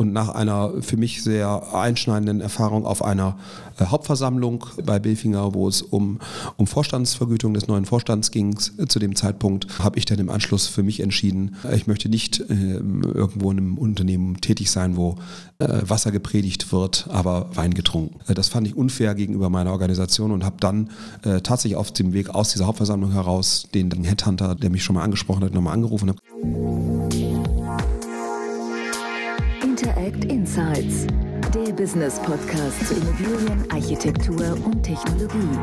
Und 0.00 0.14
nach 0.14 0.30
einer 0.30 0.72
für 0.80 0.96
mich 0.96 1.22
sehr 1.22 1.74
einschneidenden 1.74 2.40
Erfahrung 2.40 2.86
auf 2.86 3.04
einer 3.04 3.36
äh, 3.78 3.84
Hauptversammlung 3.84 4.64
bei 4.82 4.98
Bilfinger, 4.98 5.52
wo 5.52 5.68
es 5.68 5.82
um, 5.82 6.20
um 6.56 6.66
Vorstandsvergütung 6.66 7.52
des 7.52 7.68
neuen 7.68 7.84
Vorstands 7.84 8.30
ging, 8.30 8.58
äh, 8.78 8.86
zu 8.86 8.98
dem 8.98 9.14
Zeitpunkt 9.14 9.78
habe 9.78 9.98
ich 9.98 10.06
dann 10.06 10.18
im 10.18 10.30
Anschluss 10.30 10.68
für 10.68 10.82
mich 10.82 11.00
entschieden, 11.00 11.56
äh, 11.68 11.76
ich 11.76 11.86
möchte 11.86 12.08
nicht 12.08 12.40
äh, 12.40 12.44
irgendwo 12.54 13.50
in 13.50 13.58
einem 13.58 13.76
Unternehmen 13.76 14.40
tätig 14.40 14.70
sein, 14.70 14.96
wo 14.96 15.16
Wasser 15.58 16.10
gepredigt 16.10 16.72
wird, 16.72 17.06
aber 17.10 17.50
Wein 17.52 17.74
getrunken. 17.74 18.20
Das 18.34 18.48
fand 18.48 18.66
ich 18.66 18.74
unfair 18.74 19.14
gegenüber 19.14 19.50
meiner 19.50 19.72
Organisation 19.72 20.32
und 20.32 20.42
habe 20.42 20.56
dann 20.58 20.88
tatsächlich 21.42 21.76
auf 21.76 21.92
dem 21.92 22.14
Weg 22.14 22.30
aus 22.30 22.52
dieser 22.52 22.66
Hauptversammlung 22.66 23.12
heraus 23.12 23.68
den, 23.74 23.90
den 23.90 24.04
Headhunter, 24.04 24.54
der 24.54 24.70
mich 24.70 24.82
schon 24.82 24.94
mal 24.94 25.02
angesprochen 25.02 25.44
hat, 25.44 25.52
nochmal 25.52 25.74
angerufen. 25.74 26.08
Habe. 26.08 27.29
Insights, 30.30 31.08
der 31.52 31.72
Business 31.72 32.20
Podcast 32.20 32.86
zu 32.86 32.94
Immobilien, 32.94 33.68
Architektur 33.72 34.56
und 34.64 34.80
Technologie. 34.80 35.58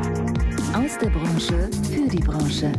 Aus 0.76 0.98
der 0.98 1.08
Branche 1.08 1.70
für 1.90 2.06
die 2.06 2.18
Branche. 2.18 2.70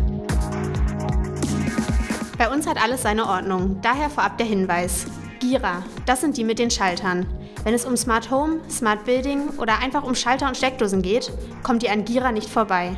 Bei 2.38 2.48
uns 2.54 2.68
hat 2.68 2.80
alles 2.80 3.02
seine 3.02 3.26
Ordnung, 3.26 3.80
daher 3.82 4.12
vorab 4.12 4.38
der 4.38 4.46
Hinweis. 4.46 5.08
Gira, 5.40 5.82
das 6.06 6.22
sind 6.22 6.38
die 6.38 6.44
mit 6.44 6.60
den 6.60 6.70
Schaltern. 6.70 7.26
Wenn 7.64 7.74
es 7.74 7.86
um 7.86 7.98
Smart 7.98 8.30
Home, 8.30 8.60
Smart 8.70 9.04
Building 9.06 9.50
oder 9.58 9.80
einfach 9.80 10.04
um 10.04 10.14
Schalter 10.14 10.48
und 10.48 10.58
Steckdosen 10.58 11.02
geht, 11.02 11.32
kommt 11.64 11.82
ihr 11.82 11.92
an 11.92 12.06
Gira 12.06 12.32
nicht 12.32 12.52
vorbei. 12.52 12.96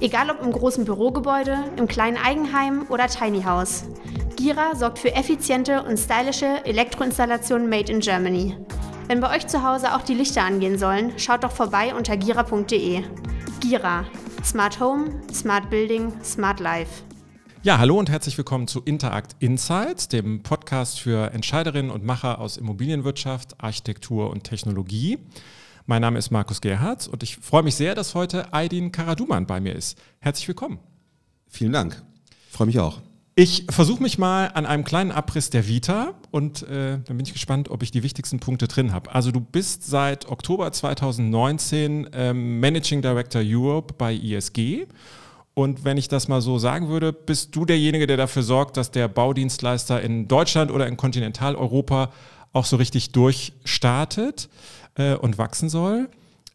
Egal 0.00 0.30
ob 0.30 0.42
im 0.42 0.50
großen 0.50 0.86
Bürogebäude, 0.86 1.58
im 1.76 1.86
kleinen 1.86 2.16
Eigenheim 2.16 2.86
oder 2.88 3.06
Tiny 3.06 3.42
House. 3.42 3.84
Gira 4.42 4.74
sorgt 4.74 4.98
für 4.98 5.14
effiziente 5.14 5.82
und 5.82 5.98
stylische 5.98 6.64
Elektroinstallationen 6.64 7.68
made 7.68 7.92
in 7.92 8.00
Germany. 8.00 8.56
Wenn 9.06 9.20
bei 9.20 9.36
euch 9.36 9.46
zu 9.46 9.62
Hause 9.62 9.94
auch 9.94 10.00
die 10.00 10.14
Lichter 10.14 10.42
angehen 10.42 10.78
sollen, 10.78 11.12
schaut 11.18 11.44
doch 11.44 11.52
vorbei 11.52 11.94
unter 11.94 12.16
gira.de. 12.16 13.02
Gira. 13.60 14.06
Smart 14.42 14.80
Home, 14.80 15.20
Smart 15.30 15.68
Building, 15.68 16.10
Smart 16.24 16.58
Life. 16.58 17.02
Ja, 17.62 17.76
hallo 17.76 17.98
und 17.98 18.08
herzlich 18.08 18.38
willkommen 18.38 18.66
zu 18.66 18.80
Interact 18.80 19.36
Insights, 19.40 20.08
dem 20.08 20.42
Podcast 20.42 21.00
für 21.00 21.34
Entscheiderinnen 21.34 21.90
und 21.90 22.02
Macher 22.02 22.38
aus 22.38 22.56
Immobilienwirtschaft, 22.56 23.62
Architektur 23.62 24.30
und 24.30 24.44
Technologie. 24.44 25.18
Mein 25.84 26.00
Name 26.00 26.18
ist 26.18 26.30
Markus 26.30 26.62
Gerhardt 26.62 27.08
und 27.08 27.22
ich 27.22 27.36
freue 27.36 27.62
mich 27.62 27.74
sehr, 27.74 27.94
dass 27.94 28.14
heute 28.14 28.54
Aydin 28.54 28.90
Karaduman 28.90 29.44
bei 29.44 29.60
mir 29.60 29.76
ist. 29.76 29.98
Herzlich 30.18 30.48
willkommen. 30.48 30.78
Vielen 31.46 31.74
Dank. 31.74 32.02
Freue 32.48 32.68
mich 32.68 32.80
auch. 32.80 33.02
Ich 33.36 33.64
versuche 33.70 34.02
mich 34.02 34.18
mal 34.18 34.48
an 34.54 34.66
einem 34.66 34.84
kleinen 34.84 35.12
Abriss 35.12 35.50
der 35.50 35.66
Vita 35.66 36.14
und 36.30 36.62
äh, 36.62 36.98
dann 36.98 37.16
bin 37.16 37.20
ich 37.20 37.32
gespannt, 37.32 37.70
ob 37.70 37.82
ich 37.82 37.90
die 37.90 38.02
wichtigsten 38.02 38.40
Punkte 38.40 38.68
drin 38.68 38.92
habe. 38.92 39.14
Also 39.14 39.30
du 39.30 39.40
bist 39.40 39.86
seit 39.86 40.28
Oktober 40.28 40.70
2019 40.72 42.10
ähm, 42.12 42.60
Managing 42.60 43.02
Director 43.02 43.40
Europe 43.44 43.94
bei 43.96 44.12
ISG. 44.12 44.86
Und 45.54 45.84
wenn 45.84 45.96
ich 45.96 46.08
das 46.08 46.28
mal 46.28 46.40
so 46.40 46.58
sagen 46.58 46.88
würde, 46.88 47.12
bist 47.12 47.54
du 47.54 47.64
derjenige, 47.64 48.06
der 48.06 48.16
dafür 48.16 48.42
sorgt, 48.42 48.76
dass 48.76 48.90
der 48.90 49.08
Baudienstleister 49.08 50.00
in 50.02 50.28
Deutschland 50.28 50.70
oder 50.70 50.86
in 50.86 50.96
Kontinentaleuropa 50.96 52.10
auch 52.52 52.64
so 52.64 52.76
richtig 52.76 53.12
durchstartet 53.12 54.48
äh, 54.96 55.14
und 55.14 55.38
wachsen 55.38 55.68
soll. 55.68 56.08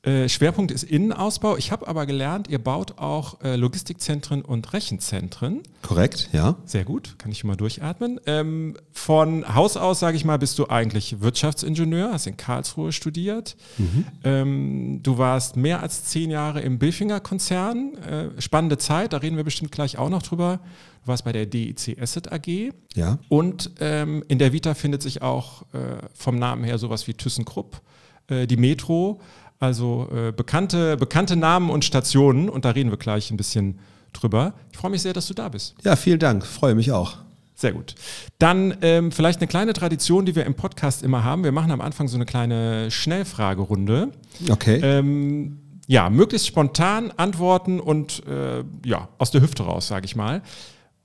Äh, 0.06 0.30
Schwerpunkt 0.30 0.72
ist 0.72 0.84
Innenausbau. 0.84 1.58
Ich 1.58 1.72
habe 1.72 1.88
aber 1.88 2.06
gelernt, 2.06 2.48
ihr 2.48 2.60
baut 2.60 3.00
auch 3.00 3.42
äh, 3.42 3.56
Logistikzentren 3.56 4.44
und 4.44 4.72
Rechenzentren. 4.72 5.64
Korrekt, 5.82 6.30
ja. 6.32 6.58
Sehr 6.66 6.84
gut, 6.84 7.16
kann 7.18 7.32
ich 7.32 7.44
mal 7.44 7.56
durchatmen. 7.56 8.20
Ähm, 8.28 8.78
von 8.92 9.56
Haus 9.56 9.78
aus, 9.78 10.00
sage 10.00 10.16
ich 10.16 10.24
mal, 10.24 10.38
bist 10.38 10.60
du 10.60 10.68
eigentlich 10.70 11.22
Wirtschaftsingenieur, 11.22 12.12
hast 12.14 12.28
in 12.28 12.38
Karlsruhe 12.38 12.92
studiert. 12.92 13.56
Mhm. 13.80 14.06
Ähm, 14.24 15.00
du 15.02 15.18
warst 15.18 15.58
mehr 15.58 15.82
als 15.82 16.04
zehn 16.04 16.30
Jahre 16.30 16.62
im 16.62 16.78
Bilfinger-Konzern. 16.78 17.96
Äh, 17.96 18.42
spannende 18.42 18.78
Zeit, 18.78 19.14
da 19.14 19.18
reden 19.18 19.38
wir 19.38 19.44
bestimmt 19.44 19.72
gleich 19.72 19.98
auch 19.98 20.10
noch 20.10 20.22
drüber. 20.22 20.60
Du 21.04 21.08
warst 21.08 21.26
bei 21.26 21.32
der 21.32 21.48
DIC 21.48 22.00
Asset 22.00 22.32
AG. 22.32 22.74
Ja. 22.94 23.18
Und 23.30 23.72
ähm, 23.80 24.24
in 24.28 24.38
der 24.38 24.54
Vita 24.54 24.76
findet 24.76 25.02
sich 25.02 25.24
auch 25.24 25.64
äh, 25.74 25.98
vom 26.14 26.38
Namen 26.38 26.64
her 26.64 26.78
sowas 26.78 27.08
wie 27.08 27.14
ThyssenKrupp, 27.16 27.82
äh, 28.28 28.46
die 28.46 28.58
Metro. 28.58 29.20
Also 29.60 30.10
äh, 30.14 30.32
bekannte, 30.32 30.98
bekannte 30.98 31.36
Namen 31.36 31.70
und 31.70 31.86
Stationen 31.86 32.50
und 32.50 32.66
da 32.66 32.72
reden 32.72 32.90
wir 32.90 32.98
gleich 32.98 33.32
ein 33.32 33.38
bisschen 33.38 33.80
drüber. 34.14 34.54
Ich 34.72 34.78
freue 34.78 34.92
mich 34.92 35.02
sehr, 35.02 35.14
dass 35.14 35.28
du 35.28 35.34
da 35.34 35.50
bist. 35.50 35.76
Ja, 35.84 35.96
vielen 35.96 36.20
Dank. 36.20 36.46
Freue 36.46 36.76
mich 36.76 36.92
auch. 36.92 37.18
Sehr 37.56 37.72
gut. 37.72 37.96
Dann 38.38 38.76
ähm, 38.82 39.14
vielleicht 39.14 39.40
eine 39.40 39.48
kleine 39.48 39.72
Tradition, 39.72 40.26
die 40.26 40.36
wir 40.36 40.46
im 40.46 40.56
Podcast 40.56 41.04
immer 41.04 41.24
haben. 41.24 41.46
Wir 41.46 41.54
machen 41.54 41.72
am 41.72 41.80
Anfang 41.80 42.10
so 42.10 42.18
eine 42.18 42.26
kleine 42.26 42.92
Schnellfragerunde. 42.92 44.12
Okay. 44.50 44.82
Ähm, 44.84 45.60
ja, 45.88 46.10
möglichst 46.10 46.48
spontan 46.48 47.12
antworten 47.16 47.80
und 47.80 48.26
äh, 48.28 48.64
ja, 48.84 49.08
aus 49.18 49.32
der 49.32 49.42
Hüfte 49.42 49.64
raus, 49.64 49.88
sage 49.88 50.06
ich 50.06 50.16
mal. 50.18 50.42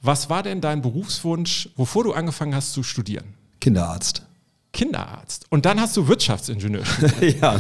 Was 0.03 0.29
war 0.29 0.43
denn 0.43 0.61
dein 0.61 0.83
Berufswunsch, 0.83 1.69
wovor 1.77 2.05
du 2.05 2.13
angefangen 2.13 2.55
hast 2.55 2.73
zu 2.73 2.83
studieren? 2.83 3.35
Kinderarzt. 3.61 4.27
Kinderarzt. 4.73 5.47
Und 5.51 5.67
dann 5.67 5.81
hast 5.81 5.97
du 5.97 6.07
Wirtschaftsingenieur. 6.07 6.83
ja, 7.41 7.59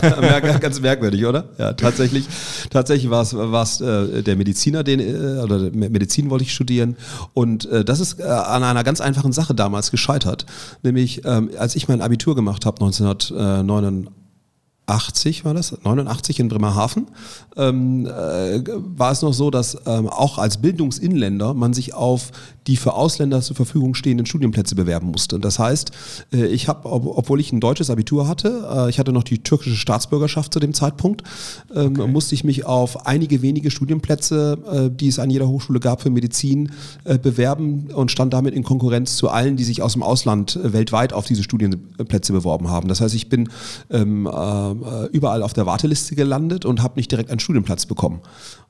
ganz 0.59 0.81
merkwürdig, 0.81 1.26
oder? 1.26 1.48
Ja, 1.59 1.72
tatsächlich, 1.72 2.26
tatsächlich 2.71 3.10
war 3.10 3.22
es, 3.22 3.81
äh, 3.81 4.22
der 4.22 4.37
Mediziner, 4.37 4.84
den, 4.84 5.00
äh, 5.00 5.41
oder 5.41 5.70
Medizin 5.72 6.31
wollte 6.31 6.44
ich 6.44 6.54
studieren. 6.54 6.97
Und 7.34 7.66
äh, 7.66 7.84
das 7.84 7.99
ist 7.99 8.20
äh, 8.20 8.25
an 8.25 8.62
einer 8.62 8.84
ganz 8.84 9.00
einfachen 9.00 9.32
Sache 9.32 9.54
damals 9.54 9.91
gescheitert. 9.91 10.47
Nämlich, 10.82 11.22
ähm, 11.25 11.50
als 11.59 11.75
ich 11.75 11.88
mein 11.88 12.00
Abitur 12.00 12.37
gemacht 12.37 12.65
habe, 12.65 12.76
1989, 12.81 14.20
80 14.91 15.44
war 15.44 15.54
das, 15.54 15.76
89 15.84 16.41
in 16.41 16.49
Bremerhaven, 16.49 17.06
ähm, 17.56 18.06
äh, 18.06 18.60
war 18.66 19.12
es 19.12 19.22
noch 19.22 19.32
so, 19.32 19.50
dass 19.50 19.78
ähm, 19.87 20.09
auch 20.09 20.38
als 20.38 20.59
Bildungsinländer 20.59 21.54
man 21.54 21.72
sich 21.72 21.94
auf 21.94 22.32
die 22.70 22.76
für 22.76 22.94
Ausländer 22.94 23.42
zur 23.42 23.56
Verfügung 23.56 23.94
stehenden 23.94 24.26
Studienplätze 24.26 24.76
bewerben 24.76 25.08
musste. 25.08 25.41
Das 25.41 25.58
heißt, 25.58 25.91
äh, 26.32 26.47
ich 26.47 26.69
habe, 26.69 26.88
ob, 26.88 27.04
obwohl 27.04 27.41
ich 27.41 27.50
ein 27.53 27.58
deutsches 27.58 27.91
Abitur 27.91 28.28
hatte, 28.28 28.69
äh, 28.72 28.88
ich 28.88 29.00
hatte 29.00 29.12
noch 29.12 29.25
die 29.25 29.42
türkische 29.42 29.75
Staatsbürgerschaft 29.75 30.53
zu 30.53 30.60
dem 30.60 30.72
Zeitpunkt, 30.72 31.25
ähm, 31.75 31.98
okay. 31.98 32.06
musste 32.06 32.36
ich 32.36 32.44
mich 32.44 32.66
auf 32.66 33.08
einige 33.08 33.42
wenige 33.42 33.72
Studienplätze, 33.72 34.58
äh, 34.70 34.97
die 34.97 35.08
es 35.08 35.19
an 35.19 35.31
jeder 35.31 35.48
Hochschule 35.48 35.81
gab 35.81 36.00
für 36.00 36.10
Medizin, 36.10 36.70
bewerben 37.22 37.88
und 37.92 38.10
stand 38.10 38.32
damit 38.32 38.54
in 38.54 38.62
Konkurrenz 38.62 39.16
zu 39.16 39.28
allen, 39.31 39.56
die 39.56 39.64
sich 39.64 39.82
aus 39.82 39.94
dem 39.94 40.02
Ausland 40.02 40.58
weltweit 40.62 41.12
auf 41.12 41.26
diese 41.26 41.42
Studienplätze 41.42 42.32
beworben 42.32 42.69
haben. 42.69 42.88
Das 42.88 43.00
heißt, 43.00 43.14
ich 43.14 43.28
bin 43.28 43.48
ähm, 43.91 44.28
überall 45.12 45.42
auf 45.42 45.52
der 45.52 45.66
Warteliste 45.66 46.14
gelandet 46.14 46.64
und 46.64 46.82
habe 46.82 46.94
nicht 46.97 47.10
direkt 47.10 47.31
einen 47.31 47.41
Studienplatz 47.41 47.87
bekommen. 47.87 48.20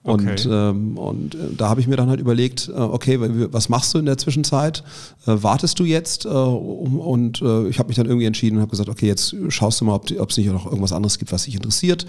Und, 0.03 0.23
okay. 0.23 0.49
ähm, 0.49 0.97
und 0.97 1.37
da 1.57 1.69
habe 1.69 1.81
ich 1.81 1.87
mir 1.87 1.97
dann 1.97 2.09
halt 2.09 2.21
überlegt, 2.21 2.71
okay, 2.75 3.19
was 3.53 3.69
machst 3.69 3.90
du 3.95 3.99
in 3.99 4.07
der 4.07 4.19
Zwischenzeit? 4.19 4.83
Äh, 5.27 5.43
wartest 5.43 5.79
du 5.79 5.85
jetzt? 5.85 6.25
Äh, 6.25 6.29
und 6.29 7.41
äh, 7.43 7.69
ich 7.69 7.79
habe 7.79 7.89
mich 7.89 7.97
dann 7.97 8.07
irgendwie 8.07 8.27
entschieden 8.27 8.57
und 8.57 8.63
habe 8.63 8.71
gesagt, 8.71 8.89
okay, 8.89 9.07
jetzt 9.07 9.35
schaust 9.49 9.81
du 9.81 9.85
mal, 9.85 9.95
ob 9.95 10.31
es 10.31 10.37
nicht 10.37 10.51
noch 10.51 10.67
irgendwas 10.67 10.93
anderes 10.93 11.19
gibt, 11.19 11.33
was 11.33 11.45
dich 11.45 11.55
interessiert. 11.55 12.07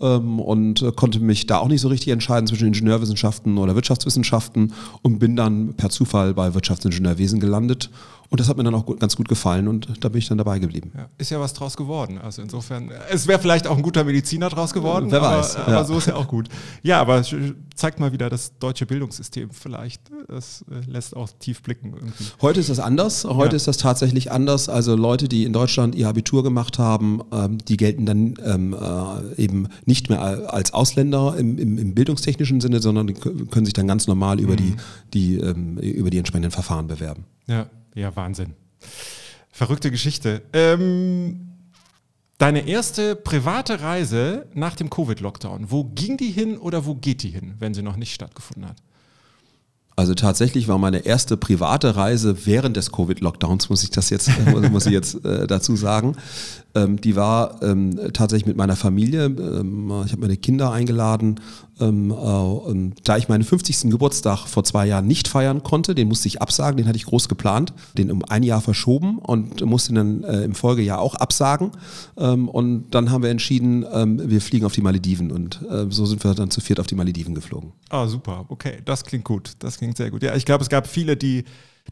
Ähm, 0.00 0.40
und 0.40 0.82
äh, 0.82 0.92
konnte 0.92 1.20
mich 1.20 1.46
da 1.46 1.58
auch 1.58 1.68
nicht 1.68 1.80
so 1.80 1.88
richtig 1.88 2.12
entscheiden 2.12 2.46
zwischen 2.46 2.68
Ingenieurwissenschaften 2.68 3.58
oder 3.58 3.74
Wirtschaftswissenschaften 3.74 4.72
und 5.02 5.18
bin 5.18 5.36
dann 5.36 5.74
per 5.74 5.90
Zufall 5.90 6.34
bei 6.34 6.54
Wirtschaftsingenieurwesen 6.54 7.40
gelandet 7.40 7.90
und 8.30 8.40
das 8.40 8.48
hat 8.48 8.56
mir 8.56 8.64
dann 8.64 8.74
auch 8.74 8.86
gut, 8.86 9.00
ganz 9.00 9.16
gut 9.16 9.28
gefallen 9.28 9.68
und 9.68 10.04
da 10.04 10.08
bin 10.08 10.18
ich 10.18 10.28
dann 10.28 10.38
dabei 10.38 10.58
geblieben. 10.58 10.92
Ja, 10.96 11.08
ist 11.18 11.30
ja 11.30 11.40
was 11.40 11.54
draus 11.54 11.76
geworden. 11.76 12.18
Also 12.18 12.42
insofern, 12.42 12.90
es 13.10 13.26
wäre 13.26 13.38
vielleicht 13.38 13.66
auch 13.66 13.76
ein 13.76 13.82
guter 13.82 14.04
Mediziner 14.04 14.48
draus 14.48 14.72
geworden. 14.72 15.10
Wer 15.10 15.22
aber, 15.22 15.38
weiß. 15.38 15.56
Aber 15.56 15.72
ja. 15.72 15.84
so 15.84 15.98
ist 15.98 16.06
ja 16.06 16.16
auch 16.16 16.28
gut. 16.28 16.48
Ja, 16.82 17.00
aber 17.00 17.22
zeigt 17.74 18.00
mal 18.00 18.12
wieder 18.12 18.30
das 18.30 18.58
deutsche 18.58 18.86
Bildungssystem 18.86 19.50
vielleicht. 19.50 20.02
Das 20.28 20.64
äh, 20.70 20.90
lässt 20.90 21.16
auch 21.16 21.28
tief 21.38 21.62
blicken. 21.62 21.94
Irgendwie. 21.94 22.24
Heute 22.40 22.60
ist 22.60 22.70
das 22.70 22.78
anders. 22.78 23.24
Heute 23.24 23.52
ja. 23.52 23.56
ist 23.56 23.68
das 23.68 23.78
tatsächlich 23.78 24.30
anders. 24.30 24.68
Also 24.68 24.96
Leute, 24.96 25.28
die 25.28 25.44
in 25.44 25.52
Deutschland 25.52 25.94
ihr 25.94 26.08
Abitur 26.08 26.42
gemacht 26.42 26.78
haben, 26.78 27.20
ähm, 27.32 27.58
die 27.58 27.76
gelten 27.76 28.06
dann 28.06 28.34
ähm, 28.44 28.74
äh, 28.74 29.42
eben 29.42 29.68
nicht 29.86 30.08
mehr 30.08 30.52
als 30.52 30.72
Ausländer 30.72 31.36
im, 31.36 31.58
im, 31.58 31.78
im, 31.78 31.94
bildungstechnischen 31.94 32.60
Sinne, 32.60 32.80
sondern 32.80 33.12
können 33.14 33.64
sich 33.64 33.74
dann 33.74 33.86
ganz 33.86 34.06
normal 34.06 34.40
über, 34.40 34.52
mhm. 34.52 34.56
die, 34.56 34.76
die, 35.12 35.36
ähm, 35.38 35.78
über 35.78 36.10
die 36.10 36.18
entsprechenden 36.18 36.50
Verfahren 36.50 36.86
bewerben. 36.86 37.24
Ja. 37.46 37.66
Ja, 37.94 38.14
Wahnsinn. 38.16 38.54
Verrückte 39.50 39.90
Geschichte. 39.90 40.42
Ähm, 40.52 41.52
deine 42.38 42.66
erste 42.66 43.14
private 43.14 43.80
Reise 43.80 44.46
nach 44.52 44.74
dem 44.74 44.90
Covid-Lockdown, 44.90 45.70
wo 45.70 45.84
ging 45.84 46.16
die 46.16 46.30
hin 46.30 46.58
oder 46.58 46.86
wo 46.86 46.96
geht 46.96 47.22
die 47.22 47.30
hin, 47.30 47.54
wenn 47.60 47.72
sie 47.72 47.82
noch 47.82 47.96
nicht 47.96 48.12
stattgefunden 48.12 48.68
hat? 48.68 48.76
Also 49.96 50.14
tatsächlich 50.14 50.66
war 50.66 50.76
meine 50.78 51.06
erste 51.06 51.36
private 51.36 51.94
Reise 51.94 52.46
während 52.46 52.76
des 52.76 52.90
Covid-Lockdowns, 52.90 53.70
muss 53.70 53.84
ich 53.84 53.90
das 53.90 54.10
jetzt, 54.10 54.28
muss 54.72 54.86
ich 54.86 54.92
jetzt 54.92 55.24
äh, 55.24 55.46
dazu 55.46 55.76
sagen. 55.76 56.16
Ähm, 56.74 57.00
die 57.00 57.14
war 57.14 57.62
ähm, 57.62 57.96
tatsächlich 58.12 58.46
mit 58.46 58.56
meiner 58.56 58.74
Familie. 58.74 59.26
Ähm, 59.26 59.92
ich 60.04 60.10
habe 60.10 60.22
meine 60.22 60.36
Kinder 60.36 60.72
eingeladen 60.72 61.38
Ähm, 61.80 62.10
äh, 62.10 62.92
da 63.02 63.16
ich 63.16 63.28
meinen 63.28 63.42
50. 63.42 63.90
Geburtstag 63.90 64.46
vor 64.46 64.64
zwei 64.64 64.86
Jahren 64.86 65.06
nicht 65.06 65.28
feiern 65.28 65.62
konnte, 65.62 65.94
den 65.94 66.08
musste 66.08 66.28
ich 66.28 66.40
absagen, 66.40 66.76
den 66.76 66.86
hatte 66.86 66.96
ich 66.96 67.06
groß 67.06 67.28
geplant, 67.28 67.72
den 67.96 68.10
um 68.10 68.24
ein 68.24 68.42
Jahr 68.42 68.60
verschoben 68.60 69.18
und 69.18 69.64
musste 69.64 69.92
dann 69.92 70.22
äh, 70.24 70.42
im 70.42 70.54
Folgejahr 70.54 71.00
auch 71.00 71.14
absagen. 71.16 71.72
Ähm, 72.16 72.48
und 72.48 72.90
dann 72.90 73.10
haben 73.10 73.22
wir 73.22 73.30
entschieden, 73.30 73.84
ähm, 73.92 74.20
wir 74.30 74.40
fliegen 74.40 74.66
auf 74.66 74.72
die 74.72 74.82
Malediven 74.82 75.32
und 75.32 75.60
äh, 75.68 75.86
so 75.90 76.06
sind 76.06 76.22
wir 76.22 76.34
dann 76.34 76.50
zu 76.50 76.60
viert 76.60 76.80
auf 76.80 76.86
die 76.86 76.94
Malediven 76.94 77.34
geflogen. 77.34 77.72
Ah, 77.88 78.06
super, 78.06 78.44
okay, 78.48 78.78
das 78.84 79.04
klingt 79.04 79.24
gut, 79.24 79.52
das 79.58 79.78
klingt 79.78 79.96
sehr 79.96 80.10
gut. 80.10 80.22
Ja, 80.22 80.34
ich 80.34 80.44
glaube, 80.44 80.62
es 80.62 80.68
gab 80.68 80.86
viele, 80.86 81.16
die 81.16 81.44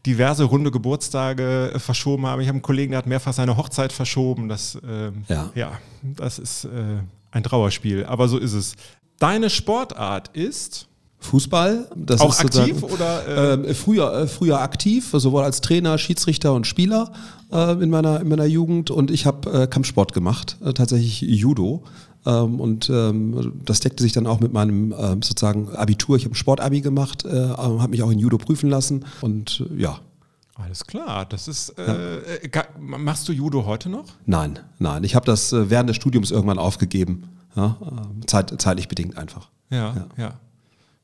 diverse 0.05 0.43
runde 0.43 0.71
Geburtstage 0.71 1.71
äh, 1.73 1.79
verschoben 1.79 2.25
haben. 2.25 2.41
Ich 2.41 2.47
habe 2.47 2.55
einen 2.55 2.61
Kollegen, 2.61 2.91
der 2.91 2.99
hat 2.99 3.07
mehrfach 3.07 3.33
seine 3.33 3.57
Hochzeit 3.57 3.93
verschoben. 3.93 4.49
Das, 4.49 4.77
ähm, 4.87 5.23
ja. 5.27 5.51
ja, 5.55 5.79
das 6.01 6.39
ist 6.39 6.65
äh, 6.65 6.99
ein 7.31 7.43
Trauerspiel, 7.43 8.05
aber 8.05 8.27
so 8.27 8.37
ist 8.37 8.53
es. 8.53 8.75
Deine 9.23 9.49
Sportart 9.49 10.31
ist 10.33 10.89
Fußball. 11.19 11.87
Das 11.95 12.19
auch 12.19 12.31
ist 12.31 12.41
aktiv 12.41 12.83
oder? 12.83 13.53
Äh, 13.53 13.73
früher, 13.73 14.13
äh, 14.13 14.27
früher 14.27 14.59
aktiv, 14.59 15.11
sowohl 15.13 15.43
als 15.43 15.61
Trainer, 15.61 15.97
Schiedsrichter 15.97 16.53
und 16.53 16.67
Spieler 16.67 17.13
äh, 17.49 17.71
in, 17.81 17.89
meiner, 17.89 18.19
in 18.19 18.27
meiner 18.27 18.43
Jugend. 18.43 18.91
Und 18.91 19.11
ich 19.11 19.25
habe 19.25 19.49
äh, 19.61 19.67
Kampfsport 19.67 20.11
gemacht, 20.11 20.57
äh, 20.61 20.73
tatsächlich 20.73 21.21
Judo. 21.21 21.83
Ähm, 22.25 22.59
und 22.59 22.89
ähm, 22.89 23.53
das 23.63 23.79
deckte 23.79 24.03
sich 24.03 24.11
dann 24.11 24.27
auch 24.27 24.41
mit 24.41 24.51
meinem 24.51 24.91
ähm, 24.91 25.21
sozusagen 25.21 25.73
Abitur. 25.73 26.17
Ich 26.17 26.25
habe 26.25 26.33
ein 26.33 26.35
Sportabi 26.35 26.81
gemacht, 26.81 27.23
äh, 27.23 27.47
habe 27.47 27.87
mich 27.87 28.03
auch 28.03 28.11
in 28.11 28.19
Judo 28.19 28.37
prüfen 28.37 28.69
lassen 28.69 29.05
und 29.21 29.63
ja. 29.77 29.99
Alles 30.55 30.85
klar, 30.85 31.25
das 31.25 31.47
ist. 31.47 31.73
Ja. 31.77 32.65
machst 32.77 33.27
du 33.29 33.31
Judo 33.31 33.65
heute 33.65 33.87
noch? 33.87 34.05
Nein, 34.25 34.59
nein. 34.79 35.05
Ich 35.05 35.15
habe 35.15 35.25
das 35.25 35.51
während 35.51 35.89
des 35.89 35.95
Studiums 35.95 36.29
irgendwann 36.29 36.59
aufgegeben. 36.59 37.32
Ja, 37.55 37.77
zeit, 38.25 38.53
zeitlich 38.61 38.87
bedingt 38.87 39.17
einfach. 39.17 39.49
ja. 39.69 39.93
ja. 39.95 40.07
ja. 40.17 40.33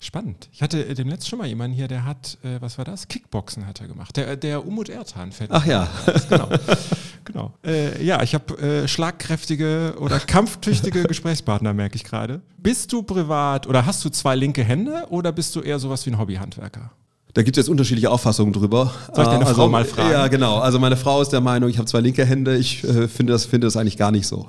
Spannend. 0.01 0.47
Ich 0.53 0.61
hatte 0.61 0.85
äh, 0.85 0.93
demnächst 0.93 1.27
schon 1.27 1.39
mal 1.39 1.47
jemanden 1.47 1.75
hier, 1.75 1.89
der 1.89 2.05
hat, 2.05 2.37
äh, 2.41 2.61
was 2.61 2.77
war 2.77 2.85
das? 2.85 3.09
Kickboxen 3.09 3.67
hat 3.67 3.81
er 3.81 3.87
gemacht. 3.89 4.15
Der, 4.15 4.37
der 4.37 4.65
Umut 4.65 4.87
Ertan 4.87 5.33
fällt. 5.33 5.51
Ach 5.51 5.65
ja. 5.65 5.89
genau. 6.29 6.49
genau. 7.25 7.53
Äh, 7.65 8.01
ja, 8.01 8.23
ich 8.23 8.33
habe 8.33 8.57
äh, 8.59 8.87
schlagkräftige 8.87 9.95
oder 9.99 10.19
kampftüchtige 10.27 11.03
Gesprächspartner, 11.03 11.73
merke 11.73 11.97
ich 11.97 12.05
gerade. 12.05 12.39
Bist 12.57 12.93
du 12.93 13.03
privat 13.03 13.67
oder 13.67 13.85
hast 13.85 14.05
du 14.05 14.09
zwei 14.09 14.37
linke 14.37 14.63
Hände 14.63 15.05
oder 15.09 15.33
bist 15.33 15.53
du 15.57 15.59
eher 15.59 15.79
sowas 15.79 16.05
wie 16.05 16.11
ein 16.11 16.17
Hobbyhandwerker? 16.17 16.91
Da 17.33 17.43
gibt 17.43 17.57
es 17.57 17.63
jetzt 17.63 17.69
unterschiedliche 17.69 18.09
Auffassungen 18.09 18.53
drüber. 18.53 18.93
Soll 19.13 19.25
ich 19.25 19.29
deine 19.29 19.45
also, 19.45 19.55
Frau 19.55 19.67
mal 19.67 19.83
fragen? 19.83 20.11
Ja, 20.11 20.29
genau. 20.29 20.59
Also 20.59 20.79
meine 20.79 20.95
Frau 20.95 21.21
ist 21.21 21.29
der 21.29 21.41
Meinung, 21.41 21.69
ich 21.69 21.77
habe 21.77 21.87
zwei 21.87 21.99
linke 21.99 22.25
Hände. 22.25 22.55
Ich 22.57 22.85
äh, 22.85 23.09
finde, 23.09 23.33
das, 23.33 23.45
finde 23.45 23.67
das 23.67 23.75
eigentlich 23.75 23.97
gar 23.97 24.11
nicht 24.11 24.27
so. 24.27 24.47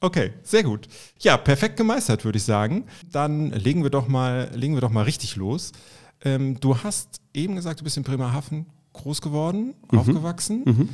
Okay, 0.00 0.32
sehr 0.42 0.62
gut. 0.62 0.88
Ja, 1.20 1.36
perfekt 1.36 1.76
gemeistert, 1.76 2.24
würde 2.24 2.38
ich 2.38 2.44
sagen. 2.44 2.84
Dann 3.10 3.50
legen 3.50 3.82
wir 3.82 3.90
doch 3.90 4.08
mal, 4.08 4.50
legen 4.54 4.74
wir 4.74 4.80
doch 4.80 4.90
mal 4.90 5.02
richtig 5.02 5.36
los. 5.36 5.72
Ähm, 6.24 6.60
du 6.60 6.76
hast 6.78 7.20
eben 7.34 7.56
gesagt, 7.56 7.80
du 7.80 7.84
bist 7.84 7.96
in 7.96 8.02
Bremerhaven 8.02 8.66
groß 8.92 9.20
geworden, 9.22 9.74
mhm. 9.90 9.98
aufgewachsen. 9.98 10.62
Mhm. 10.64 10.88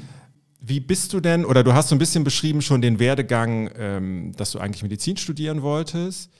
Wie 0.60 0.81
bist 0.81 1.12
du 1.12 1.20
denn, 1.20 1.44
oder 1.44 1.64
du 1.64 1.72
hast 1.72 1.88
so 1.88 1.94
ein 1.96 1.99
bisschen 1.99 2.22
beschrieben 2.22 2.62
schon 2.62 2.81
den 2.81 2.99
Werdegang, 3.00 3.70
ähm, 3.76 4.32
dass 4.37 4.52
du 4.52 4.60
eigentlich 4.60 4.82
Medizin 4.82 5.16
studieren 5.16 5.62
wolltest, 5.62 6.31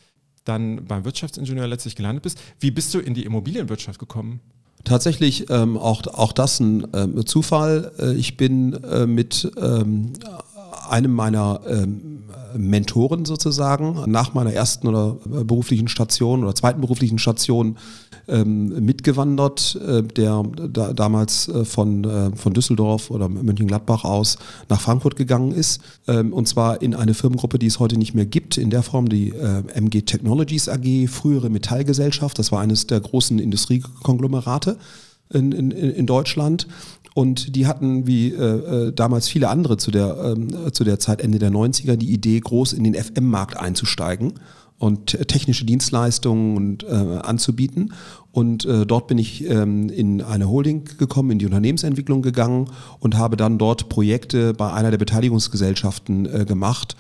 dann 0.45 0.85
beim 0.85 1.05
Wirtschaftsingenieur 1.05 1.67
letztlich 1.67 1.97
gelandet 1.97 2.23
bist. 2.23 2.41
Wie 2.61 2.71
bist 2.71 2.95
du 2.95 3.01
in 3.01 3.15
die 3.15 3.25
Immobilienwirtschaft 3.25 3.99
gekommen? 3.99 4.41
Tatsächlich 4.85 5.49
ähm, 5.51 5.77
auch, 5.77 6.03
auch 6.09 6.33
das 6.33 6.59
ein 6.59 6.87
ähm, 6.93 7.25
Zufall. 7.27 7.93
Äh, 7.99 8.15
ich 8.15 8.37
bin 8.37 8.73
äh, 8.85 9.07
mit 9.07 9.51
ähm, 9.57 10.13
einem 10.89 11.13
meiner 11.13 11.61
ähm, 11.67 12.25
Mentoren 12.57 13.25
sozusagen 13.25 14.11
nach 14.11 14.35
meiner 14.35 14.53
ersten 14.53 14.89
oder 14.89 15.17
äh, 15.27 15.45
beruflichen 15.45 15.89
Station 15.89 16.43
oder 16.43 16.55
zweiten 16.55 16.81
beruflichen 16.81 17.19
Station 17.19 17.77
ähm, 18.29 18.85
mitgewandert, 18.85 19.79
äh, 19.87 20.03
der 20.03 20.43
da, 20.71 20.93
damals 20.93 21.49
äh, 21.49 21.65
von, 21.65 22.05
äh, 22.05 22.37
von 22.37 22.53
Düsseldorf 22.53 23.11
oder 23.11 23.29
Mönchengladbach 23.29 24.05
aus 24.05 24.39
nach 24.69 24.81
Frankfurt 24.81 25.17
gegangen 25.17 25.53
ist. 25.53 25.81
Ähm, 26.07 26.33
und 26.33 26.47
zwar 26.49 26.83
in 26.83 26.95
eine 26.95 27.15
Firmengruppe, 27.15 27.59
die 27.59 27.67
es 27.67 27.81
heute 27.81 27.99
nicht 27.99 28.15
mehr 28.15 28.27
gibt, 28.27 28.59
in 28.59 28.71
der 28.71 28.83
Form 28.83 29.09
die 29.09 29.31
äh, 29.31 29.63
MG 29.75 30.03
Technologies 30.03 30.69
AG, 30.69 31.09
frühere 31.09 31.51
Metallgesellschaft. 31.51 32.39
Das 32.39 32.53
war 32.53 32.61
eines 32.61 32.87
der 32.87 33.01
großen 33.01 33.39
Industriekonglomerate 33.39 34.77
in, 35.33 35.53
in, 35.53 35.71
in 35.71 36.07
Deutschland. 36.07 36.67
Und 37.15 37.57
die 37.57 37.67
hatten, 37.67 38.07
wie 38.07 38.33
äh, 38.33 38.89
äh, 38.89 38.93
damals 38.93 39.29
viele 39.29 39.49
andere 39.49 39.77
zu 39.77 39.91
der, 39.91 40.35
ähm, 40.37 40.73
zu 40.73 40.85
der 40.85 40.99
Zeit, 40.99 41.21
Ende 41.21 41.39
der 41.39 41.51
90er, 41.51 41.97
die 41.97 42.11
Idee, 42.11 42.41
groß 42.41 42.73
in 42.73 42.85
den 42.85 42.95
FM-Markt 42.95 43.57
einzusteigen 43.57 44.35
und 44.83 45.17
technische 45.29 45.65
Dienstleistungen 45.65 46.57
und, 46.57 46.85
äh, 46.85 46.89
anzubieten. 46.89 47.93
Und 48.33 48.65
äh, 48.65 48.85
dort 48.85 49.07
bin 49.07 49.19
ich 49.19 49.49
ähm, 49.49 49.89
in 49.91 50.23
eine 50.23 50.49
Holding 50.49 50.85
gekommen, 50.99 51.31
in 51.31 51.39
die 51.39 51.47
Unternehmensentwicklung 51.47 52.23
gegangen 52.23 52.69
und 52.99 53.17
habe 53.17 53.37
dann 53.37 53.59
dort 53.59 53.89
Projekte 53.89 54.55
bei 54.55 54.73
einer 54.73 54.91
der 54.91 54.99
Beteiligungsgesellschaften 54.99 56.27
äh, 56.27 56.45
gemacht, 56.45 56.97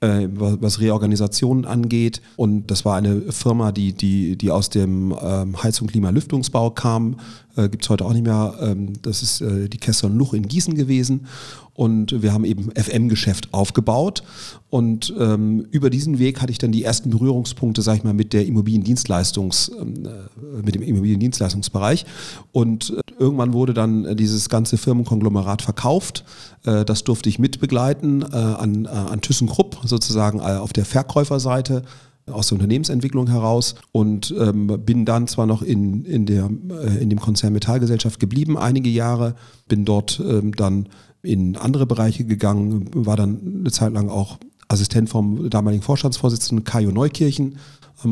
äh, 0.00 0.28
was 0.30 0.80
Reorganisationen 0.80 1.64
angeht. 1.64 2.20
Und 2.36 2.66
das 2.66 2.84
war 2.84 2.96
eine 2.96 3.32
Firma, 3.32 3.72
die, 3.72 3.92
die, 3.94 4.36
die 4.36 4.50
aus 4.50 4.68
dem 4.68 5.14
ähm, 5.22 5.62
Heizung, 5.62 5.86
Klima, 5.86 6.10
Lüftungsbau 6.10 6.70
kam. 6.70 7.16
Äh, 7.56 7.68
Gibt 7.68 7.84
es 7.84 7.90
heute 7.90 8.04
auch 8.04 8.12
nicht 8.12 8.24
mehr. 8.24 8.54
Ähm, 8.60 8.94
das 9.02 9.22
ist 9.22 9.40
äh, 9.40 9.68
die 9.68 9.78
Kessler 9.78 10.08
Luch 10.08 10.34
in 10.34 10.48
Gießen 10.48 10.74
gewesen. 10.74 11.26
Und 11.74 12.22
wir 12.22 12.34
haben 12.34 12.44
eben 12.44 12.70
FM-Geschäft 12.70 13.52
aufgebaut. 13.52 14.22
Und 14.68 15.12
ähm, 15.18 15.66
über 15.70 15.88
diesen 15.88 16.18
Weg 16.18 16.40
hatte 16.42 16.52
ich 16.52 16.58
dann 16.58 16.72
die 16.72 16.84
ersten 16.84 17.10
Berührungspunkte, 17.10 17.80
sag 17.80 17.96
ich 17.96 18.04
mal, 18.04 18.12
mit 18.12 18.32
der 18.32 18.46
Immobiliendienstleistungs, 18.46 19.72
ähm, 19.80 20.04
äh, 20.04 20.62
mit 20.62 20.74
dem 20.74 20.82
Immobiliendienstleistungsbereich. 20.82 22.04
Und 22.52 22.90
äh, 22.90 23.00
irgendwann 23.18 23.52
wurde 23.54 23.74
dann 23.74 24.16
dieses 24.16 24.48
ganze 24.48 24.76
Firmenkonglomerat 24.76 25.62
verkauft. 25.62 26.24
Äh, 26.64 26.84
das 26.84 27.04
durfte 27.04 27.28
ich 27.28 27.38
mitbegleiten 27.38 28.22
äh, 28.22 28.36
an, 28.36 28.84
äh, 28.84 28.88
an 28.88 29.20
ThyssenKrupp, 29.22 29.78
sozusagen 29.84 30.40
äh, 30.40 30.42
auf 30.42 30.72
der 30.72 30.84
Verkäuferseite 30.84 31.84
aus 32.30 32.48
der 32.48 32.56
Unternehmensentwicklung 32.56 33.28
heraus 33.28 33.74
und 33.90 34.34
ähm, 34.38 34.66
bin 34.84 35.04
dann 35.04 35.26
zwar 35.26 35.46
noch 35.46 35.62
in, 35.62 36.04
in, 36.04 36.26
der, 36.26 36.48
äh, 36.70 37.02
in 37.02 37.10
dem 37.10 37.20
Konzern 37.20 37.52
Metallgesellschaft 37.52 38.20
geblieben, 38.20 38.56
einige 38.56 38.90
Jahre, 38.90 39.34
bin 39.68 39.84
dort 39.84 40.20
ähm, 40.24 40.54
dann 40.54 40.88
in 41.22 41.56
andere 41.56 41.86
Bereiche 41.86 42.24
gegangen, 42.24 42.90
war 42.94 43.16
dann 43.16 43.60
eine 43.60 43.70
Zeit 43.70 43.92
lang 43.92 44.08
auch 44.08 44.38
Assistent 44.68 45.10
vom 45.10 45.50
damaligen 45.50 45.82
Vorstandsvorsitzenden 45.82 46.64
Kajo 46.64 46.90
Neukirchen, 46.90 47.58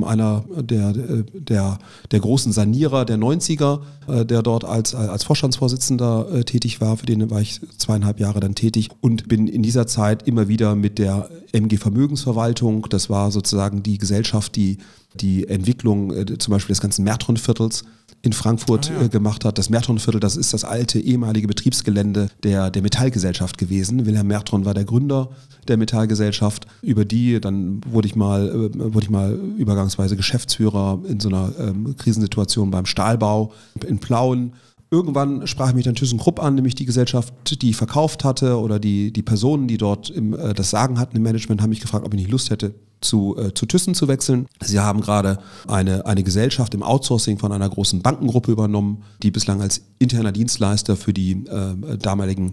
einer 0.05 0.45
der, 0.57 0.93
der, 0.93 1.79
der 2.11 2.21
großen 2.21 2.53
Sanierer 2.53 3.05
der 3.05 3.19
90er, 3.19 3.81
äh, 4.09 4.25
der 4.25 4.43
dort 4.43 4.65
als, 4.65 4.95
als 4.95 5.25
Vorstandsvorsitzender 5.25 6.29
äh, 6.33 6.45
tätig 6.45 6.81
war. 6.81 6.97
Für 6.97 7.07
den 7.07 7.31
war 7.31 7.41
ich 7.41 7.61
zweieinhalb 7.79 8.21
Jahre 8.21 8.41
dann 8.41 8.55
tätig 8.55 8.89
und 9.01 9.29
bin 9.29 9.47
in 9.47 9.63
dieser 9.63 9.87
Zeit 9.87 10.27
immer 10.27 10.49
wieder 10.49 10.75
mit 10.75 10.99
der 10.99 11.29
MG 11.53 11.77
Vermögensverwaltung, 11.77 12.87
das 12.91 13.11
war 13.11 13.31
sozusagen 13.31 13.83
die 13.83 13.99
Gesellschaft, 13.99 14.57
die 14.57 14.79
die 15.15 15.49
Entwicklung 15.49 16.13
äh, 16.13 16.39
zum 16.39 16.53
Beispiel 16.53 16.73
des 16.73 16.81
ganzen 16.81 17.05
Mertron-Viertels 17.05 17.85
in 18.23 18.33
Frankfurt 18.33 18.91
ah, 18.91 19.01
ja. 19.01 19.07
äh, 19.07 19.09
gemacht 19.09 19.45
hat. 19.45 19.59
Das 19.59 19.71
Mertron-Viertel, 19.71 20.21
das 20.21 20.37
ist 20.37 20.53
das 20.53 20.65
alte 20.65 21.01
ehemalige 21.01 21.49
Betriebsgelände 21.49 22.31
der, 22.43 22.71
der 22.71 22.83
Metallgesellschaft 22.83 23.57
gewesen. 23.57 24.05
Wilhelm 24.07 24.27
Mertron 24.27 24.65
war 24.65 24.75
der 24.75 24.85
Gründer 24.85 25.31
der 25.69 25.77
Metallgesellschaft. 25.77 26.67
Über 26.83 27.05
die, 27.05 27.41
dann 27.41 27.81
wurde 27.87 28.09
ich 28.09 28.17
mal, 28.17 28.49
äh, 28.49 28.95
wurde 28.95 29.05
ich 29.05 29.11
mal 29.11 29.33
übergangsweise 29.57 30.17
Geschäftsführer 30.17 31.01
in 31.09 31.21
so 31.21 31.29
einer 31.29 31.53
ähm, 31.59 31.97
Krisensituation 31.97 32.71
beim 32.71 32.87
Stahlbau 32.87 33.53
in 33.87 33.99
Plauen. 33.99 34.53
Irgendwann 34.93 35.47
sprach 35.47 35.73
mich 35.73 35.85
dann 35.85 35.95
ThyssenKrupp 35.95 36.43
an, 36.43 36.57
nämlich 36.57 36.75
die 36.75 36.85
Gesellschaft, 36.85 37.63
die 37.63 37.75
verkauft 37.75 38.25
hatte 38.25 38.59
oder 38.59 38.81
die, 38.81 39.13
die 39.13 39.23
Personen, 39.23 39.69
die 39.69 39.79
dort 39.79 40.11
im, 40.11 40.35
äh, 40.35 40.53
das 40.53 40.71
Sagen 40.71 40.99
hatten 40.99 41.17
im 41.17 41.23
Management, 41.23 41.63
haben 41.63 41.71
mich 41.71 41.81
gefragt, 41.81 42.05
ob 42.05 42.13
ich 42.13 42.21
nicht 42.21 42.31
Lust 42.31 42.51
hätte, 42.51 42.75
zu, 43.01 43.37
äh, 43.39 43.55
zu 43.55 43.67
Thyssen 43.67 43.95
zu 43.95 44.09
wechseln. 44.09 44.47
Sie 44.61 44.81
haben 44.81 45.01
gerade 45.01 45.39
eine, 45.69 46.07
eine 46.07 46.25
Gesellschaft 46.25 46.75
im 46.75 46.83
Outsourcing 46.83 47.39
von 47.39 47.53
einer 47.53 47.69
großen 47.69 48.03
Bankengruppe 48.03 48.51
übernommen, 48.51 49.05
die 49.23 49.31
bislang 49.31 49.63
als 49.63 49.83
interner 50.01 50.33
Dienstleister 50.33 50.97
für 50.97 51.13
die 51.13 51.45
äh, 51.47 51.97
damaligen 51.97 52.53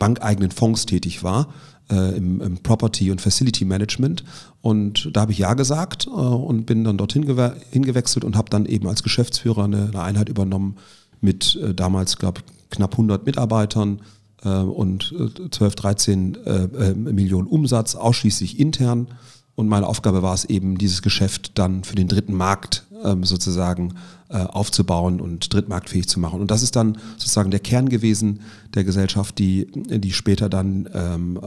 bankeigenen 0.00 0.50
Fonds 0.50 0.86
tätig 0.86 1.22
war. 1.22 1.48
Äh, 1.88 2.16
im, 2.16 2.40
im, 2.40 2.58
Property 2.58 3.12
und 3.12 3.20
Facility 3.20 3.64
Management. 3.64 4.24
Und 4.60 5.08
da 5.12 5.20
habe 5.20 5.30
ich 5.30 5.38
Ja 5.38 5.54
gesagt 5.54 6.08
äh, 6.08 6.10
und 6.10 6.66
bin 6.66 6.82
dann 6.82 6.98
dorthin 6.98 7.22
hingewechselt 7.70 8.24
und 8.24 8.36
habe 8.36 8.50
dann 8.50 8.66
eben 8.66 8.88
als 8.88 9.04
Geschäftsführer 9.04 9.62
eine, 9.62 9.90
eine 9.92 10.02
Einheit 10.02 10.28
übernommen, 10.28 10.78
mit 11.20 11.56
äh, 11.56 11.74
damals, 11.74 12.16
glaube 12.16 12.42
knapp 12.70 12.92
100 12.92 13.26
Mitarbeitern 13.26 14.00
äh, 14.42 14.48
und 14.48 15.14
äh, 15.18 15.50
12, 15.50 15.74
13 15.74 16.34
äh, 16.34 16.50
äh, 16.50 16.94
Millionen 16.94 17.46
Umsatz, 17.46 17.94
ausschließlich 17.94 18.58
intern. 18.58 19.08
Und 19.54 19.68
meine 19.68 19.86
Aufgabe 19.86 20.22
war 20.22 20.34
es 20.34 20.44
eben, 20.44 20.76
dieses 20.76 21.00
Geschäft 21.00 21.58
dann 21.58 21.82
für 21.82 21.94
den 21.94 22.08
dritten 22.08 22.34
Markt 22.34 22.84
ähm, 23.04 23.24
sozusagen 23.24 23.94
äh, 24.28 24.38
aufzubauen 24.38 25.20
und 25.20 25.52
drittmarktfähig 25.52 26.08
zu 26.08 26.20
machen. 26.20 26.40
Und 26.40 26.50
das 26.50 26.62
ist 26.62 26.76
dann 26.76 26.98
sozusagen 27.16 27.50
der 27.50 27.60
Kern 27.60 27.88
gewesen 27.88 28.40
der 28.74 28.84
Gesellschaft, 28.84 29.38
die, 29.38 29.66
die 29.72 30.12
später 30.12 30.50
dann 30.50 30.88
ähm, 30.92 31.40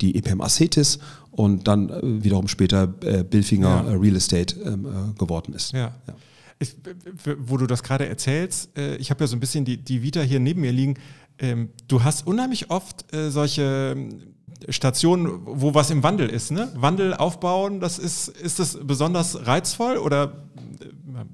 die 0.00 0.14
EPM 0.16 0.40
Acetis 0.40 1.00
und 1.36 1.68
dann 1.68 1.90
äh, 1.90 2.24
wiederum 2.24 2.48
später 2.48 2.94
äh, 3.02 3.22
Billfinger 3.22 3.84
ja. 3.88 3.96
Real 3.96 4.16
Estate 4.16 4.56
ähm, 4.60 4.86
äh, 4.86 5.18
geworden 5.18 5.54
ist. 5.54 5.72
Ja. 5.72 5.92
ja. 6.06 6.14
Ich, 6.58 6.76
wo 7.38 7.58
du 7.58 7.66
das 7.66 7.82
gerade 7.82 8.08
erzählst, 8.08 8.76
äh, 8.78 8.96
ich 8.96 9.10
habe 9.10 9.24
ja 9.24 9.28
so 9.28 9.36
ein 9.36 9.40
bisschen 9.40 9.64
die, 9.64 9.76
die 9.76 10.02
Vita 10.02 10.20
hier 10.20 10.40
neben 10.40 10.62
mir 10.62 10.72
liegen. 10.72 10.94
Ähm, 11.38 11.70
du 11.86 12.02
hast 12.02 12.26
unheimlich 12.26 12.70
oft 12.70 13.12
äh, 13.14 13.30
solche 13.30 13.94
Stationen, 14.70 15.40
wo 15.44 15.74
was 15.74 15.90
im 15.90 16.02
Wandel 16.02 16.30
ist. 16.30 16.50
Ne? 16.50 16.70
Wandel 16.74 17.14
aufbauen, 17.14 17.80
das 17.80 17.98
ist, 17.98 18.28
ist 18.28 18.58
das 18.58 18.78
besonders 18.82 19.46
reizvoll 19.46 19.98
oder 19.98 20.44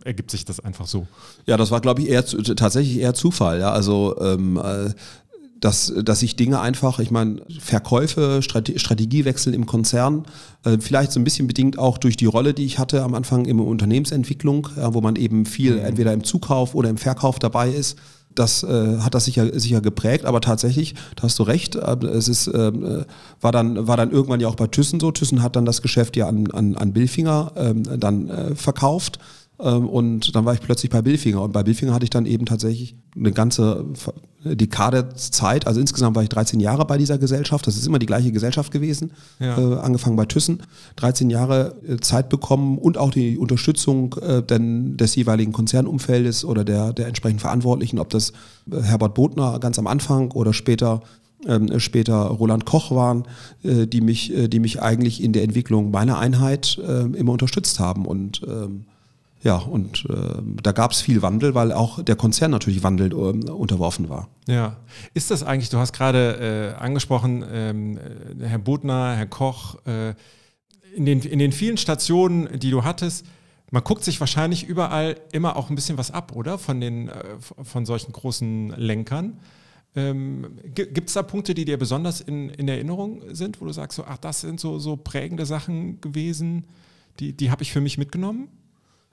ergibt 0.05 0.31
sich 0.31 0.45
das 0.45 0.61
einfach 0.61 0.87
so? 0.87 1.07
Ja, 1.47 1.57
das 1.57 1.71
war, 1.71 1.81
glaube 1.81 2.03
ich, 2.03 2.09
eher 2.09 2.25
tatsächlich 2.25 2.99
eher 2.99 3.15
Zufall. 3.15 3.61
Ja? 3.61 3.71
Also 3.71 4.17
ähm, 4.21 4.61
dass, 5.63 5.93
dass 6.05 6.21
sich 6.21 6.35
Dinge 6.35 6.61
einfach, 6.61 6.99
ich 6.99 7.13
meine, 7.13 7.41
Verkäufe, 7.61 8.43
Strate 8.43 8.79
Strategiewechsel 8.79 9.55
im 9.55 9.65
Konzern, 9.65 10.25
äh, 10.65 10.79
vielleicht 10.79 11.13
so 11.13 11.21
ein 11.21 11.25
bisschen 11.25 11.47
bedingt 11.47 11.79
auch 11.79 11.99
durch 11.99 12.17
die 12.17 12.27
Rolle, 12.27 12.53
die 12.53 12.65
ich 12.65 12.81
hatte 12.81 13.03
am 13.03 13.15
Anfang 13.15 13.45
in 13.45 13.61
Unternehmensentwicklung, 13.61 14.69
ja, 14.77 14.93
wo 14.93 15.01
man 15.01 15.15
eben 15.15 15.47
viel 15.47 15.77
mhm. 15.77 15.85
entweder 15.85 16.13
im 16.13 16.25
Zukauf 16.25 16.75
oder 16.75 16.91
im 16.91 16.99
Verkauf 16.99 17.39
dabei 17.39 17.71
ist. 17.71 17.97
Das 18.35 18.65
äh, 18.65 18.99
hat 18.99 19.15
das 19.15 19.27
sicher, 19.27 19.59
sicher 19.59 19.81
geprägt, 19.81 20.25
aber 20.25 20.41
tatsächlich, 20.41 20.95
da 21.15 21.25
hast 21.25 21.39
du 21.39 21.45
recht, 21.45 21.77
äh, 21.77 21.97
es 22.07 22.27
ist, 22.27 22.49
äh, 22.49 23.05
war, 23.41 23.53
dann, 23.53 23.87
war 23.87 23.97
dann 23.97 24.11
irgendwann 24.11 24.41
ja 24.41 24.49
auch 24.49 24.57
bei 24.57 24.67
Thyssen 24.67 24.99
so. 24.99 25.13
Thyssen 25.13 25.43
hat 25.43 25.55
dann 25.55 25.65
das 25.65 25.81
Geschäft 25.81 26.17
ja 26.17 26.27
an, 26.27 26.51
an, 26.51 26.77
an 26.77 26.93
Billfinger 26.93 27.53
ähm, 27.55 27.85
dann 28.01 28.29
äh, 28.29 28.55
verkauft. 28.57 29.21
Ähm, 29.63 29.89
und 29.89 30.35
dann 30.35 30.45
war 30.45 30.55
ich 30.55 30.61
plötzlich 30.61 30.91
bei 30.91 31.01
Billfinger. 31.03 31.41
Und 31.41 31.53
bei 31.53 31.63
Billfinger 31.63 31.95
hatte 31.95 32.05
ich 32.05 32.11
dann 32.11 32.27
eben 32.27 32.47
tatsächlich 32.47 32.97
eine 33.17 33.33
ganze 33.33 33.87
Dekade 34.45 35.15
Zeit. 35.15 35.67
Also 35.67 35.81
insgesamt 35.81 36.17
war 36.17 36.23
ich 36.23 36.29
13 36.29 36.59
Jahre 36.59 36.85
bei 36.85 36.99
dieser 36.99 37.17
Gesellschaft. 37.19 37.67
Das 37.67 37.77
ist 37.77 37.87
immer 37.87 38.01
die 38.01 38.07
gleiche 38.07 38.33
Gesellschaft 38.33 38.73
gewesen. 38.73 39.13
Ja. 39.39 39.57
Äh, 39.57 39.79
angefangen 39.79 40.17
bei 40.17 40.27
Thyssen. 40.27 40.63
13 40.97 41.31
Jahre 41.31 41.77
äh, 41.87 41.97
Zeit 41.99 42.29
bekommen 42.29 42.77
und 42.79 42.99
auch 42.99 43.13
die 43.13 43.39
Unterstützung 43.39 44.15
äh, 44.21 44.43
denn 44.43 44.97
des 44.97 45.15
jeweiligen 45.15 45.53
Konzernumfeldes 45.53 46.45
oder 46.45 46.65
der, 46.65 46.93
der 46.93 47.07
entsprechenden 47.07 47.41
Verantwortlichen, 47.41 48.01
ob 48.01 48.11
das 48.11 48.33
äh, 48.71 48.83
Herbert 48.83 49.15
Bodner 49.15 49.61
ganz 49.61 49.79
am 49.79 49.87
Anfang 49.87 50.33
oder 50.33 50.53
später 50.53 51.03
ähm, 51.45 51.81
später 51.81 52.15
Roland 52.15 52.67
Koch 52.67 52.93
waren, 52.93 53.25
äh, 53.65 53.87
die, 53.89 54.01
mich, 54.01 54.33
äh, 54.33 54.47
die 54.47 54.61
mich 54.61 54.81
eigentlich 54.81 55.21
in 55.21 55.33
der 55.33 55.43
Entwicklung 55.43 55.91
meiner 55.91 56.19
Einheit 56.19 56.79
äh, 56.79 57.03
immer 57.17 57.33
unterstützt 57.33 57.81
haben. 57.81 58.07
Und 58.07 58.43
ähm, 58.47 58.85
ja, 59.43 59.57
und 59.57 60.07
äh, 60.09 60.41
da 60.63 60.73
gab 60.73 60.93
es 60.93 61.01
viel 61.01 61.21
Wandel, 61.21 61.55
weil 61.55 61.73
auch 61.73 62.03
der 62.03 62.15
Konzern 62.15 62.53
natürlich 62.53 62.83
Wandel 62.85 63.11
äh, 63.11 63.15
unterworfen 63.51 64.09
war. 64.09 64.29
Ja, 64.47 64.77
ist 65.15 65.33
das 65.33 65.43
eigentlich, 65.43 65.69
du 65.69 65.79
hast 65.79 65.93
gerade 65.93 66.75
äh, 66.79 66.81
angesprochen, 66.81 67.45
ähm, 67.51 67.99
äh, 67.99 68.47
Herr 68.47 68.59
Bodner, 68.59 69.17
Herr 69.17 69.27
Koch, 69.27 69.77
äh, 69.85 70.15
in, 70.95 71.07
den, 71.07 71.21
in 71.21 71.41
den 71.41 71.51
vielen 71.51 71.77
Stationen, 71.77 72.59
die 72.59 72.71
du 72.71 72.85
hattest, 72.85 73.27
man 73.73 73.83
guckt 73.83 74.05
sich 74.05 74.21
wahrscheinlich 74.21 74.65
überall 74.65 75.17
immer 75.33 75.57
auch 75.57 75.71
ein 75.71 75.75
bisschen 75.75 75.99
was 75.99 76.11
ab, 76.11 76.37
oder? 76.37 76.59
Von, 76.59 76.81
den, 76.81 77.09
äh, 77.09 77.23
von 77.41 77.85
solchen 77.85 78.13
großen 78.13 78.75
Lenkern. 78.77 79.41
Ähm, 79.97 80.59
Gibt 80.75 81.09
es 81.09 81.15
da 81.15 81.23
Punkte, 81.23 81.55
die 81.55 81.65
dir 81.65 81.79
besonders 81.79 82.21
in, 82.21 82.49
in 82.51 82.69
Erinnerung 82.69 83.23
sind, 83.35 83.61
wo 83.61 83.65
du 83.65 83.73
sagst, 83.73 83.97
so, 83.97 84.05
ach, 84.05 84.19
das 84.19 84.43
sind 84.43 84.61
so, 84.61 84.79
so 84.79 84.97
prägende 84.97 85.47
Sachen 85.47 86.01
gewesen, 86.01 86.65
die, 87.19 87.37
die 87.37 87.51
habe 87.51 87.63
ich 87.63 87.73
für 87.73 87.81
mich 87.81 87.99
mitgenommen? 87.99 88.49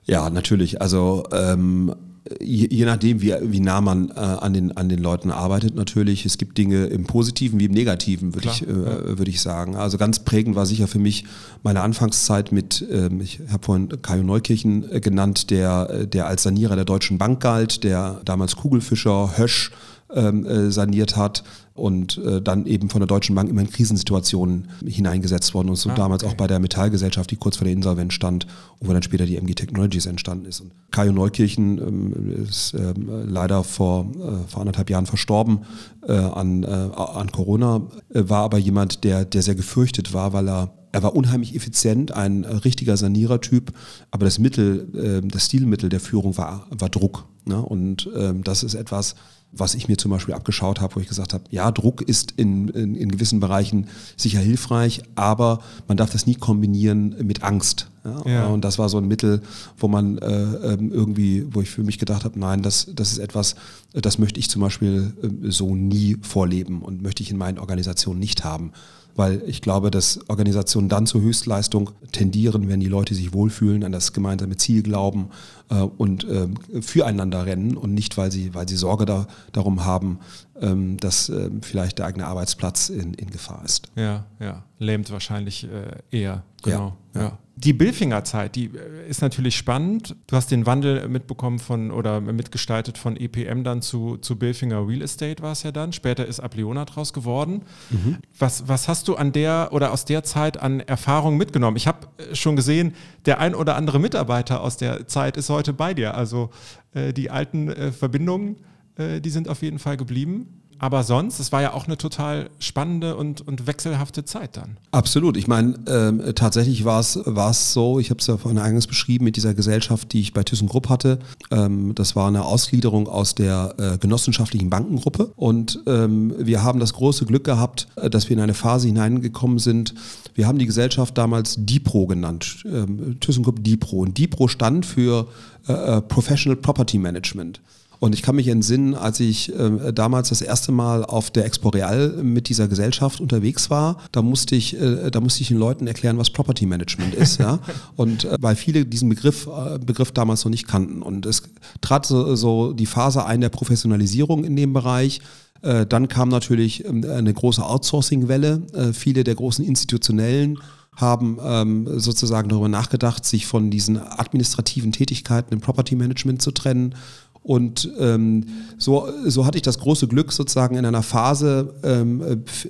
Ja, 0.04 0.30
natürlich. 0.30 0.80
Also 0.80 1.24
ähm, 1.32 1.94
je, 2.40 2.68
je, 2.70 2.84
nachdem, 2.84 3.20
wie, 3.22 3.34
wie 3.42 3.60
nah 3.60 3.80
man 3.80 4.10
äh, 4.10 4.14
an, 4.14 4.52
den, 4.52 4.76
an 4.76 4.88
den 4.88 4.98
Leuten 4.98 5.30
arbeitet, 5.30 5.74
natürlich. 5.74 6.26
Es 6.26 6.38
gibt 6.38 6.58
Dinge 6.58 6.86
im 6.86 7.04
Positiven 7.04 7.58
wie 7.58 7.64
im 7.64 7.72
Negativen, 7.72 8.34
würde 8.34 8.48
ich, 8.48 8.66
äh, 8.66 8.70
ja. 8.70 9.18
würd 9.18 9.28
ich 9.28 9.40
sagen. 9.40 9.76
Also 9.76 9.98
ganz 9.98 10.20
prägend 10.20 10.56
war 10.56 10.66
sicher 10.66 10.86
für 10.86 10.98
mich 10.98 11.24
meine 11.62 11.80
Anfangszeit 11.80 12.52
mit, 12.52 12.84
ähm, 12.90 13.20
ich 13.20 13.40
habe 13.50 13.64
vorhin 13.64 13.88
Kajo 14.02 14.22
Neukirchen 14.22 14.90
äh, 14.90 15.00
genannt, 15.00 15.50
der, 15.50 16.06
der 16.06 16.26
als 16.26 16.42
Sanierer 16.42 16.76
der 16.76 16.84
Deutschen 16.84 17.18
Bank 17.18 17.40
galt, 17.40 17.84
der 17.84 18.20
damals 18.24 18.56
Kugelfischer, 18.56 19.36
Hösch, 19.36 19.70
ähm, 20.14 20.44
äh, 20.46 20.70
saniert 20.70 21.16
hat 21.16 21.44
und 21.74 22.18
äh, 22.18 22.42
dann 22.42 22.66
eben 22.66 22.90
von 22.90 23.00
der 23.00 23.06
Deutschen 23.06 23.34
Bank 23.34 23.48
immer 23.48 23.62
in 23.62 23.70
Krisensituationen 23.70 24.68
hineingesetzt 24.84 25.54
worden 25.54 25.70
und 25.70 25.76
so 25.76 25.90
ah, 25.90 25.94
damals 25.94 26.22
okay. 26.22 26.32
auch 26.32 26.36
bei 26.36 26.46
der 26.46 26.58
Metallgesellschaft, 26.58 27.30
die 27.30 27.36
kurz 27.36 27.56
vor 27.56 27.64
der 27.64 27.72
Insolvenz 27.72 28.12
stand 28.12 28.46
wo 28.80 28.92
dann 28.92 29.02
später 29.02 29.26
die 29.26 29.36
MG 29.36 29.54
Technologies 29.54 30.06
entstanden 30.06 30.46
ist. 30.46 30.60
Und 30.60 30.72
Kajo 30.90 31.12
Neukirchen 31.12 31.78
ähm, 31.78 32.46
ist 32.48 32.74
äh, 32.74 32.94
leider 32.96 33.62
vor, 33.62 34.10
äh, 34.14 34.48
vor 34.48 34.60
anderthalb 34.60 34.88
Jahren 34.90 35.06
verstorben 35.06 35.60
äh, 36.06 36.12
an, 36.12 36.62
äh, 36.62 36.66
an 36.66 37.30
Corona, 37.30 37.82
äh, 38.12 38.22
war 38.26 38.42
aber 38.42 38.58
jemand, 38.58 39.04
der, 39.04 39.24
der 39.24 39.42
sehr 39.42 39.54
gefürchtet 39.54 40.12
war, 40.12 40.32
weil 40.32 40.48
er 40.48 40.74
er 40.92 41.04
war 41.04 41.14
unheimlich 41.14 41.54
effizient, 41.54 42.10
ein 42.10 42.44
richtiger 42.44 42.96
Sanierertyp, 42.96 43.72
aber 44.10 44.24
das 44.24 44.40
Mittel, 44.40 45.22
das 45.22 45.46
Stilmittel 45.46 45.88
der 45.88 46.00
Führung 46.00 46.36
war, 46.36 46.66
war 46.70 46.88
Druck. 46.88 47.28
Ne? 47.44 47.62
Und 47.62 48.10
ähm, 48.16 48.42
das 48.42 48.64
ist 48.64 48.74
etwas, 48.74 49.14
was 49.52 49.74
ich 49.74 49.88
mir 49.88 49.98
zum 49.98 50.10
Beispiel 50.10 50.34
abgeschaut 50.34 50.80
habe, 50.80 50.96
wo 50.96 51.00
ich 51.00 51.08
gesagt 51.08 51.34
habe, 51.34 51.44
ja, 51.50 51.70
Druck 51.70 52.02
ist 52.02 52.32
in, 52.36 52.68
in, 52.68 52.94
in 52.94 53.10
gewissen 53.10 53.40
Bereichen 53.40 53.88
sicher 54.16 54.38
hilfreich, 54.38 55.02
aber 55.16 55.60
man 55.88 55.96
darf 55.96 56.10
das 56.10 56.26
nie 56.26 56.36
kombinieren 56.36 57.16
mit 57.26 57.42
Angst. 57.42 57.88
Ja? 58.04 58.22
ja. 58.30 58.46
Und 58.46 58.64
das 58.64 58.78
war 58.78 58.88
so 58.88 58.98
ein 58.98 59.06
Mittel, 59.06 59.42
wo 59.76 59.88
man 59.88 60.18
äh, 60.18 60.26
ähm, 60.26 60.92
irgendwie, 60.92 61.46
wo 61.50 61.60
ich 61.60 61.70
für 61.70 61.82
mich 61.82 61.98
gedacht 61.98 62.24
habe, 62.24 62.38
nein, 62.38 62.62
das, 62.62 62.88
das 62.94 63.12
ist 63.12 63.18
etwas, 63.18 63.54
das 63.92 64.18
möchte 64.18 64.40
ich 64.40 64.48
zum 64.48 64.62
Beispiel 64.62 65.12
äh, 65.22 65.50
so 65.50 65.74
nie 65.74 66.16
vorleben 66.22 66.82
und 66.82 67.02
möchte 67.02 67.22
ich 67.22 67.30
in 67.30 67.36
meinen 67.36 67.58
Organisationen 67.58 68.20
nicht 68.20 68.44
haben 68.44 68.72
weil 69.16 69.42
ich 69.44 69.60
glaube, 69.60 69.90
dass 69.90 70.20
Organisationen 70.28 70.88
dann 70.88 71.04
zur 71.04 71.20
Höchstleistung 71.20 71.90
tendieren, 72.12 72.68
wenn 72.68 72.80
die 72.80 72.86
Leute 72.86 73.14
sich 73.14 73.34
wohlfühlen, 73.34 73.84
an 73.84 73.92
das 73.92 74.12
gemeinsame 74.12 74.56
Ziel 74.56 74.82
glauben 74.82 75.28
äh, 75.68 75.80
und 75.80 76.24
äh, 76.24 76.48
füreinander 76.80 77.44
rennen 77.44 77.76
und 77.76 77.92
nicht, 77.92 78.16
weil 78.16 78.30
sie, 78.32 78.54
weil 78.54 78.68
sie 78.68 78.76
Sorge 78.76 79.04
da, 79.04 79.26
darum 79.52 79.84
haben, 79.84 80.20
ähm, 80.60 80.96
dass 80.96 81.30
vielleicht 81.60 81.98
der 81.98 82.06
eigene 82.06 82.26
Arbeitsplatz 82.26 82.88
in, 82.88 83.12
in 83.14 83.30
Gefahr 83.30 83.62
ist. 83.64 83.90
Ja, 83.96 84.24
ja, 84.38 84.62
lähmt 84.78 85.10
wahrscheinlich 85.10 85.64
äh, 85.64 85.98
eher. 86.10 86.44
Genau. 86.62 86.96
ja. 87.14 87.20
ja 87.20 87.38
die 87.62 87.74
Billfinger-Zeit, 87.74 88.56
die 88.56 88.66
äh, 88.66 89.08
ist 89.08 89.20
natürlich 89.20 89.56
spannend. 89.56 90.16
Du 90.26 90.36
hast 90.36 90.50
den 90.50 90.64
Wandel 90.64 91.08
mitbekommen 91.08 91.58
von 91.58 91.90
oder 91.90 92.20
mitgestaltet 92.20 92.96
von 92.96 93.16
EPM 93.16 93.64
dann 93.64 93.82
zu, 93.82 94.16
zu 94.16 94.36
Billfinger 94.36 94.86
Real 94.86 95.02
Estate 95.02 95.42
war 95.42 95.52
es 95.52 95.62
ja 95.62 95.70
dann. 95.70 95.92
Später 95.92 96.24
ist 96.24 96.40
Apleona 96.40 96.86
draus 96.86 97.12
geworden. 97.12 97.62
Mhm. 97.90 98.18
Was, 98.38 98.66
was 98.68 98.88
hast 98.88 99.08
du 99.08 99.16
an 99.16 99.32
der 99.32 99.68
oder 99.72 99.92
aus 99.92 100.06
der 100.06 100.24
Zeit 100.24 100.58
an 100.58 100.80
Erfahrung 100.80 101.36
mitgenommen? 101.36 101.76
Ich 101.76 101.86
habe 101.86 102.08
äh, 102.16 102.34
schon 102.34 102.56
gesehen, 102.56 102.94
der 103.26 103.40
ein 103.40 103.54
oder 103.54 103.76
andere 103.76 103.98
Mitarbeiter 103.98 104.62
aus 104.62 104.78
der 104.78 105.06
Zeit 105.06 105.36
ist 105.36 105.50
heute 105.50 105.74
bei 105.74 105.92
dir. 105.92 106.14
Also 106.14 106.50
äh, 106.94 107.12
die 107.12 107.30
alten 107.30 107.68
äh, 107.68 107.92
Verbindungen, 107.92 108.56
äh, 108.96 109.20
die 109.20 109.30
sind 109.30 109.48
auf 109.48 109.60
jeden 109.60 109.78
Fall 109.78 109.98
geblieben. 109.98 110.59
Aber 110.80 111.04
sonst, 111.04 111.38
es 111.40 111.52
war 111.52 111.60
ja 111.60 111.74
auch 111.74 111.86
eine 111.86 111.98
total 111.98 112.48
spannende 112.58 113.14
und, 113.14 113.46
und 113.46 113.66
wechselhafte 113.66 114.24
Zeit 114.24 114.56
dann. 114.56 114.78
Absolut. 114.92 115.36
Ich 115.36 115.46
meine, 115.46 115.74
ähm, 115.86 116.22
tatsächlich 116.34 116.86
war 116.86 117.00
es 117.00 117.72
so, 117.74 118.00
ich 118.00 118.08
habe 118.08 118.18
es 118.20 118.26
ja 118.26 118.38
vorhin 118.38 118.58
eingangs 118.58 118.86
beschrieben, 118.86 119.26
mit 119.26 119.36
dieser 119.36 119.52
Gesellschaft, 119.52 120.10
die 120.14 120.20
ich 120.20 120.32
bei 120.32 120.42
ThyssenKrupp 120.42 120.88
hatte. 120.88 121.18
Ähm, 121.50 121.94
das 121.94 122.16
war 122.16 122.28
eine 122.28 122.46
Ausgliederung 122.46 123.08
aus 123.08 123.34
der 123.34 123.74
äh, 123.76 123.98
genossenschaftlichen 123.98 124.70
Bankengruppe. 124.70 125.32
Und 125.36 125.80
ähm, 125.86 126.34
wir 126.38 126.62
haben 126.62 126.80
das 126.80 126.94
große 126.94 127.26
Glück 127.26 127.44
gehabt, 127.44 127.86
äh, 127.96 128.08
dass 128.08 128.30
wir 128.30 128.36
in 128.38 128.42
eine 128.42 128.54
Phase 128.54 128.86
hineingekommen 128.86 129.58
sind. 129.58 129.94
Wir 130.34 130.46
haben 130.46 130.58
die 130.58 130.66
Gesellschaft 130.66 131.18
damals 131.18 131.56
DIPRO 131.58 132.06
genannt, 132.06 132.64
ähm, 132.64 133.20
ThyssenKrupp 133.20 133.62
DIPRO. 133.62 133.98
Und 133.98 134.16
DIPRO 134.16 134.48
stand 134.48 134.86
für 134.86 135.28
äh, 135.68 135.72
äh 135.72 136.00
Professional 136.00 136.56
Property 136.56 136.96
Management. 136.96 137.60
Und 138.00 138.14
ich 138.14 138.22
kann 138.22 138.34
mich 138.34 138.48
entsinnen, 138.48 138.94
als 138.94 139.20
ich 139.20 139.54
äh, 139.54 139.92
damals 139.92 140.30
das 140.30 140.40
erste 140.40 140.72
Mal 140.72 141.04
auf 141.04 141.30
der 141.30 141.44
Expo 141.44 141.68
Real 141.68 142.08
mit 142.22 142.48
dieser 142.48 142.66
Gesellschaft 142.66 143.20
unterwegs 143.20 143.68
war, 143.68 143.98
da 144.10 144.22
musste 144.22 144.56
ich, 144.56 144.80
äh, 144.80 145.10
da 145.10 145.20
musste 145.20 145.42
ich 145.42 145.48
den 145.48 145.58
Leuten 145.58 145.86
erklären, 145.86 146.16
was 146.16 146.30
Property 146.30 146.64
Management 146.64 147.14
ist. 147.14 147.38
ja? 147.38 147.58
Und 147.96 148.24
äh, 148.24 148.38
weil 148.40 148.56
viele 148.56 148.86
diesen 148.86 149.10
Begriff, 149.10 149.46
äh, 149.46 149.78
Begriff 149.78 150.12
damals 150.12 150.46
noch 150.46 150.50
nicht 150.50 150.66
kannten. 150.66 151.02
Und 151.02 151.26
es 151.26 151.42
trat 151.82 152.06
so, 152.06 152.34
so 152.36 152.72
die 152.72 152.86
Phase 152.86 153.26
ein 153.26 153.42
der 153.42 153.50
Professionalisierung 153.50 154.44
in 154.44 154.56
dem 154.56 154.72
Bereich. 154.72 155.20
Äh, 155.60 155.84
dann 155.84 156.08
kam 156.08 156.30
natürlich 156.30 156.86
ähm, 156.86 157.04
eine 157.04 157.34
große 157.34 157.62
Outsourcing-Welle. 157.62 158.62
Äh, 158.72 158.92
viele 158.94 159.24
der 159.24 159.34
großen 159.34 159.62
institutionellen 159.62 160.58
haben 160.96 161.38
ähm, 161.42 162.00
sozusagen 162.00 162.48
darüber 162.48 162.68
nachgedacht, 162.68 163.26
sich 163.26 163.46
von 163.46 163.70
diesen 163.70 163.98
administrativen 163.98 164.92
Tätigkeiten 164.92 165.52
im 165.52 165.60
Property 165.60 165.96
Management 165.96 166.40
zu 166.40 166.50
trennen 166.50 166.94
und 167.42 167.90
ähm, 167.98 168.44
so, 168.76 169.08
so 169.24 169.46
hatte 169.46 169.56
ich 169.56 169.62
das 169.62 169.78
große 169.78 170.08
Glück, 170.08 170.32
sozusagen 170.32 170.76
in 170.76 170.84
einer 170.84 171.02
Phase 171.02 171.74
ähm, 171.82 172.20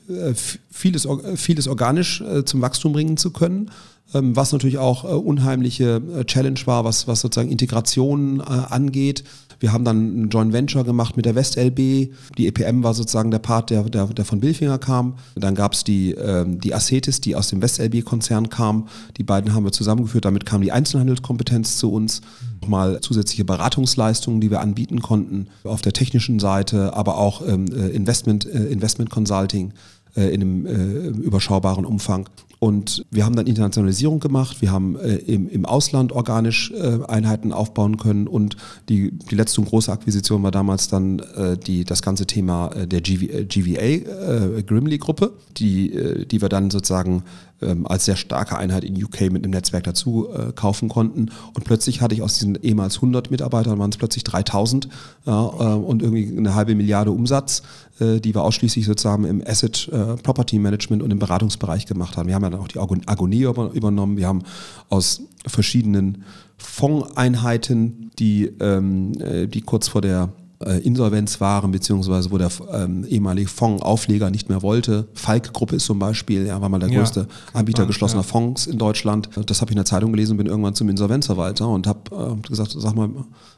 äh, 0.08 0.34
vieles, 0.70 1.08
vieles 1.34 1.66
organisch 1.66 2.20
äh, 2.20 2.44
zum 2.44 2.60
Wachstum 2.60 2.92
bringen 2.92 3.16
zu 3.16 3.30
können, 3.32 3.70
ähm, 4.14 4.36
was 4.36 4.52
natürlich 4.52 4.78
auch 4.78 5.04
äh, 5.04 5.08
unheimliche 5.08 6.00
äh, 6.16 6.24
Challenge 6.24 6.60
war, 6.66 6.84
was, 6.84 7.08
was 7.08 7.20
sozusagen 7.20 7.50
Integration 7.50 8.40
äh, 8.40 8.44
angeht. 8.44 9.24
Wir 9.60 9.72
haben 9.72 9.84
dann 9.84 10.22
ein 10.22 10.28
Joint 10.30 10.52
Venture 10.52 10.84
gemacht 10.84 11.16
mit 11.16 11.26
der 11.26 11.34
WestLB. 11.34 12.12
Die 12.36 12.46
EPM 12.46 12.82
war 12.82 12.94
sozusagen 12.94 13.30
der 13.30 13.38
Part, 13.38 13.70
der, 13.70 13.84
der, 13.84 14.06
der 14.06 14.24
von 14.24 14.40
Billfinger 14.40 14.78
kam. 14.78 15.14
Dann 15.36 15.54
gab 15.54 15.74
es 15.74 15.84
die, 15.84 16.12
ähm, 16.12 16.60
die 16.60 16.74
Acetis, 16.74 17.20
die 17.20 17.36
aus 17.36 17.48
dem 17.48 17.62
WestLB-Konzern 17.62 18.48
kam. 18.48 18.88
Die 19.18 19.22
beiden 19.22 19.54
haben 19.54 19.64
wir 19.64 19.72
zusammengeführt. 19.72 20.24
Damit 20.24 20.46
kam 20.46 20.62
die 20.62 20.72
Einzelhandelskompetenz 20.72 21.76
zu 21.76 21.92
uns. 21.92 22.22
Nochmal 22.62 23.00
zusätzliche 23.02 23.44
Beratungsleistungen, 23.44 24.40
die 24.40 24.50
wir 24.50 24.60
anbieten 24.60 25.02
konnten 25.02 25.48
auf 25.64 25.82
der 25.82 25.92
technischen 25.92 26.38
Seite, 26.38 26.94
aber 26.94 27.18
auch 27.18 27.46
ähm, 27.46 27.66
äh, 27.66 27.88
Investment, 27.88 28.46
äh, 28.46 28.66
Investment 28.66 29.10
Consulting 29.10 29.72
äh, 30.16 30.34
in 30.34 30.40
einem 30.40 30.66
äh, 30.66 31.08
überschaubaren 31.20 31.84
Umfang. 31.84 32.28
Und 32.60 33.06
wir 33.10 33.24
haben 33.24 33.34
dann 33.34 33.46
Internationalisierung 33.46 34.20
gemacht, 34.20 34.60
wir 34.60 34.70
haben 34.70 34.94
äh, 34.96 35.16
im, 35.16 35.48
im 35.48 35.64
Ausland 35.64 36.12
organisch 36.12 36.70
äh, 36.72 36.98
Einheiten 37.08 37.54
aufbauen 37.54 37.96
können. 37.96 38.28
Und 38.28 38.58
die, 38.90 39.12
die 39.12 39.34
letzte 39.34 39.62
große 39.62 39.90
Akquisition 39.90 40.42
war 40.42 40.50
damals 40.50 40.88
dann 40.88 41.20
äh, 41.20 41.56
die, 41.56 41.86
das 41.86 42.02
ganze 42.02 42.26
Thema 42.26 42.68
äh, 42.72 42.86
der 42.86 43.00
GV, 43.00 43.46
GVA, 43.48 43.80
äh, 43.80 44.62
Grimley-Gruppe, 44.62 45.32
die, 45.56 45.94
äh, 45.94 46.26
die 46.26 46.42
wir 46.42 46.50
dann 46.50 46.70
sozusagen 46.70 47.22
ähm, 47.62 47.86
als 47.86 48.04
sehr 48.04 48.16
starke 48.16 48.56
Einheit 48.56 48.84
in 48.84 49.02
UK 49.02 49.22
mit 49.32 49.44
einem 49.44 49.50
Netzwerk 49.50 49.84
dazu 49.84 50.28
äh, 50.30 50.52
kaufen 50.52 50.88
konnten. 50.88 51.30
Und 51.54 51.64
plötzlich 51.64 52.00
hatte 52.00 52.14
ich 52.14 52.22
aus 52.22 52.34
diesen 52.34 52.56
ehemals 52.62 52.96
100 52.96 53.30
Mitarbeitern, 53.30 53.78
waren 53.78 53.90
es 53.90 53.96
plötzlich 53.96 54.24
3000 54.24 54.88
äh, 55.26 55.30
und 55.30 56.02
irgendwie 56.02 56.36
eine 56.36 56.54
halbe 56.54 56.74
Milliarde 56.74 57.10
Umsatz, 57.10 57.62
äh, 58.00 58.20
die 58.20 58.34
wir 58.34 58.42
ausschließlich 58.42 58.86
sozusagen 58.86 59.24
im 59.24 59.42
Asset 59.46 59.88
äh, 59.92 60.16
Property 60.16 60.58
Management 60.58 61.02
und 61.02 61.10
im 61.10 61.18
Beratungsbereich 61.18 61.86
gemacht 61.86 62.16
haben. 62.16 62.28
Wir 62.28 62.34
haben 62.34 62.44
ja 62.44 62.50
dann 62.50 62.60
auch 62.60 62.68
die 62.68 62.78
Agonie 62.78 63.42
übernommen. 63.42 64.16
Wir 64.16 64.26
haben 64.26 64.42
aus 64.88 65.22
verschiedenen 65.46 66.24
Fondseinheiten, 66.58 68.10
die, 68.18 68.50
ähm, 68.60 69.12
äh, 69.20 69.46
die 69.46 69.62
kurz 69.62 69.88
vor 69.88 70.02
der 70.02 70.30
äh, 70.64 70.78
Insolvenz 70.80 71.40
waren, 71.40 71.70
beziehungsweise 71.70 72.30
wo 72.30 72.38
der 72.38 72.50
ähm, 72.72 73.04
ehemalige 73.04 73.48
Fondsaufleger 73.48 74.30
nicht 74.30 74.48
mehr 74.48 74.62
wollte. 74.62 75.08
Falk-Gruppe 75.14 75.76
ist 75.76 75.86
zum 75.86 75.98
Beispiel, 75.98 76.46
ja, 76.46 76.60
war 76.60 76.68
mal 76.68 76.78
der 76.78 76.90
größte 76.90 77.20
ja, 77.20 77.26
Anbieter 77.58 77.86
geschlossener 77.86 78.22
ja. 78.22 78.28
Fonds 78.28 78.66
in 78.66 78.76
Deutschland. 78.76 79.30
Das 79.46 79.60
habe 79.60 79.70
ich 79.70 79.74
in 79.74 79.78
der 79.78 79.86
Zeitung 79.86 80.12
gelesen 80.12 80.32
und 80.32 80.36
bin 80.38 80.46
irgendwann 80.46 80.74
zum 80.74 80.88
Insolvenzverwalter 80.88 81.66
und 81.66 81.86
habe 81.86 82.36
äh, 82.42 82.48
gesagt, 82.48 82.74
sag 82.76 82.94
mal, 82.94 83.08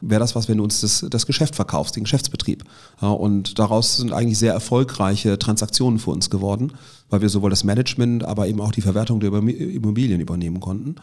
wäre 0.01 0.19
das 0.19 0.35
was, 0.35 0.47
wenn 0.47 0.57
du 0.57 0.63
uns 0.63 0.81
das, 0.81 1.05
das 1.09 1.25
Geschäft 1.25 1.55
verkaufst, 1.55 1.95
den 1.95 2.03
Geschäftsbetrieb? 2.03 2.63
Ja, 3.01 3.09
und 3.09 3.59
daraus 3.59 3.97
sind 3.97 4.13
eigentlich 4.13 4.37
sehr 4.37 4.53
erfolgreiche 4.53 5.37
Transaktionen 5.37 5.99
für 5.99 6.11
uns 6.11 6.29
geworden, 6.29 6.71
weil 7.09 7.21
wir 7.21 7.29
sowohl 7.29 7.49
das 7.49 7.65
Management, 7.65 8.23
aber 8.23 8.47
eben 8.47 8.61
auch 8.61 8.71
die 8.71 8.81
Verwertung 8.81 9.19
der 9.19 9.33
Immobilien 9.33 10.21
übernehmen 10.21 10.61
konnten. 10.61 10.95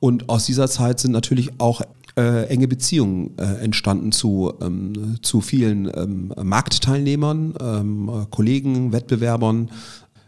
Und 0.00 0.30
aus 0.30 0.46
dieser 0.46 0.68
Zeit 0.68 0.98
sind 0.98 1.12
natürlich 1.12 1.60
auch 1.60 1.82
äh, 2.16 2.46
enge 2.46 2.68
Beziehungen 2.68 3.36
äh, 3.38 3.62
entstanden 3.62 4.12
zu, 4.12 4.52
ähm, 4.60 5.16
zu 5.22 5.40
vielen 5.40 5.90
ähm, 5.94 6.32
Marktteilnehmern, 6.42 7.54
ähm, 7.60 8.26
Kollegen, 8.30 8.92
Wettbewerbern, 8.92 9.70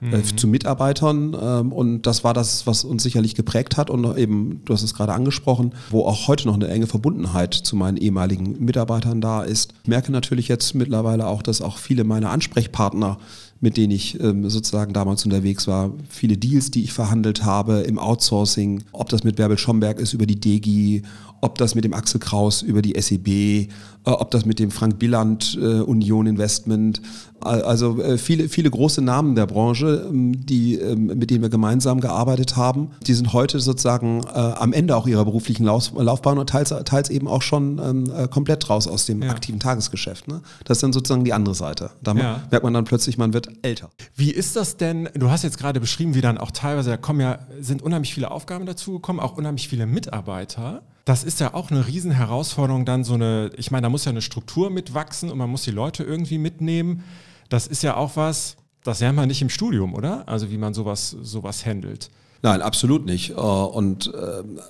äh, 0.03 0.17
mhm. 0.17 0.37
zu 0.37 0.49
Mitarbeitern. 0.49 1.37
Ähm, 1.41 1.73
und 1.73 2.03
das 2.03 2.25
war 2.25 2.35
das, 2.35 2.67
was 2.67 2.85
uns 2.85 3.03
sicherlich 3.03 3.37
geprägt 3.37 3.77
hat. 3.77 3.89
Und 3.89 4.19
eben, 4.19 4.61
du 4.65 4.75
hast 4.75 4.83
es 4.83 4.95
gerade 4.95 5.13
angesprochen, 5.13 5.75
wo 5.91 6.05
auch 6.05 6.27
heute 6.27 6.49
noch 6.49 6.55
eine 6.55 6.69
enge 6.69 6.89
Verbundenheit 6.89 7.55
zu 7.55 7.77
meinen 7.77 7.97
ehemaligen 7.97 8.65
Mitarbeitern 8.65 9.21
da 9.21 9.43
ist. 9.43 9.75
Ich 9.85 9.89
merke 9.89 10.11
natürlich 10.11 10.49
jetzt 10.49 10.75
mittlerweile 10.75 11.29
auch, 11.29 11.43
dass 11.43 11.63
auch 11.63 11.79
viele 11.79 12.03
meiner 12.03 12.31
Ansprechpartner 12.31 13.19
mit 13.63 13.77
denen 13.77 13.93
ich 13.93 14.21
ähm, 14.21 14.51
sozusagen 14.51 14.93
damals 14.93 15.25
unterwegs 15.25 15.69
war. 15.69 15.93
Viele 16.09 16.37
Deals, 16.37 16.73
die 16.73 16.83
ich 16.83 16.93
verhandelt 16.93 17.45
habe 17.45 17.79
im 17.81 17.97
Outsourcing, 17.97 18.83
ob 18.91 19.09
das 19.09 19.23
mit 19.23 19.37
Bärbel 19.37 19.57
Schomberg 19.57 20.01
ist 20.01 20.13
über 20.13 20.27
die 20.27 20.39
DEGI, 20.39 21.03
ob 21.41 21.59
das 21.59 21.77
mit 21.77 21.85
dem 21.85 21.95
Axel 21.95 22.19
Kraus 22.19 22.63
über 22.63 22.83
die 22.83 23.01
SEB, 23.01 23.73
ob 24.05 24.31
das 24.31 24.45
mit 24.45 24.59
dem 24.59 24.71
Frank 24.71 24.99
Billand 24.99 25.57
äh, 25.61 25.81
Union 25.81 26.27
Investment, 26.27 27.01
also 27.41 28.01
äh, 28.01 28.19
viele, 28.19 28.49
viele 28.49 28.71
große 28.71 29.03
Namen 29.03 29.35
der 29.35 29.47
Branche, 29.47 30.07
ähm, 30.09 30.45
die, 30.47 30.75
ähm, 30.77 31.07
mit 31.07 31.31
denen 31.31 31.43
wir 31.43 31.49
gemeinsam 31.49 32.01
gearbeitet 32.01 32.57
haben, 32.57 32.91
die 33.07 33.15
sind 33.15 33.33
heute 33.33 33.61
sozusagen 33.61 34.23
äh, 34.25 34.39
am 34.39 34.73
Ende 34.73 34.97
auch 34.97 35.07
ihrer 35.07 35.25
beruflichen 35.25 35.65
Lauf, 35.65 35.93
Laufbahn 35.97 36.39
und 36.39 36.49
teils, 36.49 36.75
teils 36.85 37.11
eben 37.11 37.29
auch 37.29 37.43
schon 37.43 37.79
ähm, 37.79 38.13
äh, 38.15 38.29
komplett 38.29 38.69
raus 38.71 38.87
aus 38.87 39.07
dem 39.07 39.23
ja. 39.23 39.31
aktiven 39.31 39.61
Tagesgeschäft. 39.61 40.29
Ne? 40.29 40.41
Das 40.65 40.79
ist 40.79 40.83
dann 40.83 40.93
sozusagen 40.93 41.25
die 41.25 41.33
andere 41.33 41.55
Seite. 41.55 41.91
Da 42.03 42.15
ja. 42.15 42.43
merkt 42.51 42.65
man 42.65 42.75
dann 42.75 42.85
plötzlich, 42.85 43.19
man 43.19 43.33
wird 43.33 43.49
älter. 43.63 43.91
Wie 44.17 44.31
ist 44.31 44.57
das 44.57 44.77
denn? 44.77 45.09
Du 45.15 45.31
hast 45.31 45.43
jetzt 45.43 45.59
gerade 45.59 45.81
beschrieben, 45.81 46.15
wie 46.15 46.21
dann 46.21 46.39
auch 46.39 46.51
teilweise, 46.51 46.91
da 46.91 46.97
kommen 46.97 47.21
ja, 47.21 47.41
sind 47.61 47.83
unheimlich 47.83 48.15
viele 48.15 48.31
Aufgaben 48.31 48.67
dazugekommen, 48.67 49.21
auch 49.21 49.37
unheimlich 49.37 49.69
viele 49.69 49.87
Mitarbeiter. 49.87 50.83
Das 51.05 51.25
ist 51.25 51.41
ja 51.41 51.55
auch 51.55 51.71
eine 51.71 51.87
Riesenherausforderung, 51.87 52.85
dann 52.85 53.03
so 53.03 53.15
eine, 53.15 53.51
ich 53.57 53.71
meine, 53.71 53.83
da 53.83 53.89
muss 53.89 54.05
ja 54.05 54.11
eine 54.11 54.23
Struktur 54.23 54.71
mitwachsen 54.71 55.31
und 55.31 55.39
man 55.39 55.51
muss 55.51 55.63
die 55.63 55.73
Leute 55.73 56.05
irgendwie 56.05 56.39
mitnehmen. 56.39 57.03
Das 57.49 57.67
ist 57.67 57.83
ja 57.83 57.97
auch 57.97 58.17
was, 58.17 58.57
das 58.85 59.01
lernt 59.01 59.17
man 59.17 59.29
nicht 59.29 59.43
im 59.43 59.49
Studium, 59.49 59.95
oder? 59.95 60.29
Also 60.29 60.51
wie 60.51 60.59
man 60.59 60.75
sowas, 60.75 61.17
sowas 61.23 61.67
handelt. 61.67 62.11
Nein, 62.43 62.63
absolut 62.63 63.05
nicht. 63.05 63.31
Äh, 63.31 63.35
und 63.35 64.13
ähm, 64.15 64.61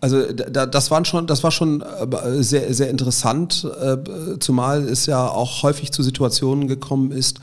also 0.00 0.32
das 0.32 0.90
waren 0.90 1.04
schon, 1.04 1.26
das 1.26 1.44
war 1.44 1.50
schon 1.50 1.82
äh, 1.82 2.42
sehr, 2.42 2.72
sehr 2.72 2.88
interessant, 2.88 3.64
äh, 3.80 4.38
zumal 4.38 4.84
es 4.84 5.06
ja 5.06 5.28
auch 5.28 5.62
häufig 5.62 5.92
zu 5.92 6.02
Situationen 6.02 6.68
gekommen 6.68 7.12
ist, 7.12 7.38
äh, 7.38 7.40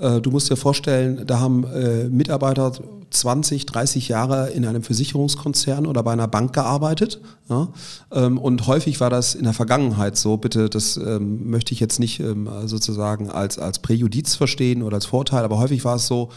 du 0.00 0.30
musst 0.30 0.50
dir 0.50 0.56
vorstellen, 0.56 1.24
da 1.26 1.40
haben 1.40 1.64
äh, 1.64 2.04
Mitarbeiter 2.08 2.72
20, 3.10 3.66
30 3.66 4.08
Jahre 4.08 4.50
in 4.50 4.66
einem 4.66 4.82
Versicherungskonzern 4.82 5.86
oder 5.86 6.02
bei 6.02 6.12
einer 6.12 6.28
Bank 6.28 6.52
gearbeitet. 6.52 7.20
Ja? 7.48 7.68
Ähm, 8.12 8.38
und 8.38 8.66
häufig 8.66 9.00
war 9.00 9.10
das 9.10 9.34
in 9.34 9.44
der 9.44 9.54
Vergangenheit 9.54 10.16
so, 10.16 10.36
bitte, 10.36 10.68
das 10.68 10.96
ähm, 10.96 11.50
möchte 11.50 11.72
ich 11.72 11.80
jetzt 11.80 11.98
nicht 12.00 12.20
ähm, 12.20 12.48
sozusagen 12.66 13.30
als, 13.30 13.58
als 13.58 13.80
Präjudiz 13.80 14.34
verstehen 14.34 14.82
oder 14.82 14.96
als 14.96 15.06
Vorteil, 15.06 15.44
aber 15.44 15.58
häufig 15.58 15.84
war 15.84 15.96
es 15.96 16.06
so 16.06 16.28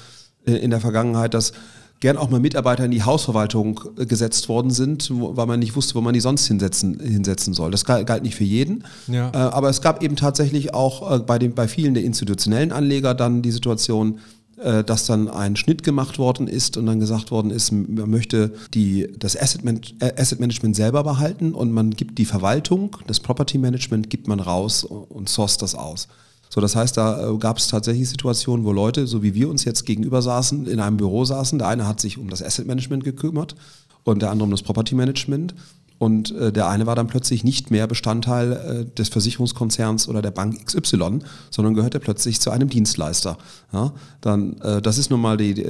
äh, 0.45 0.53
in 0.53 0.71
der 0.71 0.79
Vergangenheit, 0.79 1.33
dass 1.33 1.51
gern 2.01 2.17
auch 2.17 2.29
mal 2.29 2.41
Mitarbeiter 2.41 2.83
in 2.83 2.91
die 2.91 3.03
Hausverwaltung 3.03 3.79
äh, 3.97 4.05
gesetzt 4.05 4.49
worden 4.49 4.71
sind, 4.71 5.09
weil 5.11 5.45
man 5.45 5.59
nicht 5.59 5.75
wusste, 5.75 5.95
wo 5.95 6.01
man 6.01 6.13
die 6.13 6.19
sonst 6.19 6.47
hinsetzen, 6.47 6.99
hinsetzen 6.99 7.53
soll. 7.53 7.71
Das 7.71 7.85
galt, 7.85 8.23
nicht 8.23 8.35
für 8.35 8.43
jeden. 8.43 8.83
Ja. 9.07 9.29
Äh, 9.29 9.37
aber 9.37 9.69
es 9.69 9.81
gab 9.81 10.03
eben 10.03 10.17
tatsächlich 10.17 10.73
auch 10.73 11.09
äh, 11.09 11.19
bei, 11.19 11.39
den, 11.39 11.53
bei 11.55 11.67
vielen 11.67 11.93
der 11.93 12.03
institutionellen 12.03 12.71
Anleger 12.71 13.13
dann 13.13 13.41
die 13.41 13.51
Situation, 13.51 14.19
äh, 14.57 14.83
dass 14.83 15.05
dann 15.05 15.27
ein 15.27 15.55
Schnitt 15.55 15.83
gemacht 15.83 16.17
worden 16.17 16.47
ist 16.47 16.75
und 16.75 16.87
dann 16.87 16.99
gesagt 16.99 17.29
worden 17.31 17.51
ist, 17.51 17.71
man 17.71 18.09
möchte 18.09 18.53
die, 18.73 19.07
das 19.17 19.39
Asset, 19.39 19.63
Man 19.63 19.79
Asset 20.17 20.39
Management 20.39 20.75
selber 20.75 21.03
behalten 21.03 21.53
und 21.53 21.71
man 21.71 21.91
gibt 21.91 22.17
die 22.17 22.25
Verwaltung, 22.25 22.97
das 23.07 23.19
Property 23.19 23.59
Management 23.59 24.09
gibt 24.09 24.27
man 24.27 24.39
raus 24.39 24.83
und 24.83 25.29
source 25.29 25.57
das 25.57 25.75
aus. 25.75 26.07
So, 26.53 26.59
das 26.59 26.75
heißt, 26.75 26.97
da 26.97 27.29
äh, 27.29 27.37
gab 27.37 27.57
es 27.57 27.69
tatsächlich 27.69 28.09
Situationen, 28.09 28.65
wo 28.65 28.73
Leute, 28.73 29.07
so 29.07 29.23
wie 29.23 29.33
wir 29.33 29.49
uns 29.49 29.63
jetzt 29.63 29.85
gegenüber 29.85 30.21
saßen, 30.21 30.67
in 30.67 30.81
einem 30.81 30.97
Büro 30.97 31.23
saßen. 31.23 31.57
Der 31.57 31.69
eine 31.69 31.87
hat 31.87 32.01
sich 32.01 32.17
um 32.17 32.29
das 32.29 32.43
Asset 32.43 32.67
Management 32.67 33.05
gekümmert 33.05 33.55
und 34.03 34.21
der 34.21 34.31
andere 34.31 34.43
um 34.43 34.51
das 34.51 34.61
Property 34.61 34.93
Management. 34.93 35.55
Und 35.97 36.31
äh, 36.31 36.51
der 36.51 36.67
eine 36.67 36.87
war 36.87 36.95
dann 36.95 37.07
plötzlich 37.07 37.45
nicht 37.45 37.71
mehr 37.71 37.87
Bestandteil 37.87 38.51
äh, 38.51 38.95
des 38.97 39.07
Versicherungskonzerns 39.07 40.09
oder 40.09 40.21
der 40.21 40.31
Bank 40.31 40.65
XY, 40.65 41.19
sondern 41.51 41.73
gehörte 41.73 42.01
plötzlich 42.01 42.41
zu 42.41 42.49
einem 42.49 42.67
Dienstleister. 42.67 43.37
Ja, 43.71 43.93
dann, 44.19 44.57
das 44.83 44.97
ist 44.97 45.09
nun 45.09 45.21
mal 45.21 45.37
die, 45.37 45.63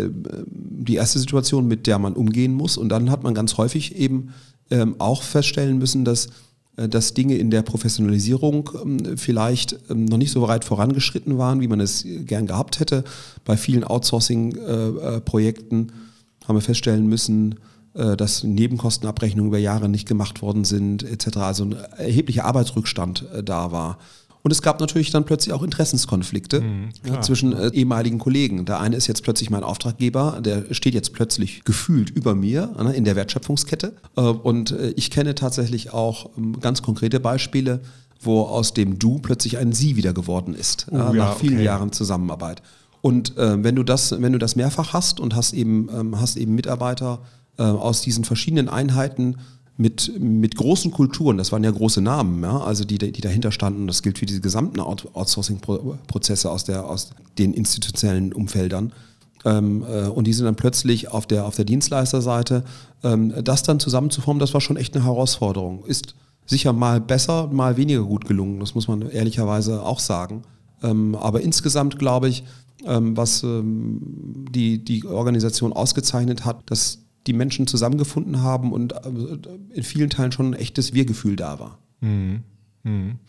die, 0.48 0.96
erste 0.96 1.20
Situation, 1.20 1.68
mit 1.68 1.86
der 1.86 2.00
man 2.00 2.14
umgehen 2.14 2.54
muss. 2.54 2.78
Und 2.78 2.90
dann 2.90 3.12
hat 3.12 3.22
man 3.22 3.36
ganz 3.36 3.58
häufig 3.58 3.98
eben 3.98 4.34
ähm, 4.72 4.96
auch 4.98 5.22
feststellen 5.22 5.78
müssen, 5.78 6.06
dass 6.06 6.30
dass 6.76 7.14
Dinge 7.14 7.36
in 7.38 7.52
der 7.52 7.62
Professionalisierung 7.62 8.70
ähm, 8.82 9.18
vielleicht 9.18 9.78
ähm, 9.90 10.06
noch 10.06 10.18
nicht 10.18 10.32
so 10.32 10.48
weit 10.48 10.66
vorangeschritten 10.66 11.38
waren, 11.38 11.62
wie 11.62 11.68
man 11.68 11.80
es 11.80 12.06
gern 12.26 12.48
gehabt 12.48 12.80
hätte. 12.80 13.04
Bei 13.46 13.58
vielen 13.58 13.84
Outsourcing-Projekten 13.84 15.80
äh, 15.80 15.92
äh, 15.92 16.48
haben 16.48 16.56
wir 16.56 16.62
feststellen 16.62 17.08
müssen, 17.08 17.56
dass 17.94 18.46
Nebenkostenabrechnungen 18.46 19.50
über 19.50 19.58
Jahre 19.58 19.90
nicht 19.90 20.08
gemacht 20.08 20.42
worden 20.42 20.64
sind, 20.64 21.04
etc. 21.04 21.38
Also 21.38 21.66
ein 21.66 21.76
erheblicher 21.98 22.46
Arbeitsrückstand 22.46 23.26
da 23.44 23.74
war. 23.74 23.98
Und 24.44 24.52
es 24.52 24.62
gab 24.62 24.80
natürlich 24.80 25.12
dann 25.12 25.26
plötzlich 25.26 25.54
auch 25.54 25.64
Interessenskonflikte 25.64 26.62
mhm, 26.62 26.90
ja, 27.06 27.22
zwischen 27.22 27.54
äh, 27.54 27.70
ehemaligen 27.74 28.18
Kollegen. 28.18 28.66
Der 28.66 28.80
eine 28.80 28.96
ist 28.96 29.08
jetzt 29.08 29.24
plötzlich 29.24 29.50
mein 29.50 29.64
Auftraggeber, 29.64 30.40
der 30.42 30.74
steht 30.74 30.94
jetzt 30.94 31.14
plötzlich 31.14 31.64
gefühlt 31.64 32.10
über 32.10 32.34
mir 32.34 32.74
ne, 32.82 32.94
in 32.94 33.04
der 33.04 33.16
Wertschöpfungskette. 33.16 33.94
Äh, 34.16 34.22
und 34.22 34.72
äh, 34.72 34.90
ich 34.96 35.12
kenne 35.12 35.36
tatsächlich 35.36 35.94
auch 35.94 36.30
ähm, 36.38 36.60
ganz 36.60 36.82
konkrete 36.82 37.20
Beispiele, 37.20 37.82
wo 38.22 38.42
aus 38.42 38.74
dem 38.74 39.00
Du 39.00 39.20
plötzlich 39.20 39.58
ein 39.58 39.74
Sie 39.74 39.96
wieder 39.96 40.14
geworden 40.14 40.54
ist, 40.54 40.88
uh, 40.92 40.98
nach 40.98 41.14
ja, 41.14 41.32
vielen 41.34 41.56
okay. 41.56 41.66
Jahren 41.66 41.92
Zusammenarbeit. 41.92 42.62
Und 43.02 43.36
äh, 43.38 43.64
wenn 43.64 43.76
du 43.76 43.84
das, 43.84 44.22
wenn 44.22 44.32
du 44.32 44.38
das 44.38 44.56
mehrfach 44.56 44.94
hast 44.94 45.20
und 45.20 45.36
hast 45.36 45.54
eben, 45.54 45.90
ähm, 45.90 46.22
hast 46.22 46.38
eben 46.38 46.54
Mitarbeiter 46.54 47.20
äh, 47.58 47.64
aus 47.64 48.02
diesen 48.02 48.24
verschiedenen 48.24 48.70
Einheiten, 48.70 49.38
mit, 49.82 50.12
mit 50.20 50.56
großen 50.56 50.92
Kulturen, 50.92 51.38
das 51.38 51.52
waren 51.52 51.64
ja 51.64 51.72
große 51.72 52.02
Namen, 52.02 52.44
ja, 52.44 52.60
also 52.60 52.86
die, 52.86 53.00
die 53.00 53.22
dahinter 53.22 53.52
standen, 53.52 53.88
das 53.88 54.04
gilt 54.04 54.20
für 54.20 54.28
diese 54.28 54.40
gesamten 54.40 54.80
Outsourcing-Prozesse 54.80 56.52
aus, 56.52 56.70
aus 56.70 57.10
den 57.40 57.54
institutionellen 57.54 58.32
Umfeldern. 58.32 58.94
Ähm, 59.44 59.84
äh, 59.90 60.08
und 60.08 60.28
die 60.28 60.34
sind 60.34 60.46
dann 60.46 60.56
plötzlich 60.56 61.10
auf 61.10 61.26
der, 61.26 61.46
auf 61.46 61.56
der 61.56 61.66
Dienstleisterseite. 61.66 62.64
Ähm, 63.04 63.34
das 63.44 63.64
dann 63.64 63.80
zusammenzuformen, 63.80 64.40
das 64.40 64.54
war 64.54 64.62
schon 64.62 64.78
echt 64.78 64.96
eine 64.96 65.04
Herausforderung. 65.04 65.84
Ist 65.86 66.14
sicher 66.46 66.74
mal 66.74 67.02
besser, 67.02 67.48
mal 67.48 67.76
weniger 67.76 68.04
gut 68.04 68.26
gelungen. 68.26 68.60
Das 68.60 68.76
muss 68.76 68.88
man 68.88 69.10
ehrlicherweise 69.10 69.84
auch 69.84 70.00
sagen. 70.00 70.44
Ähm, 70.84 71.16
aber 71.16 71.42
insgesamt 71.42 71.98
glaube 71.98 72.30
ich, 72.30 72.44
ähm, 72.86 73.18
was 73.18 73.42
ähm, 73.42 74.46
die, 74.52 74.84
die 74.84 75.08
Organisation 75.08 75.74
ausgezeichnet 75.74 76.46
hat, 76.46 76.62
dass 76.68 77.00
die 77.28 77.34
Menschen 77.34 77.68
zusammengefunden 77.68 78.42
haben 78.42 78.72
und 78.72 78.94
äh, 78.94 79.10
in 79.74 79.84
vielen 79.84 80.10
Teilen 80.10 80.32
schon 80.32 80.52
ein 80.52 80.54
echtes 80.54 80.94
Wir-Gefühl 80.94 81.36
da 81.36 81.60
war. 81.60 81.80
Mhm. 82.00 82.44
Mhm. 82.84 83.20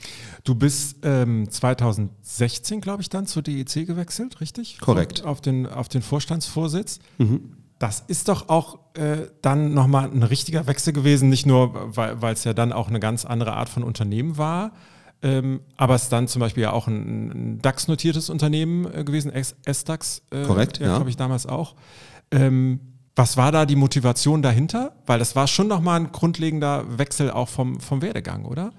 Du 0.44 0.54
bist 0.54 0.98
ähm, 1.02 1.50
2016, 1.50 2.80
glaube 2.80 3.02
ich, 3.02 3.10
dann 3.10 3.26
zur 3.26 3.42
DEC 3.42 3.86
gewechselt, 3.86 4.40
richtig? 4.40 4.78
Korrekt. 4.80 5.24
Auf 5.24 5.40
den, 5.40 5.66
auf 5.66 5.88
den 5.88 6.02
Vorstandsvorsitz. 6.02 7.00
Mhm. 7.18 7.56
Das 7.78 8.00
ist 8.06 8.28
doch 8.28 8.48
auch 8.48 8.78
äh, 8.94 9.28
dann 9.42 9.74
nochmal 9.74 10.08
ein 10.10 10.22
richtiger 10.22 10.66
Wechsel 10.66 10.92
gewesen, 10.92 11.28
nicht 11.28 11.46
nur, 11.46 11.96
weil 11.96 12.32
es 12.32 12.44
ja 12.44 12.54
dann 12.54 12.72
auch 12.72 12.88
eine 12.88 13.00
ganz 13.00 13.24
andere 13.24 13.54
Art 13.54 13.68
von 13.68 13.82
Unternehmen 13.82 14.38
war, 14.38 14.72
ähm, 15.22 15.60
aber 15.76 15.94
es 15.94 16.08
dann 16.08 16.28
zum 16.28 16.40
Beispiel 16.40 16.64
ja 16.64 16.72
auch 16.72 16.88
ein, 16.88 17.30
ein 17.30 17.58
DAX-notiertes 17.62 18.30
Unternehmen 18.30 18.92
äh, 18.92 19.04
gewesen, 19.04 19.32
S-DAX. 19.32 20.22
Äh, 20.30 20.44
Korrekt, 20.44 20.78
ja. 20.78 20.96
Glaube 20.96 21.10
ich 21.10 21.16
damals 21.16 21.46
auch. 21.46 21.74
Ähm, 22.30 22.80
was 23.14 23.36
war 23.36 23.52
da 23.52 23.66
die 23.66 23.76
Motivation 23.76 24.42
dahinter? 24.42 24.92
Weil 25.06 25.18
das 25.18 25.36
war 25.36 25.46
schon 25.46 25.68
nochmal 25.68 26.00
ein 26.00 26.12
grundlegender 26.12 26.84
Wechsel 26.98 27.30
auch 27.30 27.48
vom, 27.48 27.78
vom 27.80 28.00
Werdegang, 28.02 28.44
oder? 28.44 28.72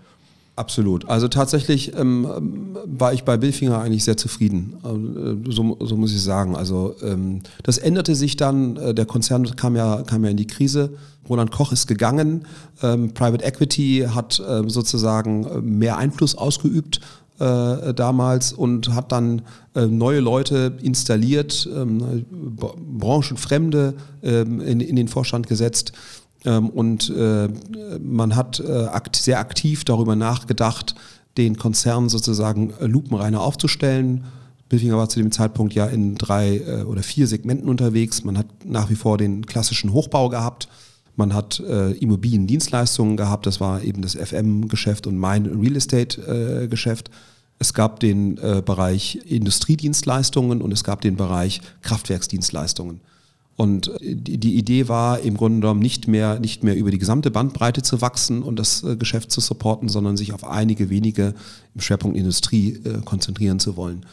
Absolut. 0.55 1.09
Also 1.09 1.27
tatsächlich 1.27 1.97
ähm, 1.97 2.77
war 2.85 3.11
ich 3.13 3.23
bei 3.23 3.37
Billfinger 3.37 3.79
eigentlich 3.79 4.03
sehr 4.03 4.17
zufrieden. 4.17 4.75
Äh, 4.83 5.51
so, 5.51 5.77
so, 5.79 5.97
muss 5.97 6.13
ich 6.13 6.21
sagen. 6.21 6.55
Also 6.55 6.95
ähm, 7.01 7.41
das 7.63 7.79
änderte 7.79 8.13
sich 8.13 8.37
dann. 8.37 8.77
Äh, 8.77 8.93
der 8.93 9.07
Konzern 9.07 9.43
kam 9.55 9.75
ja, 9.75 10.03
kam 10.03 10.23
ja 10.23 10.29
in 10.29 10.37
die 10.37 10.45
Krise. 10.45 10.91
Roland 11.27 11.51
Koch 11.51 11.71
ist 11.71 11.87
gegangen. 11.87 12.45
Ähm, 12.83 13.15
Private 13.15 13.43
Equity 13.43 14.07
hat 14.13 14.39
äh, 14.39 14.69
sozusagen 14.69 15.45
äh, 15.45 15.61
mehr 15.61 15.97
Einfluss 15.97 16.35
ausgeübt 16.35 16.99
äh, 17.39 17.93
damals 17.93 18.53
und 18.53 18.93
hat 18.93 19.11
dann 19.11 19.41
äh, 19.75 19.85
neue 19.85 20.19
Leute 20.19 20.77
installiert, 20.81 21.67
ähm, 21.75 22.25
branchenfremde 22.99 23.95
ähm, 24.21 24.61
in, 24.61 24.79
in 24.79 24.95
den 24.95 25.07
Vorstand 25.07 25.47
gesetzt 25.47 25.93
ähm, 26.45 26.69
und 26.69 27.09
äh, 27.09 27.49
man 27.99 28.35
hat 28.35 28.59
äh, 28.59 28.85
akt 28.85 29.15
sehr 29.15 29.39
aktiv 29.39 29.83
darüber 29.85 30.15
nachgedacht, 30.15 30.95
den 31.37 31.57
Konzern 31.57 32.09
sozusagen 32.09 32.73
äh, 32.79 32.85
lupenreiner 32.85 33.41
aufzustellen. 33.41 34.25
Bilfinger 34.69 34.97
war 34.97 35.09
zu 35.09 35.19
dem 35.19 35.31
Zeitpunkt 35.31 35.73
ja 35.73 35.85
in 35.85 36.15
drei 36.15 36.85
oder 36.85 37.03
vier 37.03 37.27
Segmenten 37.27 37.69
unterwegs. 37.69 38.23
Man 38.23 38.39
hat 38.39 38.47
nach 38.65 38.89
wie 38.89 38.95
vor 38.95 39.19
den 39.19 39.45
klassischen 39.45 39.93
Hochbau 39.93 40.29
gehabt. 40.29 40.67
Man 41.15 41.33
hat 41.33 41.59
äh, 41.59 41.91
Immobiliendienstleistungen 41.91 43.17
gehabt, 43.17 43.45
das 43.45 43.59
war 43.59 43.83
eben 43.83 44.01
das 44.01 44.15
FM-Geschäft 44.15 45.05
und 45.07 45.17
mein 45.17 45.45
Real 45.45 45.75
Estate-Geschäft. 45.75 47.11
es 47.59 47.73
gab 47.73 47.99
den 47.99 48.37
äh, 48.39 48.63
Bereich 48.65 49.19
Industriedienstleistungen 49.25 50.61
und 50.61 50.71
es 50.71 50.83
gab 50.83 51.01
den 51.01 51.15
Bereich 51.15 51.61
Kraftwerksdienstleistungen. 51.81 53.01
Und 53.55 53.91
die 54.01 54.55
Idee 54.55 54.87
war 54.87 55.19
im 55.19 55.37
Grunde 55.37 55.59
genommen 55.59 55.79
nicht 55.79 56.07
mehr, 56.07 56.39
nicht 56.39 56.63
mehr 56.63 56.75
über 56.75 56.89
die 56.89 56.97
gesamte 56.97 57.29
Bandbreite 57.29 57.83
zu 57.83 58.01
wachsen 58.01 58.41
und 58.41 58.57
das 58.57 58.83
äh, 58.83 58.95
Geschäft 58.95 59.31
zu 59.31 59.41
supporten, 59.41 59.89
sondern 59.89 60.17
sich 60.17 60.33
auf 60.33 60.43
einige 60.43 60.89
wenige 60.89 61.35
im 61.75 61.81
Schwerpunkt 61.81 62.17
Industrie 62.17 62.79
äh, 62.83 63.01
konzentrieren 63.05 63.59
zu 63.59 63.77
wollen. 63.77 64.05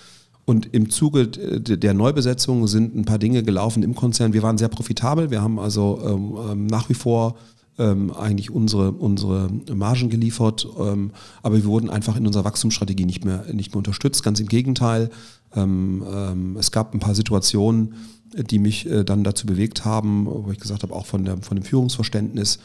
Und 0.51 0.75
im 0.75 0.91
Zuge 0.91 1.29
der 1.29 1.95
Neubesetzung 1.95 2.67
sind 2.67 2.97
ein 2.97 3.05
paar 3.05 3.19
Dinge 3.19 3.45
gelaufen 3.45 3.85
im 3.85 3.95
Konzern. 3.95 4.33
Wir 4.33 4.43
waren 4.43 4.59
sehr 4.59 4.67
profitabel. 4.67 5.31
Wir 5.31 5.43
haben 5.43 5.61
also 5.61 6.01
ähm, 6.05 6.37
ähm 6.51 6.67
nach 6.67 6.89
wie 6.89 6.95
vor 6.95 7.37
ähm, 7.79 8.11
eigentlich 8.11 8.51
unsere, 8.51 8.91
unsere 8.91 9.49
Margen 9.73 10.11
geliefert. 10.11 10.67
Ähm, 10.77 11.13
aber 11.45 11.55
wir 11.55 11.67
wurden 11.67 11.89
einfach 11.89 12.17
in 12.17 12.27
unserer 12.27 12.45
Wachstumsstrategie 12.45 13.05
nicht 13.05 13.25
mehr, 13.25 13.45
nicht 13.53 13.71
mehr 13.71 13.79
unterstützt. 13.79 14.25
Ganz 14.25 14.41
im 14.41 14.49
Gegenteil. 14.49 15.11
Ähm, 15.55 16.05
ähm 16.13 16.57
es 16.57 16.73
gab 16.73 16.95
ein 16.95 16.99
paar 16.99 17.15
Situationen, 17.15 17.95
die 18.35 18.59
mich 18.59 18.91
äh, 18.91 19.05
dann 19.05 19.23
dazu 19.23 19.47
bewegt 19.47 19.85
haben, 19.85 20.27
wo 20.27 20.51
ich 20.51 20.59
gesagt 20.59 20.83
habe, 20.83 20.97
auch 20.97 21.07
von, 21.07 21.25
der, 21.25 21.37
von 21.37 21.59
dem 21.59 21.65
Führungsverständnis, 21.65 22.59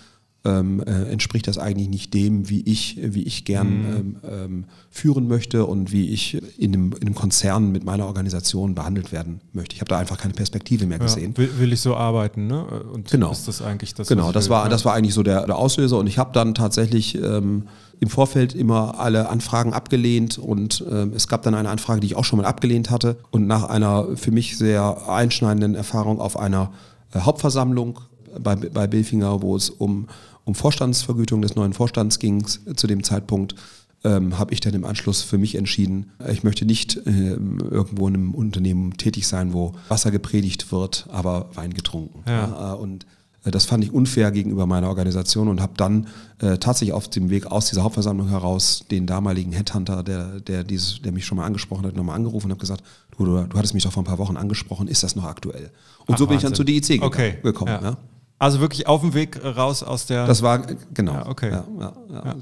ähm, 0.46 0.82
äh, 0.86 1.12
entspricht 1.12 1.48
das 1.48 1.58
eigentlich 1.58 1.90
nicht 1.90 2.14
dem, 2.14 2.50
wie 2.50 2.62
ich, 2.62 2.98
wie 3.02 3.24
ich 3.24 3.46
gern 3.46 3.68
mhm. 3.68 3.96
ähm, 3.96 4.16
ähm, 4.24 4.64
führen 4.90 5.28
möchte 5.28 5.66
und 5.66 5.92
wie 5.92 6.10
ich 6.10 6.42
in 6.58 6.74
einem, 6.74 6.94
in 6.94 7.02
einem 7.02 7.16
Konzern 7.16 7.72
mit 7.72 7.84
meiner 7.84 8.06
Organisation 8.06 8.76
behandelt 8.76 9.12
werden 9.12 9.42
möchte. 9.54 9.76
Ich 9.76 9.82
habe 9.82 9.90
da 9.90 9.98
einfach 9.98 10.18
keine 10.18 10.34
Perspektive 10.34 10.86
mehr 10.86 11.00
gesehen. 11.00 11.32
Ja, 11.32 11.38
will, 11.40 11.60
will, 11.60 11.74
ich 11.74 11.82
so 11.82 11.96
arbeiten, 11.96 12.48
ne? 12.48 12.64
Und 12.94 13.10
genau. 13.10 13.32
ist 13.32 13.48
das 13.48 13.62
eigentlich 13.62 13.94
das? 13.96 14.08
Genau, 14.08 14.32
das 14.32 14.46
will, 14.46 14.52
war, 14.52 14.64
ja. 14.64 14.70
das 14.70 14.86
war 14.86 14.94
eigentlich 14.94 15.16
so 15.16 15.24
der, 15.24 15.46
der 15.46 15.58
Auslöser 15.58 15.98
und 15.98 16.08
ich 16.08 16.18
habe 16.18 16.32
dann 16.34 16.54
tatsächlich 16.54 17.16
ähm, 17.16 17.64
im 18.00 18.10
Vorfeld 18.10 18.54
immer 18.54 19.00
alle 19.00 19.30
Anfragen 19.30 19.74
abgelehnt 19.74 20.38
und 20.38 20.82
äh, 20.90 21.08
es 21.16 21.28
gab 21.28 21.42
dann 21.44 21.56
eine 21.56 21.70
Anfrage, 21.70 22.02
die 22.02 22.08
ich 22.08 22.16
auch 22.16 22.26
schon 22.26 22.38
mal 22.38 22.46
abgelehnt 22.46 22.92
hatte 22.92 23.18
und 23.32 23.48
nach 23.48 23.64
einer 23.64 24.16
für 24.16 24.32
mich 24.32 24.58
sehr 24.58 25.10
einschneidenden 25.10 25.76
Erfahrung 25.76 26.20
auf 26.20 26.38
einer 26.38 26.72
äh, 27.14 27.20
Hauptversammlung 27.20 28.00
bei, 28.40 28.56
bei 28.56 28.88
Billfinger, 28.88 29.42
wo 29.42 29.56
es 29.56 29.70
um, 29.70 30.08
um 30.46 30.56
Vorstandsvergütung 30.56 31.42
des 31.42 31.56
neuen 31.56 31.74
Vorstands 31.74 32.20
ging 32.20 32.46
zu 32.46 32.88
dem 32.88 33.04
Zeitpunkt, 33.04 33.56
ähm, 34.04 34.38
habe 34.38 34.54
ich 34.54 34.60
dann 34.60 34.74
im 34.74 34.86
Anschluss 34.86 35.24
für 35.24 35.38
mich 35.38 35.56
entschieden, 35.56 36.12
ich 36.32 36.44
möchte 36.44 36.66
nicht 36.66 36.96
äh, 37.08 37.32
irgendwo 37.32 38.08
in 38.08 38.14
einem 38.14 38.36
Unternehmen 38.36 38.98
tätig 38.98 39.28
sein, 39.28 39.54
wo 39.54 39.74
Wasser 39.90 40.12
gepredigt 40.12 40.72
wird, 40.72 41.08
aber 41.12 41.50
Wein 41.56 41.74
getrunken. 41.74 42.24
Ja. 42.28 42.48
Ja, 42.48 42.74
und 42.74 43.08
äh, 43.46 43.52
das 43.52 43.66
fand 43.66 43.84
ich 43.84 43.92
unfair 43.92 44.32
gegenüber 44.32 44.68
meiner 44.68 44.90
Organisation 44.90 45.48
und 45.48 45.60
habe 45.60 45.74
dann 45.76 46.08
äh, 46.40 46.60
tatsächlich 46.60 46.94
auf 46.94 47.10
dem 47.10 47.32
Weg 47.32 47.48
aus 47.48 47.70
dieser 47.70 47.84
Hauptversammlung 47.84 48.30
heraus 48.30 48.86
den 48.92 49.08
damaligen 49.08 49.54
Headhunter, 49.54 50.04
der, 50.04 50.40
der, 50.40 50.64
dieses, 50.64 51.02
der 51.02 51.12
mich 51.12 51.26
schon 51.26 51.38
mal 51.38 51.46
angesprochen 51.46 51.86
hat, 51.86 51.96
nochmal 51.96 52.16
angerufen 52.16 52.46
und 52.46 52.52
habe 52.52 52.62
gesagt, 52.62 52.84
du, 53.18 53.26
du, 53.26 53.44
du, 53.44 53.58
hattest 53.58 53.74
mich 53.74 53.84
doch 53.84 53.92
vor 53.92 54.04
ein 54.04 54.08
paar 54.08 54.20
Wochen 54.20 54.38
angesprochen, 54.38 54.88
ist 54.88 55.02
das 55.02 55.16
noch 55.16 55.26
aktuell? 55.26 55.72
Und 56.06 56.14
Ach, 56.14 56.18
so 56.20 56.28
bin 56.28 56.36
Wahnsinn. 56.36 56.38
ich 56.38 56.44
dann 56.44 56.56
zur 56.56 56.66
DIC 56.66 57.02
okay. 57.02 57.38
gekommen. 57.42 57.72
Ja. 57.72 57.82
Ja. 57.82 57.98
Also 58.38 58.60
wirklich 58.60 58.88
auf 58.88 59.02
dem 59.02 59.14
Weg 59.14 59.44
raus 59.44 59.82
aus 59.82 60.06
der. 60.08 60.28
Das 60.28 60.42
war, 60.42 60.66
genau. 60.94 61.14
Ja, 61.14 61.28
okay. 61.28 61.62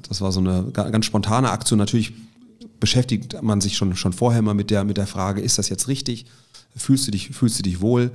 Das 0.08 0.21
war 0.21 0.32
so 0.32 0.39
eine 0.39 0.71
ganz 0.71 1.06
spontane 1.06 1.51
Aktion. 1.51 1.77
Natürlich 1.77 2.13
beschäftigt 2.79 3.41
man 3.41 3.62
sich 3.62 3.77
schon, 3.77 3.95
schon 3.95 4.12
vorher 4.12 4.41
mal 4.41 4.53
mit 4.53 4.69
der, 4.69 4.84
mit 4.84 4.97
der 4.97 5.08
Frage, 5.08 5.41
ist 5.41 5.58
das 5.58 5.69
jetzt 5.69 5.88
richtig? 5.88 6.25
Fühlst 6.75 7.08
du 7.08 7.12
dich, 7.12 7.29
fühlst 7.29 7.60
du 7.60 7.63
dich 7.63 7.79
wohl? 7.79 8.12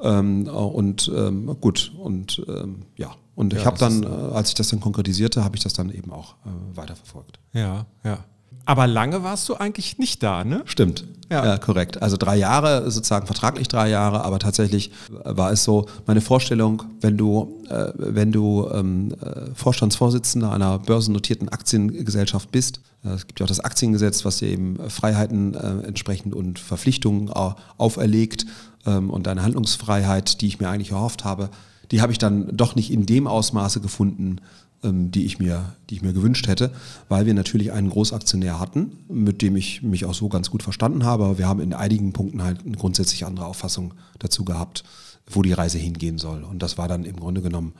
Ähm, 0.00 0.48
und 0.48 1.10
ähm, 1.14 1.56
gut, 1.60 1.92
und 1.96 2.42
ähm, 2.48 2.82
ja. 2.96 3.14
Und 3.34 3.52
ja, 3.52 3.60
ich 3.60 3.66
habe 3.66 3.78
dann, 3.78 4.02
äh, 4.02 4.06
als 4.06 4.48
ich 4.50 4.54
das 4.54 4.68
dann 4.68 4.80
konkretisierte, 4.80 5.44
habe 5.44 5.56
ich 5.56 5.62
das 5.62 5.72
dann 5.72 5.90
eben 5.90 6.12
auch 6.12 6.34
äh, 6.44 6.76
weiterverfolgt. 6.76 7.38
Ja, 7.52 7.86
ja. 8.04 8.18
Aber 8.64 8.86
lange 8.86 9.22
warst 9.22 9.48
du 9.48 9.54
eigentlich 9.54 9.98
nicht 9.98 10.22
da, 10.22 10.44
ne? 10.44 10.62
Stimmt. 10.66 11.04
Ja. 11.30 11.44
ja. 11.44 11.58
korrekt. 11.58 12.02
Also 12.02 12.16
drei 12.16 12.36
Jahre, 12.36 12.90
sozusagen 12.90 13.26
vertraglich 13.26 13.66
drei 13.68 13.88
Jahre, 13.88 14.24
aber 14.24 14.38
tatsächlich 14.38 14.92
war 15.24 15.50
es 15.50 15.64
so, 15.64 15.86
meine 16.06 16.20
Vorstellung, 16.20 16.82
wenn 17.00 17.16
du, 17.16 17.62
äh, 17.68 17.92
wenn 17.96 18.32
du 18.32 18.68
ähm, 18.72 19.14
äh, 19.20 19.54
Vorstandsvorsitzender 19.54 20.52
einer 20.52 20.78
börsennotierten 20.78 21.48
Aktiengesellschaft 21.48 22.52
bist, 22.52 22.80
äh, 23.04 23.10
es 23.10 23.26
gibt 23.26 23.40
ja 23.40 23.44
auch 23.44 23.48
das 23.48 23.60
Aktiengesetz, 23.60 24.24
was 24.24 24.38
dir 24.38 24.48
eben 24.48 24.78
Freiheiten 24.90 25.54
äh, 25.54 25.86
entsprechend 25.86 26.34
und 26.34 26.58
Verpflichtungen 26.58 27.30
auferlegt 27.30 28.46
ähm, 28.86 29.10
und 29.10 29.26
eine 29.26 29.42
Handlungsfreiheit, 29.42 30.40
die 30.40 30.46
ich 30.46 30.60
mir 30.60 30.68
eigentlich 30.68 30.92
erhofft 30.92 31.24
habe, 31.24 31.48
die 31.90 32.00
habe 32.00 32.12
ich 32.12 32.18
dann 32.18 32.56
doch 32.56 32.74
nicht 32.74 32.90
in 32.90 33.06
dem 33.06 33.26
Ausmaße 33.26 33.80
gefunden, 33.80 34.36
die, 34.84 35.24
ich 35.24 35.38
mir, 35.38 35.76
die 35.88 35.94
ich 35.96 36.02
mir 36.02 36.12
gewünscht 36.12 36.48
hätte, 36.48 36.72
weil 37.08 37.24
wir 37.26 37.34
natürlich 37.34 37.72
einen 37.72 37.90
Großaktionär 37.90 38.58
hatten, 38.58 38.98
mit 39.08 39.40
dem 39.40 39.54
ich 39.54 39.82
mich 39.82 40.04
auch 40.04 40.14
so 40.14 40.28
ganz 40.28 40.50
gut 40.50 40.62
verstanden 40.62 41.04
habe. 41.04 41.38
Wir 41.38 41.46
haben 41.46 41.60
in 41.60 41.72
einigen 41.72 42.12
Punkten 42.12 42.42
halt 42.42 42.66
eine 42.66 42.76
grundsätzlich 42.76 43.24
andere 43.24 43.46
Auffassung 43.46 43.94
dazu 44.18 44.44
gehabt, 44.44 44.82
wo 45.26 45.42
die 45.42 45.52
Reise 45.52 45.78
hingehen 45.78 46.18
soll. 46.18 46.42
Und 46.42 46.62
das 46.62 46.78
war 46.78 46.88
dann 46.88 47.04
im 47.04 47.16
Grunde 47.16 47.42
genommen 47.42 47.74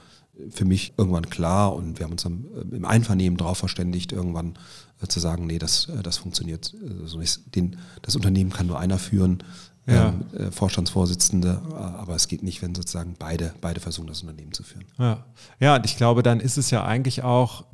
für 0.50 0.64
mich 0.64 0.94
irgendwann 0.96 1.28
klar 1.28 1.74
und 1.74 1.98
wir 1.98 2.04
haben 2.04 2.12
uns 2.12 2.22
dann 2.22 2.44
äh, 2.54 2.76
im 2.76 2.84
Einvernehmen 2.84 3.36
darauf 3.36 3.58
verständigt, 3.58 4.12
irgendwann 4.12 4.54
äh, 5.02 5.06
zu 5.06 5.20
sagen, 5.20 5.46
nee, 5.46 5.58
das, 5.58 5.88
äh, 5.88 6.02
das 6.02 6.18
funktioniert 6.18 6.74
so 7.04 7.18
nicht. 7.18 7.54
Den, 7.54 7.76
das 8.00 8.16
Unternehmen 8.16 8.50
kann 8.50 8.66
nur 8.66 8.78
einer 8.78 8.98
führen 8.98 9.42
ja. 9.86 10.08
ähm, 10.08 10.24
äh, 10.38 10.50
Vorstandsvorsitzende, 10.50 11.60
äh, 11.70 11.74
aber 11.74 12.14
es 12.14 12.28
geht 12.28 12.42
nicht, 12.42 12.62
wenn 12.62 12.74
sozusagen 12.74 13.14
beide, 13.18 13.52
beide 13.60 13.80
versuchen, 13.80 14.06
das 14.06 14.22
Unternehmen 14.22 14.52
zu 14.52 14.62
führen. 14.62 14.84
Ja. 14.98 15.24
ja, 15.58 15.76
und 15.76 15.84
ich 15.84 15.96
glaube, 15.96 16.22
dann 16.22 16.40
ist 16.40 16.56
es 16.56 16.70
ja 16.70 16.84
eigentlich 16.84 17.22
auch 17.22 17.64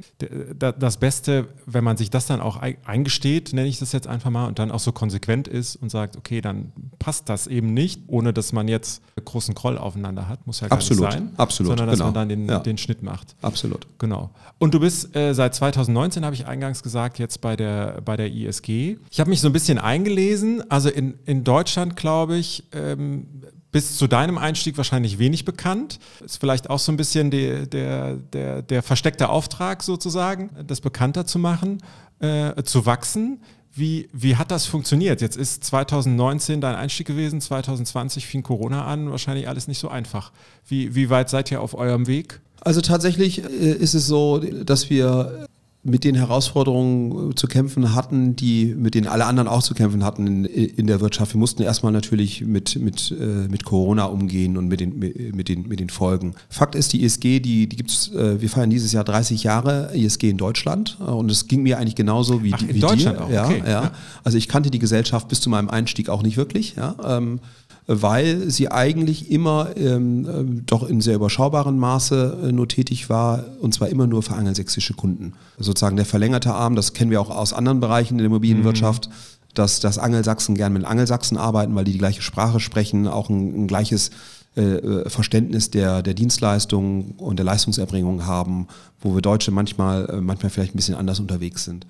das 0.58 0.96
Beste, 0.96 1.48
wenn 1.66 1.84
man 1.84 1.96
sich 1.96 2.10
das 2.10 2.26
dann 2.26 2.40
auch 2.40 2.56
eingesteht, 2.56 3.52
nenne 3.52 3.68
ich 3.68 3.78
das 3.78 3.92
jetzt 3.92 4.06
einfach 4.06 4.30
mal, 4.30 4.46
und 4.46 4.58
dann 4.58 4.70
auch 4.70 4.80
so 4.80 4.92
konsequent 4.92 5.48
ist 5.48 5.76
und 5.76 5.90
sagt, 5.90 6.16
okay, 6.16 6.40
dann 6.40 6.72
passt 6.98 7.28
das 7.28 7.46
eben 7.46 7.74
nicht, 7.74 8.02
ohne 8.06 8.32
dass 8.32 8.52
man 8.52 8.68
jetzt 8.68 9.02
großen 9.24 9.54
Kroll 9.54 9.76
aufeinander 9.76 10.28
hat, 10.28 10.46
muss 10.46 10.60
ja 10.60 10.68
gar 10.68 10.78
absolut, 10.78 11.04
nicht 11.04 11.12
sein. 11.12 11.30
Absolut, 11.36 11.70
sondern 11.70 11.88
dass 11.88 11.98
genau. 11.98 12.06
man 12.06 12.14
dann 12.14 12.28
den, 12.28 12.48
ja. 12.48 12.60
den 12.60 12.78
Schnitt 12.78 13.02
macht. 13.02 13.36
Absolut. 13.42 13.86
Genau. 13.98 14.30
Und 14.58 14.72
du 14.72 14.80
bist 14.80 15.14
äh, 15.14 15.34
seit 15.34 15.54
2019, 15.54 16.24
habe 16.24 16.34
ich 16.34 16.46
eingangs 16.46 16.82
gesagt, 16.82 17.18
jetzt 17.18 17.40
bei 17.40 17.54
der, 17.56 18.00
bei 18.02 18.16
der 18.16 18.32
ISG. 18.32 18.96
Ich 19.10 19.20
habe 19.20 19.28
mich 19.28 19.40
so 19.40 19.48
ein 19.48 19.52
bisschen 19.52 19.78
eingelesen, 19.78 20.68
also 20.70 20.88
in, 20.88 21.18
in 21.26 21.44
Deutschland 21.44 21.96
glaube 21.98 22.36
ich, 22.36 22.64
ähm, 22.72 23.26
bis 23.70 23.98
zu 23.98 24.06
deinem 24.06 24.38
Einstieg 24.38 24.76
wahrscheinlich 24.78 25.18
wenig 25.18 25.44
bekannt. 25.44 25.98
Ist 26.24 26.40
vielleicht 26.40 26.70
auch 26.70 26.78
so 26.78 26.90
ein 26.90 26.96
bisschen 26.96 27.30
die, 27.30 27.68
der, 27.68 28.14
der, 28.14 28.62
der 28.62 28.82
versteckte 28.82 29.28
Auftrag 29.28 29.82
sozusagen, 29.82 30.50
das 30.66 30.80
bekannter 30.80 31.26
zu 31.26 31.38
machen, 31.38 31.82
äh, 32.20 32.62
zu 32.62 32.86
wachsen. 32.86 33.42
Wie, 33.72 34.08
wie 34.12 34.36
hat 34.36 34.50
das 34.50 34.64
funktioniert? 34.66 35.20
Jetzt 35.20 35.36
ist 35.36 35.62
2019 35.64 36.60
dein 36.60 36.74
Einstieg 36.74 37.06
gewesen, 37.06 37.40
2020 37.40 38.26
fing 38.26 38.42
Corona 38.42 38.86
an, 38.86 39.10
wahrscheinlich 39.10 39.46
alles 39.46 39.68
nicht 39.68 39.78
so 39.78 39.88
einfach. 39.88 40.32
Wie, 40.66 40.94
wie 40.94 41.10
weit 41.10 41.28
seid 41.28 41.50
ihr 41.50 41.60
auf 41.60 41.74
eurem 41.74 42.06
Weg? 42.06 42.40
Also 42.60 42.80
tatsächlich 42.80 43.44
äh, 43.44 43.72
ist 43.72 43.94
es 43.94 44.06
so, 44.06 44.38
dass 44.38 44.88
wir 44.90 45.46
mit 45.84 46.04
den 46.04 46.16
Herausforderungen 46.16 47.30
äh, 47.30 47.34
zu 47.34 47.46
kämpfen 47.46 47.94
hatten, 47.94 48.34
die 48.36 48.74
mit 48.76 48.94
denen 48.94 49.06
alle 49.06 49.26
anderen 49.26 49.48
auch 49.48 49.62
zu 49.62 49.74
kämpfen 49.74 50.04
hatten 50.04 50.26
in, 50.26 50.44
in 50.44 50.86
der 50.86 51.00
Wirtschaft. 51.00 51.34
Wir 51.34 51.38
mussten 51.38 51.62
erstmal 51.62 51.92
natürlich 51.92 52.44
mit, 52.44 52.76
mit, 52.80 53.14
äh, 53.18 53.48
mit 53.48 53.64
Corona 53.64 54.04
umgehen 54.04 54.56
und 54.56 54.68
mit 54.68 54.80
den, 54.80 54.98
mit, 54.98 55.48
den, 55.48 55.68
mit 55.68 55.80
den 55.80 55.88
Folgen. 55.88 56.34
Fakt 56.48 56.74
ist, 56.74 56.92
die 56.92 57.04
ISG, 57.04 57.40
die, 57.40 57.68
die 57.68 57.76
gibt's, 57.76 58.12
äh, 58.12 58.40
wir 58.40 58.48
feiern 58.48 58.70
dieses 58.70 58.92
Jahr 58.92 59.04
30 59.04 59.44
Jahre 59.44 59.90
ISG 59.94 60.28
in 60.28 60.36
Deutschland 60.36 60.98
und 61.00 61.30
es 61.30 61.46
ging 61.46 61.62
mir 61.62 61.78
eigentlich 61.78 61.94
genauso 61.94 62.42
wie, 62.42 62.52
Ach, 62.54 62.60
in 62.62 62.74
wie 62.74 62.80
Deutschland 62.80 63.18
dir. 63.18 63.24
auch, 63.24 63.30
Ja, 63.30 63.46
okay. 63.46 63.62
ja. 63.66 63.92
Also 64.24 64.36
ich 64.36 64.48
kannte 64.48 64.70
die 64.70 64.78
Gesellschaft 64.80 65.28
bis 65.28 65.40
zu 65.40 65.48
meinem 65.48 65.70
Einstieg 65.70 66.08
auch 66.08 66.22
nicht 66.22 66.36
wirklich. 66.36 66.74
Ja. 66.76 66.96
Ähm, 67.04 67.40
weil 67.88 68.50
sie 68.50 68.70
eigentlich 68.70 69.30
immer 69.30 69.70
ähm, 69.76 70.26
äh, 70.26 70.62
doch 70.66 70.86
in 70.86 71.00
sehr 71.00 71.16
überschaubarem 71.16 71.78
Maße 71.78 72.38
äh, 72.44 72.52
nur 72.52 72.68
tätig 72.68 73.08
war 73.08 73.46
und 73.60 73.72
zwar 73.72 73.88
immer 73.88 74.06
nur 74.06 74.22
für 74.22 74.34
angelsächsische 74.34 74.92
Kunden. 74.92 75.32
Sozusagen 75.58 75.96
der 75.96 76.04
verlängerte 76.04 76.52
Arm, 76.52 76.76
das 76.76 76.92
kennen 76.92 77.10
wir 77.10 77.20
auch 77.20 77.30
aus 77.30 77.54
anderen 77.54 77.80
Bereichen 77.80 78.18
der 78.18 78.26
Immobilienwirtschaft, 78.26 79.08
dass, 79.54 79.80
dass 79.80 79.98
Angelsachsen 79.98 80.54
gern 80.54 80.74
mit 80.74 80.84
Angelsachsen 80.84 81.38
arbeiten, 81.38 81.74
weil 81.74 81.84
die 81.84 81.92
die 81.92 81.98
gleiche 81.98 82.20
Sprache 82.20 82.60
sprechen, 82.60 83.08
auch 83.08 83.30
ein, 83.30 83.64
ein 83.64 83.66
gleiches 83.66 84.10
äh, 84.58 84.60
äh, 84.60 85.08
Verständnis 85.08 85.70
der, 85.70 86.02
der 86.02 86.14
Dienstleistung 86.14 87.12
und 87.12 87.38
der 87.38 87.46
Leistungserbringung 87.46 88.26
haben, 88.26 88.66
wo 89.00 89.14
wir 89.14 89.22
Deutsche 89.22 89.50
manchmal, 89.50 90.10
äh, 90.10 90.20
manchmal 90.20 90.50
vielleicht 90.50 90.74
ein 90.74 90.76
bisschen 90.76 90.94
anders 90.94 91.20
unterwegs 91.20 91.64
sind. 91.64 91.86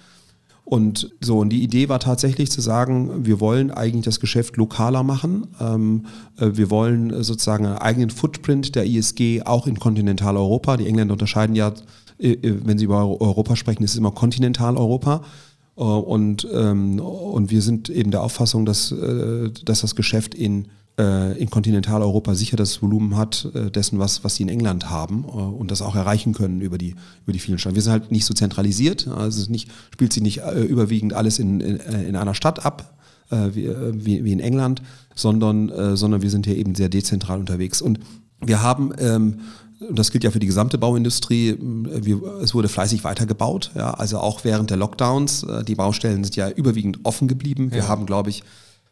Und 0.68 1.14
so, 1.22 1.38
und 1.38 1.48
die 1.48 1.62
Idee 1.62 1.88
war 1.88 1.98
tatsächlich 1.98 2.50
zu 2.50 2.60
sagen, 2.60 3.24
wir 3.24 3.40
wollen 3.40 3.70
eigentlich 3.70 4.04
das 4.04 4.20
Geschäft 4.20 4.58
lokaler 4.58 5.02
machen. 5.02 5.46
Ähm, 5.58 6.04
äh, 6.36 6.50
wir 6.52 6.68
wollen 6.68 7.22
sozusagen 7.22 7.64
einen 7.64 7.78
eigenen 7.78 8.10
Footprint 8.10 8.74
der 8.74 8.84
ISG 8.84 9.40
auch 9.46 9.66
in 9.66 9.78
Kontinentaleuropa. 9.78 10.76
Die 10.76 10.86
Engländer 10.86 11.14
unterscheiden 11.14 11.56
ja, 11.56 11.72
äh, 12.18 12.32
äh, 12.32 12.60
wenn 12.66 12.76
sie 12.76 12.84
über 12.84 12.98
Europa 13.18 13.56
sprechen, 13.56 13.82
ist 13.82 13.92
es 13.92 13.96
immer 13.96 14.10
Kontinentaleuropa. 14.10 15.22
Und, 15.74 16.46
ähm, 16.52 17.00
und 17.00 17.50
wir 17.50 17.62
sind 17.62 17.88
eben 17.88 18.10
der 18.10 18.22
Auffassung, 18.22 18.66
dass, 18.66 18.92
dass 19.64 19.80
das 19.80 19.94
Geschäft 19.94 20.34
in, 20.34 20.66
in 21.40 21.48
Kontinentaleuropa 21.50 22.34
sicher 22.34 22.56
das 22.56 22.82
Volumen 22.82 23.16
hat 23.16 23.48
äh, 23.54 23.70
dessen, 23.70 23.98
was, 23.98 24.24
was 24.24 24.34
sie 24.34 24.42
in 24.42 24.48
England 24.48 24.90
haben 24.90 25.24
äh, 25.24 25.28
und 25.30 25.70
das 25.70 25.80
auch 25.82 25.94
erreichen 25.94 26.34
können 26.34 26.60
über 26.60 26.76
die, 26.78 26.94
über 27.24 27.32
die 27.32 27.38
vielen 27.38 27.58
Staaten. 27.58 27.76
Wir 27.76 27.82
sind 27.82 27.92
halt 27.92 28.10
nicht 28.10 28.24
so 28.24 28.34
zentralisiert, 28.34 29.06
also 29.06 29.50
nicht, 29.50 29.70
spielt 29.92 30.12
sich 30.12 30.22
nicht 30.22 30.38
äh, 30.38 30.62
überwiegend 30.62 31.14
alles 31.14 31.38
in, 31.38 31.60
in, 31.60 31.76
in 31.76 32.16
einer 32.16 32.34
Stadt 32.34 32.64
ab, 32.66 32.96
äh, 33.30 33.50
wie, 33.54 33.66
äh, 33.66 33.92
wie, 33.94 34.24
wie 34.24 34.32
in 34.32 34.40
England, 34.40 34.82
sondern, 35.14 35.68
äh, 35.68 35.96
sondern 35.96 36.22
wir 36.22 36.30
sind 36.30 36.46
hier 36.46 36.56
eben 36.56 36.74
sehr 36.74 36.88
dezentral 36.88 37.38
unterwegs. 37.38 37.80
Und 37.80 38.00
wir 38.44 38.62
haben 38.62 38.92
ähm, 38.98 39.40
und 39.88 39.96
das 39.96 40.10
gilt 40.10 40.24
ja 40.24 40.32
für 40.32 40.40
die 40.40 40.46
gesamte 40.48 40.76
Bauindustrie. 40.76 41.56
Es 42.42 42.52
wurde 42.52 42.66
fleißig 42.68 43.04
weitergebaut, 43.04 43.70
ja, 43.76 43.92
also 43.94 44.18
auch 44.18 44.42
während 44.42 44.70
der 44.70 44.76
Lockdowns. 44.76 45.44
Äh, 45.44 45.62
Die 45.62 45.76
Baustellen 45.76 46.24
sind 46.24 46.34
ja 46.34 46.50
überwiegend 46.50 46.98
offen 47.04 47.28
geblieben. 47.28 47.70
Wir 47.70 47.82
Ja. 47.82 47.88
haben, 47.88 48.04
glaube 48.04 48.30
ich, 48.30 48.42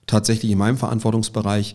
tatsächlich 0.07 0.53
in 0.53 0.59
meinem 0.59 0.77
Verantwortungsbereich 0.77 1.75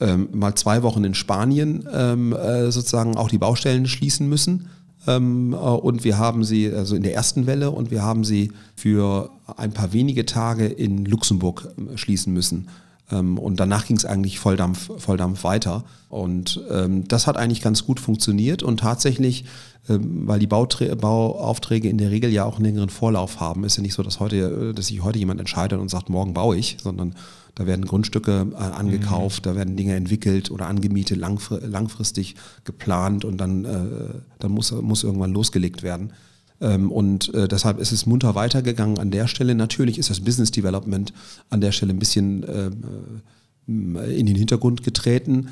ähm, 0.00 0.28
mal 0.32 0.54
zwei 0.54 0.82
Wochen 0.82 1.04
in 1.04 1.14
Spanien 1.14 1.86
ähm, 1.92 2.32
äh, 2.32 2.70
sozusagen 2.70 3.16
auch 3.16 3.28
die 3.28 3.38
Baustellen 3.38 3.86
schließen 3.86 4.28
müssen. 4.28 4.68
Ähm, 5.06 5.52
äh, 5.52 5.56
und 5.56 6.04
wir 6.04 6.18
haben 6.18 6.44
sie, 6.44 6.72
also 6.72 6.96
in 6.96 7.02
der 7.02 7.14
ersten 7.14 7.46
Welle, 7.46 7.70
und 7.70 7.90
wir 7.90 8.02
haben 8.02 8.24
sie 8.24 8.52
für 8.76 9.30
ein 9.56 9.72
paar 9.72 9.92
wenige 9.92 10.26
Tage 10.26 10.66
in 10.66 11.04
Luxemburg 11.04 11.68
ähm, 11.78 11.96
schließen 11.96 12.32
müssen. 12.32 12.68
Ähm, 13.10 13.38
und 13.38 13.60
danach 13.60 13.86
ging 13.86 13.96
es 13.96 14.04
eigentlich 14.04 14.38
Volldampf, 14.38 14.90
Volldampf 14.98 15.44
weiter. 15.44 15.84
Und 16.08 16.60
ähm, 16.70 17.06
das 17.08 17.26
hat 17.26 17.36
eigentlich 17.36 17.62
ganz 17.62 17.84
gut 17.84 18.00
funktioniert. 18.00 18.62
Und 18.62 18.80
tatsächlich, 18.80 19.44
ähm, 19.88 20.26
weil 20.26 20.38
die 20.38 20.46
Bauträ 20.46 20.94
Bauaufträge 20.94 21.88
in 21.88 21.98
der 21.98 22.10
Regel 22.10 22.30
ja 22.30 22.44
auch 22.44 22.56
einen 22.56 22.64
längeren 22.64 22.90
Vorlauf 22.90 23.40
haben, 23.40 23.64
ist 23.64 23.76
ja 23.76 23.82
nicht 23.82 23.94
so, 23.94 24.02
dass 24.02 24.20
heute, 24.20 24.70
äh, 24.70 24.74
dass 24.74 24.88
sich 24.88 25.02
heute 25.02 25.18
jemand 25.18 25.40
entscheidet 25.40 25.78
und 25.78 25.88
sagt, 25.88 26.08
morgen 26.08 26.34
baue 26.34 26.56
ich, 26.56 26.78
sondern 26.82 27.14
da 27.54 27.66
werden 27.66 27.84
Grundstücke 27.84 28.46
äh, 28.52 28.56
angekauft, 28.56 29.46
da 29.46 29.54
werden 29.54 29.76
Dinge 29.76 29.94
entwickelt 29.94 30.50
oder 30.50 30.66
angemietet, 30.66 31.18
langfr 31.18 31.60
langfristig 31.60 32.36
geplant 32.64 33.24
und 33.24 33.38
dann, 33.38 33.64
äh, 33.64 34.20
dann 34.38 34.52
muss, 34.52 34.72
muss 34.72 35.04
irgendwann 35.04 35.32
losgelegt 35.32 35.82
werden. 35.82 36.12
Ähm, 36.60 36.92
und 36.92 37.32
äh, 37.34 37.48
deshalb 37.48 37.78
ist 37.78 37.92
es 37.92 38.06
munter 38.06 38.34
weitergegangen 38.34 38.98
an 38.98 39.10
der 39.10 39.26
Stelle. 39.26 39.54
Natürlich 39.54 39.98
ist 39.98 40.10
das 40.10 40.20
Business 40.20 40.50
Development 40.50 41.12
an 41.48 41.60
der 41.60 41.72
Stelle 41.72 41.92
ein 41.92 41.98
bisschen 41.98 42.42
äh, 42.42 42.66
äh, 42.66 44.18
in 44.18 44.26
den 44.26 44.36
Hintergrund 44.36 44.82
getreten, 44.82 45.48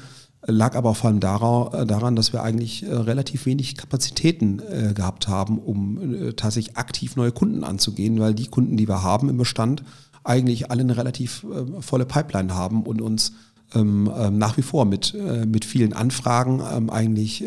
lag 0.47 0.77
aber 0.77 0.95
vor 0.95 1.11
allem 1.11 1.21
dara- 1.21 1.85
daran, 1.85 2.17
dass 2.17 2.33
wir 2.33 2.43
eigentlich 2.43 2.85
relativ 2.89 3.47
wenig 3.47 3.77
Kapazitäten 3.77 4.63
gehabt 4.95 5.29
haben, 5.29 5.59
um 5.59 6.33
tatsächlich 6.37 6.77
aktiv 6.77 7.17
neue 7.17 7.33
Kunden 7.33 7.65
anzugehen, 7.65 8.19
weil 8.19 8.35
die 8.35 8.47
Kunden, 8.47 8.77
die 8.77 8.89
wir 8.89 9.03
haben 9.03 9.29
im 9.29 9.37
Bestand, 9.37 9.83
eigentlich 10.25 10.71
alle 10.71 10.83
eine 10.83 10.97
relativ 10.97 11.45
volle 11.81 12.07
Pipeline 12.07 12.55
haben 12.55 12.85
und 12.85 13.03
uns 13.03 13.33
ähm, 13.75 14.11
nach 14.33 14.57
wie 14.57 14.63
vor 14.63 14.85
mit, 14.85 15.15
mit 15.47 15.65
vielen 15.65 15.93
Anfragen 15.93 16.63
ähm, 16.73 16.89
eigentlich 16.89 17.45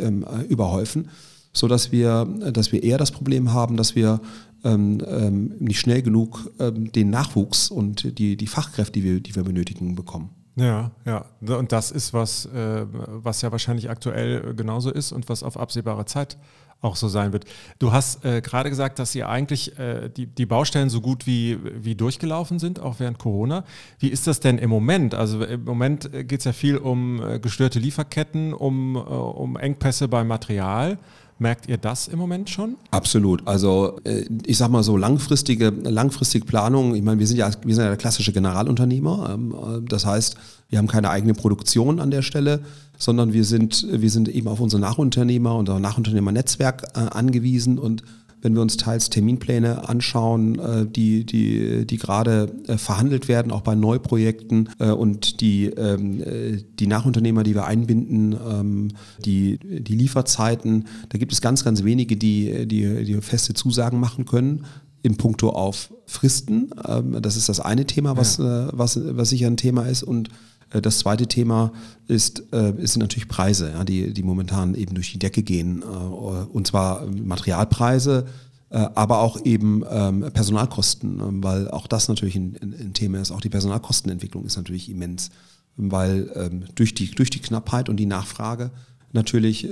überhäufen, 0.49 1.09
so 1.53 1.67
dass 1.67 1.91
wir, 1.91 2.25
dass 2.51 2.71
wir 2.71 2.83
eher 2.83 2.97
das 2.97 3.11
Problem 3.11 3.53
haben, 3.53 3.77
dass 3.77 3.95
wir 3.95 4.21
ähm, 4.63 5.01
ähm, 5.07 5.55
nicht 5.59 5.79
schnell 5.79 6.01
genug 6.01 6.51
ähm, 6.59 6.91
den 6.91 7.09
Nachwuchs 7.09 7.69
und 7.71 8.17
die, 8.19 8.37
die 8.37 8.47
Fachkräfte, 8.47 8.93
die 8.93 9.03
wir, 9.03 9.19
die 9.19 9.35
wir 9.35 9.43
benötigen, 9.43 9.95
bekommen. 9.95 10.29
Ja, 10.55 10.91
ja. 11.05 11.25
Und 11.57 11.71
das 11.71 11.91
ist 11.91 12.13
was, 12.13 12.45
äh, 12.45 12.85
was 12.91 13.41
ja 13.41 13.51
wahrscheinlich 13.51 13.89
aktuell 13.89 14.53
genauso 14.53 14.91
ist 14.91 15.11
und 15.11 15.29
was 15.29 15.43
auf 15.43 15.57
absehbare 15.57 16.05
Zeit 16.05 16.37
auch 16.81 16.95
so 16.95 17.07
sein 17.07 17.31
wird. 17.31 17.45
Du 17.79 17.91
hast 17.91 18.25
äh, 18.25 18.41
gerade 18.41 18.69
gesagt, 18.69 18.97
dass 18.99 19.13
ihr 19.13 19.29
eigentlich 19.29 19.77
äh, 19.77 20.09
die, 20.09 20.25
die 20.25 20.45
Baustellen 20.45 20.89
so 20.89 20.99
gut 20.99 21.27
wie, 21.27 21.59
wie 21.75 21.95
durchgelaufen 21.95 22.59
sind, 22.59 22.79
auch 22.79 22.99
während 22.99 23.19
Corona. 23.19 23.63
Wie 23.99 24.07
ist 24.07 24.27
das 24.27 24.39
denn 24.39 24.57
im 24.57 24.69
Moment? 24.69 25.13
Also 25.13 25.43
im 25.43 25.63
Moment 25.63 26.11
geht 26.11 26.39
es 26.39 26.45
ja 26.45 26.53
viel 26.53 26.77
um 26.77 27.21
äh, 27.21 27.39
gestörte 27.39 27.79
Lieferketten, 27.79 28.53
um, 28.53 28.95
äh, 28.95 28.99
um 28.99 29.57
Engpässe 29.57 30.07
beim 30.07 30.27
Material. 30.27 30.97
Merkt 31.41 31.67
ihr 31.67 31.77
das 31.77 32.07
im 32.07 32.19
Moment 32.19 32.51
schon? 32.51 32.77
Absolut. 32.91 33.47
Also 33.47 33.99
äh, 34.03 34.25
ich 34.45 34.59
sag 34.59 34.69
mal 34.69 34.83
so 34.83 34.95
langfristige, 34.95 35.69
langfristige 35.69 36.45
Planung. 36.45 36.93
Ich 36.93 37.01
meine, 37.01 37.17
wir 37.17 37.25
sind 37.25 37.37
ja 37.37 37.49
wir 37.63 37.73
sind 37.73 37.83
ja 37.83 37.89
der 37.89 37.97
klassische 37.97 38.31
Generalunternehmer. 38.31 39.31
Ähm, 39.33 39.51
äh, 39.51 39.81
Das 39.89 40.05
heißt, 40.05 40.35
wir 40.69 40.77
haben 40.77 40.85
keine 40.87 41.09
eigene 41.09 41.33
Produktion 41.33 41.99
an 41.99 42.11
der 42.11 42.21
Stelle, 42.21 42.59
sondern 42.99 43.33
wir 43.33 43.43
sind 43.43 43.87
wir 43.89 44.11
sind 44.11 44.27
eben 44.27 44.47
auf 44.47 44.59
unsere 44.59 44.79
Nachunternehmer, 44.79 45.55
unser 45.55 45.79
Nachunternehmernetzwerk 45.79 46.83
äh, 46.93 46.99
angewiesen 46.99 47.79
und 47.79 48.03
wenn 48.41 48.55
wir 48.55 48.61
uns 48.61 48.77
teils 48.77 49.09
Terminpläne 49.09 49.87
anschauen, 49.87 50.59
äh, 50.59 50.85
die, 50.85 51.25
die, 51.25 51.85
die 51.85 51.97
gerade 51.97 52.51
äh, 52.67 52.77
verhandelt 52.77 53.27
werden, 53.27 53.51
auch 53.51 53.61
bei 53.61 53.75
Neuprojekten 53.75 54.69
äh, 54.79 54.89
und 54.91 55.41
die, 55.41 55.65
ähm, 55.67 56.21
äh, 56.21 56.63
die 56.79 56.87
Nachunternehmer, 56.87 57.43
die 57.43 57.55
wir 57.55 57.65
einbinden, 57.65 58.33
ähm, 58.33 58.87
die, 59.23 59.59
die 59.59 59.95
Lieferzeiten, 59.95 60.85
da 61.09 61.17
gibt 61.17 61.31
es 61.31 61.41
ganz, 61.41 61.63
ganz 61.63 61.83
wenige, 61.83 62.17
die, 62.17 62.67
die, 62.67 63.05
die 63.05 63.21
feste 63.21 63.53
Zusagen 63.53 63.99
machen 63.99 64.25
können. 64.25 64.65
Im 65.03 65.17
Punkto 65.17 65.49
auf 65.49 65.91
Fristen. 66.05 66.69
Ähm, 66.87 67.17
das 67.23 67.35
ist 67.35 67.49
das 67.49 67.59
eine 67.59 67.85
Thema, 67.85 68.17
was, 68.17 68.37
äh, 68.37 68.67
was, 68.71 68.99
was 69.03 69.29
sicher 69.29 69.47
ein 69.47 69.57
Thema 69.57 69.87
ist. 69.87 70.03
Und 70.03 70.29
das 70.79 70.99
zweite 70.99 71.27
Thema 71.27 71.73
ist, 72.07 72.43
äh, 72.53 72.73
ist 72.77 72.97
natürlich 72.97 73.27
Preise, 73.27 73.73
die, 73.85 74.13
die 74.13 74.23
momentan 74.23 74.75
eben 74.75 74.95
durch 74.95 75.11
die 75.11 75.19
Decke 75.19 75.43
gehen. 75.43 75.81
Äh, 75.81 75.85
und 75.85 76.67
zwar 76.67 77.05
Materialpreise, 77.07 78.25
äh, 78.69 78.87
aber 78.95 79.19
auch 79.19 79.43
eben 79.43 79.83
ähm, 79.89 80.25
Personalkosten, 80.33 81.19
ähm, 81.19 81.43
weil 81.43 81.69
auch 81.69 81.87
das 81.87 82.07
natürlich 82.07 82.35
ein, 82.35 82.57
ein, 82.61 82.93
Thema 82.93 83.19
ist. 83.19 83.31
Auch 83.31 83.41
die 83.41 83.49
Personalkostenentwicklung 83.49 84.45
ist 84.45 84.55
natürlich 84.55 84.89
immens, 84.89 85.29
weil 85.75 86.31
ähm, 86.35 86.63
durch, 86.75 86.93
die, 86.93 87.11
durch 87.11 87.29
die 87.29 87.41
Knappheit 87.41 87.89
und 87.89 87.97
die 87.97 88.05
Nachfrage 88.05 88.71
natürlich 89.13 89.67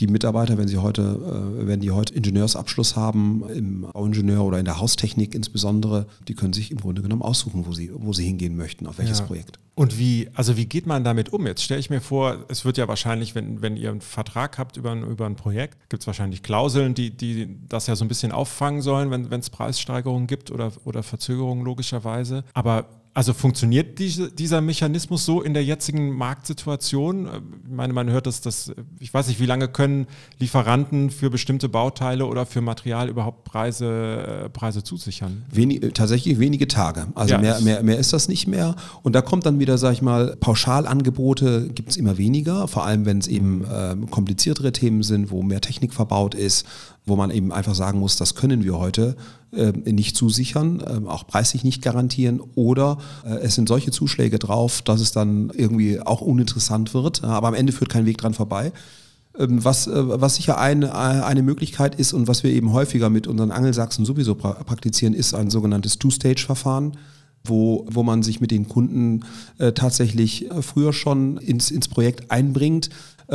die 0.00 0.06
Mitarbeiter, 0.06 0.58
wenn 0.58 0.68
sie 0.68 0.78
heute, 0.78 1.02
äh, 1.02 1.66
wenn 1.66 1.80
die 1.80 1.90
heute 1.90 2.14
Ingenieursabschluss 2.14 2.96
haben, 2.96 3.44
im 3.54 3.82
Bauingenieur 3.92 4.42
oder 4.42 4.58
in 4.58 4.64
der 4.64 4.80
Haustechnik 4.80 5.34
insbesondere, 5.34 6.06
die 6.28 6.34
können 6.34 6.52
sich 6.52 6.70
im 6.70 6.78
Grunde 6.78 7.02
genommen 7.02 7.22
aussuchen, 7.22 7.66
wo 7.66 7.72
sie, 7.72 7.90
wo 7.94 8.12
sie 8.12 8.24
hingehen 8.24 8.56
möchten, 8.56 8.86
auf 8.86 8.98
welches 8.98 9.20
Ja. 9.20 9.26
Projekt. 9.26 9.58
Und 9.74 9.98
wie, 9.98 10.28
also 10.34 10.56
wie 10.56 10.66
geht 10.66 10.86
man 10.86 11.02
damit 11.02 11.32
um? 11.32 11.46
Jetzt 11.46 11.62
stelle 11.62 11.80
ich 11.80 11.88
mir 11.88 12.00
vor, 12.00 12.44
es 12.48 12.64
wird 12.64 12.76
ja 12.76 12.88
wahrscheinlich, 12.88 13.34
wenn, 13.34 13.62
wenn 13.62 13.76
ihr 13.76 13.90
einen 13.90 14.02
Vertrag 14.02 14.58
habt 14.58 14.76
über 14.76 14.92
ein, 14.92 15.02
über 15.02 15.24
ein 15.26 15.36
Projekt, 15.36 15.78
gibt 15.88 16.02
es 16.02 16.06
wahrscheinlich 16.06 16.42
Klauseln, 16.42 16.94
die, 16.94 17.10
die 17.10 17.56
das 17.68 17.86
ja 17.86 17.96
so 17.96 18.04
ein 18.04 18.08
bisschen 18.08 18.32
auffangen 18.32 18.82
sollen, 18.82 19.10
wenn 19.10 19.40
es 19.40 19.50
Preissteigerungen 19.50 20.26
gibt 20.26 20.50
oder, 20.50 20.72
oder 20.84 21.02
Verzögerungen 21.02 21.64
logischerweise. 21.64 22.44
Aber 22.52 22.86
Also 23.14 23.34
funktioniert 23.34 23.98
diese, 23.98 24.30
dieser 24.30 24.62
Mechanismus 24.62 25.26
so 25.26 25.42
in 25.42 25.52
der 25.52 25.62
jetzigen 25.62 26.12
Marktsituation? 26.16 27.26
Ich 27.66 27.70
meine, 27.70 27.92
man 27.92 28.08
hört 28.08 28.26
das, 28.26 28.40
dass, 28.40 28.72
ich 29.00 29.12
weiß 29.12 29.28
nicht, 29.28 29.38
wie 29.38 29.44
lange 29.44 29.68
können 29.68 30.06
Lieferanten 30.38 31.10
für 31.10 31.28
bestimmte 31.28 31.68
Bauteile 31.68 32.24
oder 32.24 32.46
für 32.46 32.62
Material 32.62 33.10
überhaupt 33.10 33.44
Preise, 33.44 34.44
äh, 34.46 34.48
Preise 34.48 34.82
zusichern? 34.82 35.44
Wenig, 35.50 35.92
tatsächlich 35.92 36.38
wenige 36.38 36.68
Tage. 36.68 37.08
Also 37.14 37.34
ja, 37.34 37.40
mehr, 37.40 37.60
mehr, 37.60 37.82
mehr 37.82 37.98
ist 37.98 38.14
das 38.14 38.28
nicht 38.28 38.46
mehr. 38.46 38.76
Und 39.02 39.14
da 39.14 39.20
kommt 39.20 39.44
dann 39.44 39.58
wieder, 39.58 39.76
sag 39.76 39.92
ich 39.92 40.00
mal, 40.00 40.34
Pauschalangebote 40.40 41.68
gibt 41.68 41.90
es 41.90 41.98
immer 41.98 42.16
weniger, 42.16 42.66
vor 42.66 42.86
allem 42.86 43.04
wenn 43.04 43.18
es 43.18 43.28
eben 43.28 43.62
äh, 43.64 43.94
kompliziertere 44.10 44.72
Themen 44.72 45.02
sind, 45.02 45.30
wo 45.30 45.42
mehr 45.42 45.60
Technik 45.60 45.92
verbaut 45.92 46.34
ist, 46.34 46.66
wo 47.04 47.16
man 47.16 47.30
eben 47.30 47.52
einfach 47.52 47.74
sagen 47.74 47.98
muss, 47.98 48.16
das 48.16 48.34
können 48.34 48.62
wir 48.62 48.78
heute 48.78 49.16
äh, 49.52 49.72
nicht 49.72 50.16
zusichern, 50.16 50.80
äh, 50.80 51.08
auch 51.08 51.26
preislich 51.26 51.64
nicht 51.64 51.82
garantieren 51.82 52.40
oder 52.54 52.98
äh, 53.24 53.34
es 53.38 53.54
sind 53.54 53.68
solche 53.68 53.90
Zuschläge 53.90 54.38
drauf, 54.38 54.82
dass 54.82 55.00
es 55.00 55.12
dann 55.12 55.50
irgendwie 55.54 56.00
auch 56.00 56.20
uninteressant 56.20 56.94
wird, 56.94 57.24
aber 57.24 57.48
am 57.48 57.54
Ende 57.54 57.72
führt 57.72 57.90
kein 57.90 58.06
Weg 58.06 58.18
dran 58.18 58.34
vorbei. 58.34 58.72
Ähm, 59.38 59.64
was, 59.64 59.86
äh, 59.86 59.92
was 59.94 60.36
sicher 60.36 60.58
eine, 60.58 60.88
äh, 60.88 60.90
eine 60.90 61.42
Möglichkeit 61.42 61.94
ist 61.96 62.12
und 62.12 62.28
was 62.28 62.42
wir 62.42 62.52
eben 62.52 62.72
häufiger 62.72 63.10
mit 63.10 63.26
unseren 63.26 63.50
Angelsachsen 63.50 64.04
sowieso 64.04 64.34
pra 64.34 64.52
praktizieren, 64.52 65.14
ist 65.14 65.34
ein 65.34 65.50
sogenanntes 65.50 65.98
Two-Stage-Verfahren 65.98 66.96
wo, 67.44 67.86
wo 67.90 68.02
man 68.02 68.22
sich 68.22 68.40
mit 68.40 68.50
den 68.50 68.68
Kunden 68.68 69.24
äh, 69.58 69.72
tatsächlich 69.72 70.50
äh, 70.50 70.62
früher 70.62 70.92
schon 70.92 71.38
ins, 71.38 71.70
ins 71.70 71.88
Projekt 71.88 72.30
einbringt, 72.30 72.90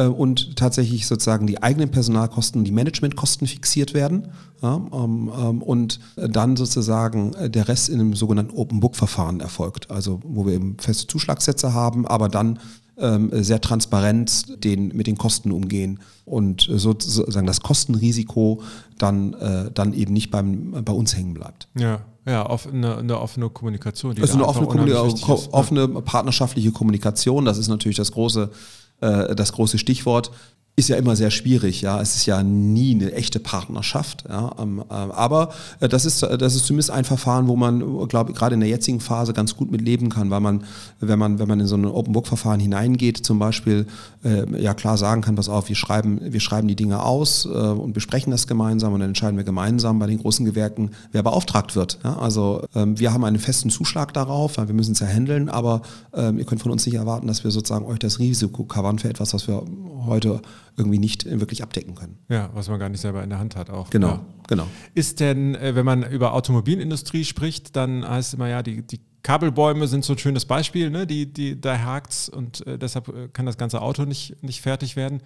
und 0.05 0.55
tatsächlich 0.55 1.07
sozusagen 1.07 1.47
die 1.47 1.63
eigenen 1.63 1.89
Personalkosten, 1.89 2.63
die 2.63 2.71
Managementkosten 2.71 3.47
fixiert 3.47 3.93
werden 3.93 4.27
ja, 4.61 4.75
ähm, 4.75 5.31
ähm, 5.37 5.61
und 5.61 5.99
dann 6.15 6.55
sozusagen 6.55 7.33
äh, 7.33 7.49
der 7.49 7.67
Rest 7.67 7.89
in 7.89 7.99
einem 7.99 8.13
sogenannten 8.13 8.55
Open 8.55 8.79
Book 8.79 8.95
Verfahren 8.95 9.39
erfolgt, 9.39 9.89
also 9.91 10.19
wo 10.23 10.45
wir 10.45 10.53
eben 10.53 10.77
feste 10.79 11.07
Zuschlagssätze 11.07 11.73
haben, 11.73 12.07
aber 12.07 12.29
dann 12.29 12.59
ähm, 12.99 13.29
sehr 13.31 13.61
transparent 13.61 14.63
den, 14.63 14.89
mit 14.95 15.07
den 15.07 15.17
Kosten 15.17 15.51
umgehen 15.51 15.99
und 16.25 16.67
sozusagen 16.69 17.45
das 17.45 17.61
Kostenrisiko 17.61 18.61
dann, 18.97 19.33
äh, 19.33 19.71
dann 19.71 19.93
eben 19.93 20.13
nicht 20.13 20.31
beim, 20.31 20.83
bei 20.83 20.93
uns 20.93 21.15
hängen 21.15 21.33
bleibt. 21.33 21.67
Ja. 21.77 22.01
Ja, 22.27 22.45
eine, 22.45 22.97
eine 22.97 23.21
offene 23.21 23.49
Kommunikation. 23.49 24.13
Die 24.13 24.21
also 24.21 24.33
eine 24.33 24.45
offene, 24.45 24.67
Kommunikation, 24.67 25.39
offene 25.53 25.87
partnerschaftliche 25.87 26.73
Kommunikation, 26.73 27.45
das 27.45 27.57
ist 27.57 27.69
natürlich 27.69 27.95
das 27.95 28.11
große 28.11 28.49
äh, 28.51 28.55
das 28.99 29.51
große 29.51 29.77
Stichwort 29.77 30.31
ist 30.79 30.89
ja 30.89 30.95
immer 30.95 31.15
sehr 31.15 31.31
schwierig, 31.31 31.81
ja. 31.81 31.99
Es 31.99 32.15
ist 32.15 32.27
ja 32.27 32.43
nie 32.43 32.93
eine 32.93 33.11
echte 33.13 33.39
Partnerschaft, 33.39 34.25
ja. 34.29 34.51
Ähm, 34.59 34.83
äh, 34.87 34.93
aber 34.93 35.49
äh, 35.79 35.89
das 35.89 36.05
ist, 36.05 36.21
das 36.21 36.53
ist 36.53 36.67
zumindest 36.67 36.91
ein 36.91 37.03
Verfahren, 37.03 37.47
wo 37.47 37.55
man, 37.55 38.07
glaube 38.07 38.31
ich, 38.31 38.37
gerade 38.37 38.53
in 38.53 38.59
der 38.59 38.69
jetzigen 38.69 38.99
Phase 38.99 39.33
ganz 39.33 39.57
gut 39.57 39.71
mit 39.71 39.81
leben 39.81 40.09
kann, 40.09 40.29
weil 40.29 40.39
man, 40.39 40.63
wenn 40.99 41.17
man, 41.17 41.39
wenn 41.39 41.47
man 41.47 41.59
in 41.59 41.65
so 41.65 41.75
ein 41.75 41.85
Open 41.85 42.13
Book 42.13 42.27
Verfahren 42.27 42.59
hineingeht, 42.59 43.17
zum 43.25 43.39
Beispiel, 43.39 43.87
äh, 44.23 44.61
ja 44.61 44.75
klar 44.75 44.99
sagen 44.99 45.21
kann, 45.21 45.35
pass 45.35 45.49
auf, 45.49 45.67
wir 45.67 45.75
schreiben, 45.75 46.19
wir 46.21 46.39
schreiben 46.39 46.67
die 46.67 46.75
Dinge 46.75 47.01
aus 47.01 47.45
äh, 47.45 47.49
und 47.49 47.93
besprechen 47.93 48.29
das 48.29 48.45
gemeinsam 48.45 48.93
und 48.93 48.99
dann 48.99 49.09
entscheiden 49.09 49.37
wir 49.37 49.43
gemeinsam 49.43 49.97
bei 49.97 50.05
den 50.05 50.19
großen 50.19 50.45
Gewerken, 50.45 50.91
wer 51.11 51.23
beauftragt 51.23 51.75
wird. 51.75 51.97
Ja? 52.03 52.19
Also 52.19 52.63
ähm, 52.75 52.99
wir 52.99 53.13
haben 53.13 53.23
einen 53.23 53.39
festen 53.39 53.71
Zuschlag 53.71 54.13
darauf, 54.13 54.59
weil 54.59 54.67
wir 54.67 54.75
müssen 54.75 54.91
es 54.91 54.99
ja 54.99 55.07
handeln, 55.07 55.49
aber 55.49 55.81
ähm, 56.13 56.37
ihr 56.37 56.45
könnt 56.45 56.61
von 56.61 56.71
uns 56.71 56.85
nicht 56.85 56.95
erwarten, 56.95 57.25
dass 57.25 57.43
wir 57.43 57.49
sozusagen 57.49 57.85
euch 57.85 57.97
das 57.97 58.19
Risiko 58.19 58.63
covern 58.63 58.99
für 58.99 59.09
etwas, 59.09 59.33
was 59.33 59.47
wir 59.47 59.63
heute 60.05 60.39
irgendwie 60.77 60.99
nicht 60.99 61.25
wirklich 61.25 61.63
abdecken 61.63 61.95
können. 61.95 62.19
Ja, 62.29 62.51
was 62.53 62.69
man 62.69 62.79
gar 62.79 62.87
nicht 62.87 63.01
selber 63.01 63.23
in 63.23 63.29
der 63.29 63.39
Hand 63.39 63.55
hat 63.55 63.69
auch. 63.69 63.89
Genau, 63.89 64.07
ja. 64.07 64.25
genau. 64.47 64.67
Ist 64.93 65.19
denn, 65.19 65.55
äh, 65.55 65.75
wenn 65.75 65.85
man 65.85 66.03
über 66.03 66.33
Automobilindustrie 66.33 67.25
spricht, 67.25 67.75
dann 67.75 68.07
heißt 68.07 68.29
es 68.29 68.33
immer 68.35 68.47
ja, 68.47 68.61
die, 68.61 68.85
die 68.85 69.01
Kabelbäume 69.23 69.87
sind 69.87 70.05
so 70.05 70.13
ein 70.13 70.19
schönes 70.19 70.45
Beispiel, 70.45 70.91
ne? 70.91 71.07
die, 71.07 71.33
die, 71.33 71.59
da 71.59 71.79
hakt's 71.79 72.29
und 72.29 72.65
äh, 72.67 72.77
deshalb 72.77 73.09
äh, 73.09 73.27
kann 73.27 73.47
das 73.47 73.57
ganze 73.57 73.81
Auto 73.81 74.05
nicht, 74.05 74.41
nicht 74.43 74.61
fertig 74.61 74.95
werden. 74.95 75.21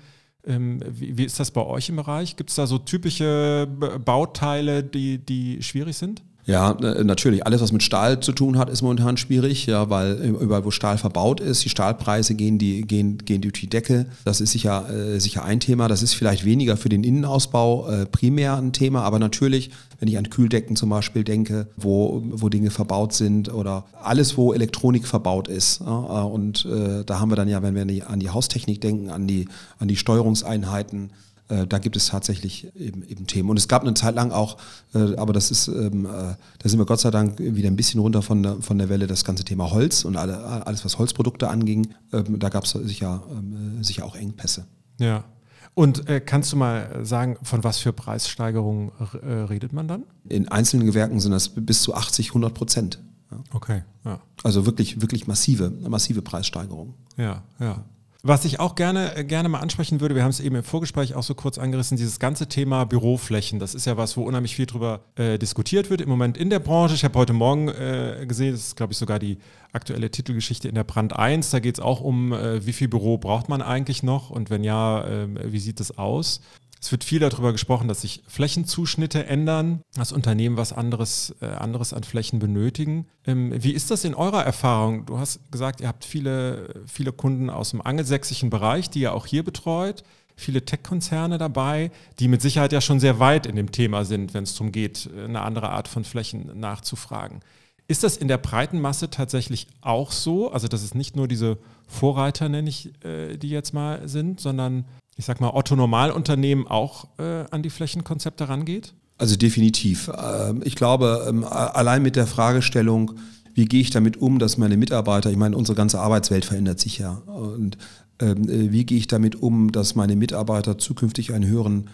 Ähm, 0.48 0.82
wie, 0.88 1.18
wie, 1.18 1.26
ist 1.26 1.40
das 1.40 1.52
bei 1.52 1.62
euch 1.62 1.90
im 1.90 1.98
Bereich? 1.98 2.38
Gibt 2.38 2.50
es 2.50 2.56
da 2.56 2.66
so 2.66 2.80
typische 2.80 3.68
Bauteile, 4.04 4.84
die, 4.84 5.20
die 5.20 5.62
schwierig 5.62 5.98
sind? 5.98 6.24
Ja, 6.52 6.74
natürlich. 7.04 7.46
Alles, 7.46 7.62
was 7.62 7.72
mit 7.72 7.82
Stahl 7.82 8.20
zu 8.20 8.34
tun 8.34 8.58
hat, 8.58 8.70
ist 8.70 8.82
momentan 8.82 9.16
schwierig, 9.16 9.68
ja, 9.68 9.90
weil 9.90 10.16
überall, 10.16 10.66
wo 10.66 10.72
Stahl 10.72 10.98
verbaut 10.98 11.40
ist, 11.40 11.64
die 11.64 11.70
Stahlpreise 11.70 12.36
gehen, 12.36 12.58
die, 12.58 12.82
gehen, 12.82 13.20
gehen 13.20 13.42
durch 13.42 13.54
die 13.54 13.68
Decke. 13.68 14.06
Das 14.26 14.42
ist 14.42 14.52
sicher, 14.52 14.90
äh, 14.90 15.20
sicher 15.20 15.46
ein 15.46 15.62
Thema. 15.62 15.88
Das 15.88 16.04
ist 16.04 16.14
vielleicht 16.14 16.44
weniger 16.44 16.76
für 16.76 16.90
den 16.90 17.06
Innenausbau 17.06 17.88
äh, 17.88 18.06
primär 18.06 18.58
ein 18.58 18.74
Thema, 18.74 19.04
aber 19.04 19.18
natürlich, 19.18 19.72
wenn 20.00 20.10
ich 20.10 20.18
an 20.18 20.30
Kühldecken 20.30 20.76
zum 20.76 20.90
Beispiel 20.90 21.24
denke, 21.24 21.68
wo, 21.78 22.22
wo 22.26 22.50
Dinge 22.50 22.70
verbaut 22.70 23.14
sind 23.14 23.54
oder 23.54 23.86
alles, 24.04 24.38
wo 24.38 24.54
Elektronik 24.54 25.08
verbaut 25.08 25.48
ist. 25.48 25.80
Ja, 25.80 26.24
und 26.24 26.66
äh, 26.66 27.06
da 27.06 27.20
haben 27.22 27.32
wir 27.32 27.38
dann 27.38 27.48
ja, 27.48 27.64
wenn 27.64 27.76
wir 27.76 28.10
an 28.10 28.20
die 28.20 28.30
Haustechnik 28.30 28.82
denken, 28.82 29.10
an 29.10 29.26
die, 29.26 29.48
an 29.80 29.88
die 29.88 29.96
Steuerungseinheiten, 29.96 31.12
äh, 31.52 31.68
da 31.68 31.80
gibt 31.80 31.96
es 31.96 32.08
tatsächlich 32.08 32.74
eben, 32.76 33.04
eben, 33.04 33.28
Themen. 33.28 33.50
Und 33.50 33.58
es 33.58 33.68
gab 33.68 33.82
eine 33.82 33.94
Zeit 33.94 34.16
lang 34.16 34.32
auch, 34.32 34.58
äh, 34.94 35.16
aber 35.18 35.34
das 35.34 35.52
ist, 35.52 35.68
ähm, 35.68 36.06
äh, 36.06 36.10
da 36.10 36.70
sind 36.70 36.80
wir 36.80 36.86
Gott 36.86 37.02
sei 37.02 37.12
Dank 37.12 37.40
wieder 37.40 37.68
ein 37.68 37.76
bisschen 37.76 38.00
runter 38.00 38.22
von 38.22 38.42
der, 38.42 38.62
von 38.62 38.78
der 38.78 38.90
Welle, 38.90 39.08
das 39.08 39.26
ganze 39.26 39.44
Thema 39.44 39.70
Holz 39.72 40.06
und 40.06 40.16
alle, 40.16 40.66
alles, 40.66 40.86
was 40.86 40.98
Holzprodukte 40.98 41.50
anging. 41.50 41.94
Ähm, 42.14 42.40
da 42.40 42.50
gab 42.50 42.64
es 42.64 42.72
sicher, 42.72 43.24
ähm, 43.32 43.84
sicher 43.84 44.06
auch 44.06 44.16
Engpässe. 44.16 44.66
Ja. 45.00 45.26
Und 45.74 46.10
äh, 46.10 46.20
kannst 46.20 46.52
du 46.52 46.58
mal 46.58 47.00
sagen, 47.04 47.38
von 47.44 47.64
was 47.64 47.80
für 47.80 47.94
Preissteigerungen 47.94 48.92
äh, 49.22 49.28
redet 49.28 49.74
man 49.74 49.88
dann? 49.88 50.04
In 50.28 50.48
einzelnen 50.48 50.86
Gewerken 50.86 51.20
sind 51.20 51.32
das 51.32 51.50
bis 51.50 51.82
zu 51.82 51.94
80, 51.94 52.30
100 52.30 52.54
Prozent. 52.54 53.00
Ja. 53.30 53.38
Okay, 53.54 53.84
ja. 54.04 54.20
Also 54.44 54.66
wirklich, 54.66 55.02
wirklich 55.02 55.28
massive, 55.28 55.70
massive 55.70 56.22
Preissteigerungen. 56.22 56.94
Ja, 57.18 57.44
ja. 57.60 57.84
Was 58.24 58.46
ich 58.46 58.60
auch 58.60 58.76
gerne, 58.76 59.16
äh, 59.16 59.24
gerne 59.24 59.50
mal 59.50 59.60
ansprechen 59.60 60.00
würde, 60.00 60.14
wir 60.14 60.22
haben 60.22 60.30
es 60.30 60.40
eben 60.40 60.56
im 60.56 60.64
Vorgespräch 60.64 61.16
auch 61.16 61.24
so 61.24 61.34
kurz 61.34 61.58
angerissen, 61.58 61.98
dieses 61.98 62.20
ganze 62.20 62.48
Thema 62.48 62.86
Büroflächen. 62.86 63.58
Das 63.58 63.74
ist 63.74 63.86
ja 63.86 63.98
was, 63.98 64.16
wo 64.16 64.22
unheimlich 64.24 64.56
viel 64.56 64.68
drüber 64.68 65.02
äh, 65.16 65.40
diskutiert 65.40 65.90
wird 65.90 66.02
im 66.02 66.10
Moment 66.10 66.38
in 66.38 66.52
der 66.52 66.60
Branche. 66.60 66.94
Ich 66.94 67.04
habe 67.04 67.18
heute 67.18 67.34
Morgen 67.34 67.70
äh, 67.70 68.24
gesehen, 68.28 68.52
das 68.52 68.68
ist, 68.68 68.76
glaube 68.76 68.94
ich, 68.94 69.00
sogar 69.00 69.18
die 69.18 69.40
aktuelle 69.72 70.12
Titelgeschichte 70.12 70.68
in 70.68 70.76
der 70.76 70.84
Brand 70.84 71.18
1. 71.18 71.50
Da 71.50 71.60
geht 71.60 71.80
es 71.80 71.84
auch 71.84 72.02
um, 72.02 72.32
äh, 72.32 72.64
wie 72.64 72.74
viel 72.74 72.90
Büro 72.90 73.18
braucht 73.18 73.50
man 73.50 73.64
eigentlich 73.64 74.04
noch 74.04 74.30
und 74.30 74.52
wenn 74.52 74.64
ja, 74.64 75.04
ähm, 75.08 75.40
wie 75.44 75.60
sieht 75.60 75.80
es 75.80 75.98
aus? 75.98 76.42
Es 76.82 76.92
wird 76.92 77.04
viel 77.04 77.20
darüber 77.20 77.52
gesprochen, 77.52 77.88
dass 77.88 78.02
sich 78.02 78.24
Flächenzuschnitte 78.28 79.26
ändern, 79.28 79.82
dass 79.94 80.12
Unternehmen 80.12 80.58
was 80.58 80.74
anderes, 80.74 81.36
äh, 81.40 81.46
anderes 81.46 81.94
an 81.94 82.04
Flächen 82.04 82.40
benötigen. 82.40 83.08
Ähm, 83.26 83.54
wie 83.64 83.72
ist 83.72 83.92
das 83.92 84.04
in 84.04 84.16
eurer 84.16 84.44
Erfahrung? 84.44 85.06
Du 85.06 85.20
hast 85.20 85.40
gesagt, 85.52 85.80
ihr 85.80 85.88
habt 85.88 86.06
viele, 86.06 86.84
viele 86.88 87.12
Kunden 87.12 87.52
aus 87.52 87.70
dem 87.70 87.82
angelsächsischen 87.82 88.50
Bereich, 88.50 88.90
die 88.90 89.02
ihr 89.02 89.14
auch 89.14 89.28
hier 89.28 89.44
betreut 89.44 90.04
viele 90.42 90.66
Tech-Konzerne 90.66 91.38
dabei, 91.38 91.92
die 92.20 92.28
mit 92.28 92.42
Sicherheit 92.42 92.74
ja 92.74 92.82
schon 92.82 93.00
sehr 93.00 93.20
weit 93.20 93.46
in 93.46 93.56
dem 93.56 93.72
Thema 93.72 94.06
sind, 94.06 94.34
wenn 94.34 94.44
es 94.44 94.54
darum 94.54 94.72
geht, 94.72 95.10
eine 95.16 95.42
andere 95.42 95.70
Art 95.70 95.88
von 95.88 96.04
Flächen 96.04 96.60
nachzufragen. 96.60 97.42
Ist 97.88 98.04
das 98.04 98.18
in 98.18 98.28
der 98.28 98.38
breiten 98.38 98.80
Masse 98.80 99.10
tatsächlich 99.10 99.68
auch 99.82 100.12
so? 100.12 100.52
Also, 100.52 100.68
dass 100.68 100.82
es 100.82 100.96
nicht 100.96 101.16
nur 101.16 101.28
diese 101.28 101.58
Vorreiter, 101.88 102.48
nenne 102.48 102.70
ich, 102.70 102.92
äh, 103.04 103.38
die 103.38 103.50
jetzt 103.50 103.74
mal 103.74 104.08
sind, 104.08 104.40
sondern 104.40 104.86
ich 105.18 105.26
sag 105.26 105.42
mal, 105.42 105.52
Otto 105.52 105.76
Normalunternehmen 105.76 106.68
auch 106.68 107.08
äh, 107.20 107.46
an 107.52 107.64
die 107.64 107.70
Flächenkonzepte 107.70 108.50
rangeht? 108.50 108.94
Also 109.18 109.36
definitiv. 109.36 110.10
Ähm, 110.18 110.62
ich 110.64 110.76
glaube, 110.76 111.28
ähm, 111.30 111.44
allein 111.44 112.02
mit 112.02 112.16
der 112.16 112.26
Fragestellung, 112.26 113.12
wie 113.54 113.66
gehe 113.66 113.82
ich 113.82 113.92
damit 113.92 114.18
um, 114.18 114.40
dass 114.40 114.58
meine 114.58 114.78
Mitarbeiter, 114.78 115.30
ich 115.30 115.38
meine, 115.38 115.56
unsere 115.56 115.76
ganze 115.76 116.00
Arbeitswelt 116.00 116.46
verändert 116.46 116.80
sich 116.80 116.98
ja. 116.98 117.22
Und 117.28 117.78
ähm, 118.20 118.50
äh, 118.50 118.72
wie 118.72 118.86
gehe 118.86 118.98
ich 118.98 119.08
damit 119.08 119.36
um, 119.36 119.72
dass 119.72 119.96
meine 119.96 120.16
Mitarbeiter 120.16 120.78
zukünftig 120.78 121.34
einen 121.34 121.46
höheren 121.46 121.90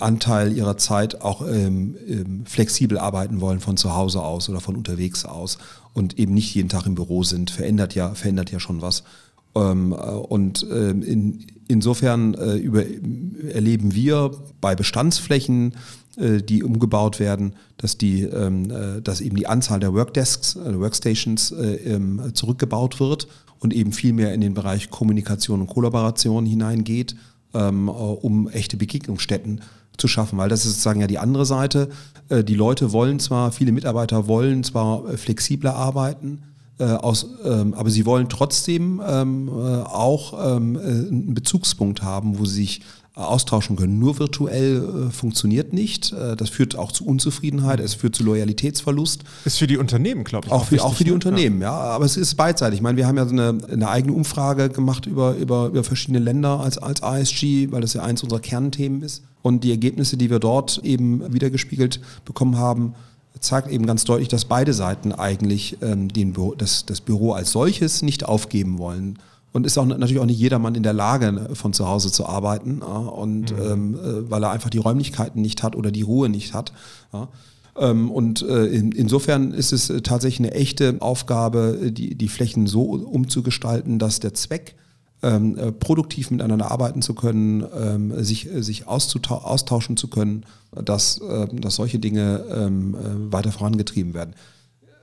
Anteil 0.00 0.56
ihrer 0.56 0.78
Zeit 0.78 1.20
auch 1.20 1.44
flexibel 2.46 2.96
arbeiten 2.96 3.42
wollen 3.42 3.60
von 3.60 3.76
zu 3.76 3.94
Hause 3.94 4.22
aus 4.22 4.48
oder 4.48 4.60
von 4.60 4.76
unterwegs 4.76 5.26
aus 5.26 5.58
und 5.92 6.18
eben 6.18 6.32
nicht 6.32 6.54
jeden 6.54 6.70
Tag 6.70 6.86
im 6.86 6.94
Büro 6.94 7.22
sind, 7.22 7.50
verändert 7.50 7.94
ja, 7.94 8.14
verändert 8.14 8.50
ja 8.50 8.60
schon 8.60 8.80
was. 8.80 9.04
Ähm, 9.54 9.92
äh, 9.92 9.96
und 9.96 10.66
ähm, 10.70 11.02
in, 11.02 11.46
insofern 11.68 12.34
äh, 12.34 12.56
über, 12.56 12.84
erleben 13.52 13.94
wir 13.94 14.32
bei 14.60 14.74
Bestandsflächen, 14.74 15.74
äh, 16.16 16.42
die 16.42 16.62
umgebaut 16.62 17.20
werden, 17.20 17.54
dass, 17.76 17.98
die, 17.98 18.22
ähm, 18.22 18.72
dass 19.02 19.20
eben 19.20 19.36
die 19.36 19.46
Anzahl 19.46 19.80
der 19.80 19.94
Workdesks, 19.94 20.56
Workstations 20.56 21.54
zurückgebaut 22.34 22.98
wird 22.98 23.28
und 23.60 23.72
eben 23.72 23.92
viel 23.92 24.12
mehr 24.12 24.34
in 24.34 24.40
den 24.40 24.54
Bereich 24.54 24.90
Kommunikation 24.90 25.60
und 25.60 25.68
Kollaboration 25.68 26.44
hineingeht, 26.44 27.14
um 27.52 28.48
echte 28.48 28.76
Begegnungsstätten 28.76 29.60
zu 29.96 30.08
schaffen, 30.08 30.38
weil 30.38 30.48
das 30.48 30.64
ist 30.64 30.72
sozusagen 30.72 31.00
ja 31.00 31.06
die 31.06 31.18
andere 31.18 31.46
Seite. 31.46 31.88
Die 32.30 32.54
Leute 32.54 32.92
wollen 32.92 33.20
zwar, 33.20 33.52
viele 33.52 33.72
Mitarbeiter 33.72 34.26
wollen 34.26 34.64
zwar 34.64 35.16
flexibler 35.16 35.74
arbeiten, 35.74 36.42
Äh, 36.80 36.84
aus, 36.84 37.26
ähm, 37.44 37.74
aber 37.74 37.90
sie 37.90 38.06
wollen 38.06 38.28
trotzdem 38.28 39.02
ähm, 39.04 39.48
äh, 39.48 39.50
auch 39.82 40.56
ähm, 40.56 40.76
äh, 40.76 40.78
einen 40.78 41.34
Bezugspunkt 41.34 42.02
haben, 42.02 42.38
wo 42.38 42.44
sie 42.44 42.54
sich 42.54 42.80
austauschen 43.18 43.76
können. 43.76 43.98
Nur 43.98 44.18
virtuell 44.18 45.08
äh, 45.08 45.10
funktioniert 45.10 45.72
nicht. 45.72 46.12
Äh, 46.12 46.36
das 46.36 46.50
führt 46.50 46.76
auch 46.76 46.92
zu 46.92 47.04
Unzufriedenheit, 47.04 47.80
es 47.80 47.94
führt 47.94 48.14
zu 48.14 48.22
Loyalitätsverlust. 48.22 49.24
Ist 49.44 49.58
für 49.58 49.66
die 49.66 49.76
Unternehmen, 49.76 50.24
glaube 50.24 50.46
ich. 50.46 50.52
Auch, 50.52 50.60
auch 50.60 50.64
für, 50.66 50.72
wichtig, 50.72 50.86
auch 50.86 50.94
für 50.94 51.04
die 51.04 51.10
ne? 51.10 51.14
Unternehmen, 51.14 51.60
ja. 51.60 51.72
ja. 51.72 51.94
Aber 51.94 52.04
es 52.04 52.16
ist 52.16 52.36
beidseitig. 52.36 52.78
Ich 52.78 52.82
meine, 52.82 52.96
wir 52.96 53.06
haben 53.06 53.16
ja 53.16 53.26
so 53.26 53.32
eine, 53.32 53.58
eine 53.70 53.88
eigene 53.88 54.12
Umfrage 54.12 54.68
gemacht 54.68 55.06
über, 55.06 55.34
über, 55.34 55.66
über 55.66 55.84
verschiedene 55.84 56.20
Länder 56.20 56.60
als, 56.60 56.78
als 56.78 57.02
ASG, 57.02 57.72
weil 57.72 57.80
das 57.80 57.94
ja 57.94 58.02
eins 58.02 58.22
unserer 58.22 58.40
Kernthemen 58.40 59.02
ist. 59.02 59.24
Und 59.42 59.64
die 59.64 59.70
Ergebnisse, 59.70 60.16
die 60.16 60.30
wir 60.30 60.38
dort 60.38 60.78
eben 60.84 61.32
wiedergespiegelt 61.32 62.00
bekommen 62.24 62.56
haben, 62.56 62.94
zeigt 63.40 63.68
eben 63.68 63.86
ganz 63.86 64.04
deutlich, 64.04 64.28
dass 64.28 64.44
beide 64.44 64.72
Seiten 64.72 65.12
eigentlich 65.12 65.78
ähm, 65.82 66.08
den 66.08 66.32
Büro, 66.32 66.54
das, 66.54 66.86
das 66.86 67.00
Büro 67.00 67.32
als 67.32 67.52
solches 67.52 68.02
nicht 68.02 68.24
aufgeben 68.24 68.78
wollen. 68.78 69.18
Und 69.52 69.64
ist 69.64 69.78
auch 69.78 69.86
natürlich 69.86 70.18
auch 70.18 70.26
nicht 70.26 70.38
jedermann 70.38 70.74
in 70.74 70.82
der 70.82 70.92
Lage, 70.92 71.32
ne, 71.32 71.50
von 71.54 71.72
zu 71.72 71.88
Hause 71.88 72.12
zu 72.12 72.26
arbeiten. 72.26 72.80
Ja, 72.80 72.96
und 72.96 73.52
mhm. 73.52 73.62
ähm, 73.62 73.94
äh, 73.94 74.30
weil 74.30 74.44
er 74.44 74.50
einfach 74.50 74.70
die 74.70 74.78
Räumlichkeiten 74.78 75.40
nicht 75.40 75.62
hat 75.62 75.74
oder 75.74 75.90
die 75.90 76.02
Ruhe 76.02 76.28
nicht 76.28 76.54
hat. 76.54 76.72
Ja. 77.12 77.28
Ähm, 77.78 78.10
und 78.10 78.42
äh, 78.42 78.66
in, 78.66 78.92
insofern 78.92 79.52
ist 79.52 79.72
es 79.72 79.88
äh, 79.88 80.02
tatsächlich 80.02 80.40
eine 80.40 80.54
echte 80.54 80.96
Aufgabe, 81.00 81.90
die, 81.92 82.14
die 82.14 82.28
Flächen 82.28 82.66
so 82.66 82.82
umzugestalten, 82.82 83.98
dass 83.98 84.20
der 84.20 84.34
Zweck, 84.34 84.74
ähm, 85.22 85.56
äh, 85.58 85.72
produktiv 85.72 86.30
miteinander 86.30 86.70
arbeiten 86.70 87.02
zu 87.02 87.14
können, 87.14 87.64
ähm, 87.76 88.22
sich, 88.22 88.48
sich 88.58 88.86
austauschen 88.86 89.96
zu 89.96 90.08
können, 90.08 90.44
dass, 90.72 91.18
äh, 91.18 91.48
dass 91.52 91.76
solche 91.76 91.98
Dinge 91.98 92.44
ähm, 92.50 92.94
äh, 92.94 93.32
weiter 93.32 93.52
vorangetrieben 93.52 94.14
werden. 94.14 94.34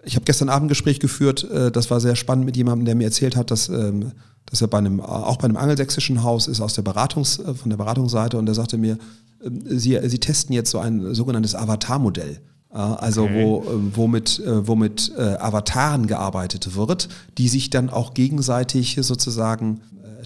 Ich 0.04 0.16
habe 0.16 0.26
gestern 0.26 0.50
Abend 0.50 0.66
ein 0.66 0.70
Gespräch 0.70 1.00
geführt, 1.00 1.48
das 1.74 1.90
war 1.90 2.00
sehr 2.00 2.16
spannend 2.16 2.46
mit 2.46 2.56
jemandem, 2.56 2.86
der 2.86 2.94
mir 2.94 3.06
erzählt 3.06 3.36
hat, 3.36 3.50
dass 3.50 3.70
ähm, 3.70 4.12
dass 4.46 4.62
er 4.62 4.68
bei 4.68 4.78
einem, 4.78 5.00
auch 5.02 5.38
bei 5.38 5.46
einem 5.46 5.58
angelsächsischen 5.58 6.24
Haus 6.24 6.48
ist, 6.48 6.62
aus 6.62 6.74
der 6.74 6.84
Beratungs, 6.84 7.40
äh, 7.40 7.54
von 7.54 7.70
der 7.70 7.78
Beratungsseite 7.78 8.38
und 8.38 8.46
der 8.46 8.56
sagte 8.56 8.78
mir, 8.78 8.98
ähm, 9.44 9.64
Sie, 9.66 10.00
Sie 10.08 10.20
testen 10.20 10.54
jetzt 10.54 10.72
so 10.72 10.80
ein 10.80 11.14
sogenanntes 11.14 11.56
Avatar-Modell. 11.56 12.40
Also 12.70 13.24
okay. 13.24 13.42
wo, 13.42 13.62
äh, 13.62 13.96
womit, 13.96 14.40
äh, 14.42 14.68
womit 14.68 15.14
Avataren 15.18 16.08
gearbeitet 16.08 16.76
wird, 16.76 17.08
die 17.38 17.48
sich 17.48 17.70
dann 17.70 17.90
auch 17.90 18.14
gegenseitig 18.14 18.98
sozusagen 19.00 19.80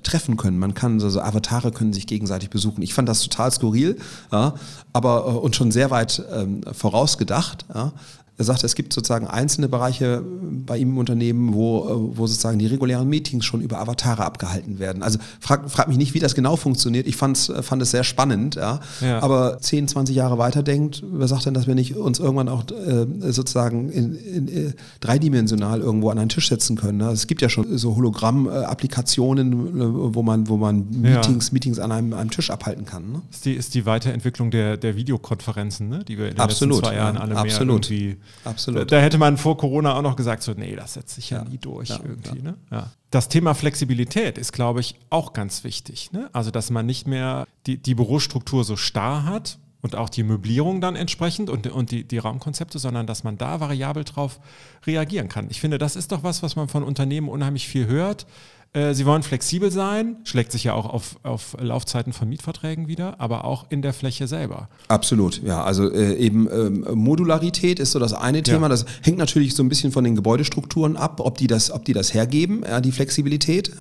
treffen 0.04 0.38
können. 0.38 0.60
Man 0.60 0.74
kann, 0.74 1.02
also 1.02 1.22
Avatare 1.22 1.72
können 1.72 1.94
sich 1.94 2.08
gegenseitig 2.08 2.50
besuchen. 2.50 2.82
Ich 2.82 2.94
fand 2.94 3.08
das 3.10 3.22
total 3.22 3.52
skurril, 3.52 3.98
ja, 4.32 4.54
aber 4.94 5.42
und 5.42 5.56
schon 5.56 5.72
sehr 5.72 5.92
weit 5.92 6.22
ähm, 6.32 6.62
vorausgedacht. 6.72 7.66
Ja. 7.74 7.94
Er 8.40 8.46
sagte, 8.46 8.66
es 8.66 8.76
gibt 8.76 8.94
sozusagen 8.94 9.28
einzelne 9.28 9.68
Bereiche 9.68 10.24
bei 10.66 10.78
ihm 10.78 10.92
im 10.92 10.98
Unternehmen, 10.98 11.54
wo, 11.54 11.80
äh, 11.80 12.18
wo 12.18 12.26
sozusagen 12.26 12.58
die 12.58 12.68
regulären 12.68 13.10
Meetings 13.10 13.44
schon 13.44 13.60
über 13.60 13.80
Avatare 13.80 14.24
abgehalten 14.24 14.80
werden. 14.80 15.04
Also 15.04 15.20
frag, 15.42 15.70
frag 15.70 15.90
mich 15.90 15.98
nicht, 15.98 16.14
wie 16.14 16.20
das 16.20 16.36
genau 16.36 16.56
funktioniert. 16.56 17.06
Ich 17.06 17.18
fand's, 17.18 17.50
äh, 17.50 17.62
fand 17.62 17.82
es 17.82 17.92
sehr 17.92 18.06
spannend. 18.06 18.56
Ja. 18.56 18.80
ja. 19.02 19.22
Aber 19.22 19.58
10, 19.60 19.90
20 19.90 20.16
Jahre 20.16 20.38
weiterdenkt, 20.38 21.04
wer 21.12 21.28
sagt 21.28 21.48
denn, 21.48 21.54
dass 21.54 21.68
wir 21.68 21.76
nicht 21.76 21.98
uns 21.98 22.20
irgendwann 22.20 22.48
auch 22.48 22.64
äh, 22.72 23.08
sozusagen 23.30 23.90
in, 23.90 24.16
in, 24.16 24.48
in, 24.48 24.68
äh, 24.70 24.74
dreidimensional 25.02 25.82
irgendwo 25.82 26.10
an 26.10 26.18
einen 26.18 26.30
Tisch 26.30 26.48
setzen 26.48 26.78
können? 26.78 27.00
Ne? 27.00 27.08
Also 27.08 27.16
es 27.16 27.28
gibt 27.28 27.42
ja 27.42 27.50
schon 27.50 27.78
so 27.78 27.98
Hologramm-Applikationen, 27.98 30.16
wo 30.16 30.24
man, 30.24 30.48
wo 30.48 30.56
man 30.56 30.88
Meetings, 30.92 31.48
ja. 31.48 31.54
Meetings 31.54 31.80
an 31.80 31.92
einem, 31.92 32.14
einem 32.14 32.32
Tisch 32.32 32.52
abhalten 32.52 32.86
kann. 32.86 33.12
Ne? 33.12 33.22
Ist, 33.32 33.44
die, 33.44 33.54
ist 33.54 33.76
die 33.76 33.86
Weiterentwicklung 33.86 34.50
der, 34.50 34.78
der 34.78 34.96
Videokonferenzen, 34.96 35.90
ne? 35.90 36.06
die 36.08 36.18
wir 36.18 36.30
in 36.30 36.36
den 36.36 36.40
Absolut, 36.40 36.78
letzten 36.78 36.88
zwei 36.88 36.96
Jahren 36.96 37.18
alle 37.18 37.34
ja, 37.34 37.42
absolut. 37.42 37.90
mehr 37.90 38.00
irgendwie 38.00 38.29
Absolut. 38.44 38.92
Da 38.92 39.00
hätte 39.00 39.18
man 39.18 39.38
vor 39.38 39.58
Corona 39.58 39.96
auch 39.96 40.02
noch 40.02 40.16
gesagt, 40.16 40.44
so, 40.44 40.54
nee, 40.54 40.76
das 40.76 40.94
setzt 40.94 41.16
sich 41.16 41.30
ja, 41.30 41.40
ja 41.40 41.50
nie 41.50 41.58
durch 41.58 41.90
ja, 41.90 42.00
irgendwie. 42.02 42.38
Ja. 42.38 42.44
Ne? 42.44 42.58
Ja. 42.72 42.92
Das 43.12 43.30
Thema 43.30 43.54
Flexibilität 43.54 44.38
ist, 44.38 44.54
glaube 44.54 44.80
ich, 44.80 44.96
auch 45.10 45.34
ganz 45.34 45.64
wichtig. 45.64 46.12
Ne? 46.12 46.30
Also, 46.34 46.52
dass 46.52 46.70
man 46.70 46.86
nicht 46.86 47.08
mehr 47.08 47.48
die, 47.66 47.78
die 47.78 47.96
Bürostruktur 47.96 48.64
so 48.64 48.76
starr 48.76 49.26
hat 49.26 49.60
und 49.82 49.96
auch 49.96 50.10
die 50.10 50.24
Möblierung 50.24 50.82
dann 50.82 50.96
entsprechend 50.96 51.50
und, 51.50 51.68
und 51.68 51.92
die, 51.92 52.04
die 52.04 52.18
Raumkonzepte, 52.18 52.80
sondern 52.80 53.08
dass 53.08 53.24
man 53.24 53.38
da 53.38 53.60
variabel 53.60 54.04
drauf 54.04 54.40
reagieren 54.86 55.30
kann. 55.30 55.48
Ich 55.50 55.62
finde, 55.62 55.78
das 55.78 55.96
ist 55.96 56.12
doch 56.12 56.24
was, 56.24 56.44
was 56.44 56.56
man 56.56 56.68
von 56.68 56.84
Unternehmen 56.84 57.30
unheimlich 57.30 57.68
viel 57.68 57.88
hört. 57.88 58.26
Äh, 58.72 58.94
sie 58.94 59.06
wollen 59.08 59.24
flexibel 59.24 59.72
sein, 59.72 60.18
schlägt 60.26 60.52
sich 60.52 60.64
ja 60.64 60.74
auch 60.74 60.86
auf, 60.86 61.16
auf 61.24 61.58
Laufzeiten 61.60 62.14
von 62.14 62.30
Mietverträgen 62.30 62.88
wieder, 62.88 63.20
aber 63.20 63.46
auch 63.46 63.66
in 63.70 63.82
der 63.82 63.94
Fläche 63.94 64.28
selber. 64.28 64.70
Absolut, 64.88 65.42
ja. 65.44 65.64
Also 65.64 65.92
äh, 65.92 66.14
eben 66.16 66.48
ähm, 66.52 66.86
Modularität 66.94 67.80
ist 67.80 67.94
so 67.94 68.00
das 68.00 68.14
eine 68.14 68.44
Thema. 68.44 68.64
Ja. 68.64 68.70
Das 68.70 68.86
hängt 69.02 69.18
natürlich 69.18 69.56
so 69.56 69.64
ein 69.64 69.70
bisschen 69.70 69.92
von 69.92 70.04
den 70.04 70.16
Gebäudestrukturen 70.16 70.98
ab, 70.98 71.20
ob 71.20 71.38
die 71.40 71.48
das, 71.48 71.72
ob 71.72 71.86
die 71.86 71.94
das 71.94 72.14
hergeben, 72.14 72.64
ja, 72.68 72.80
die 72.80 72.92
Flexibilität. 72.92 73.72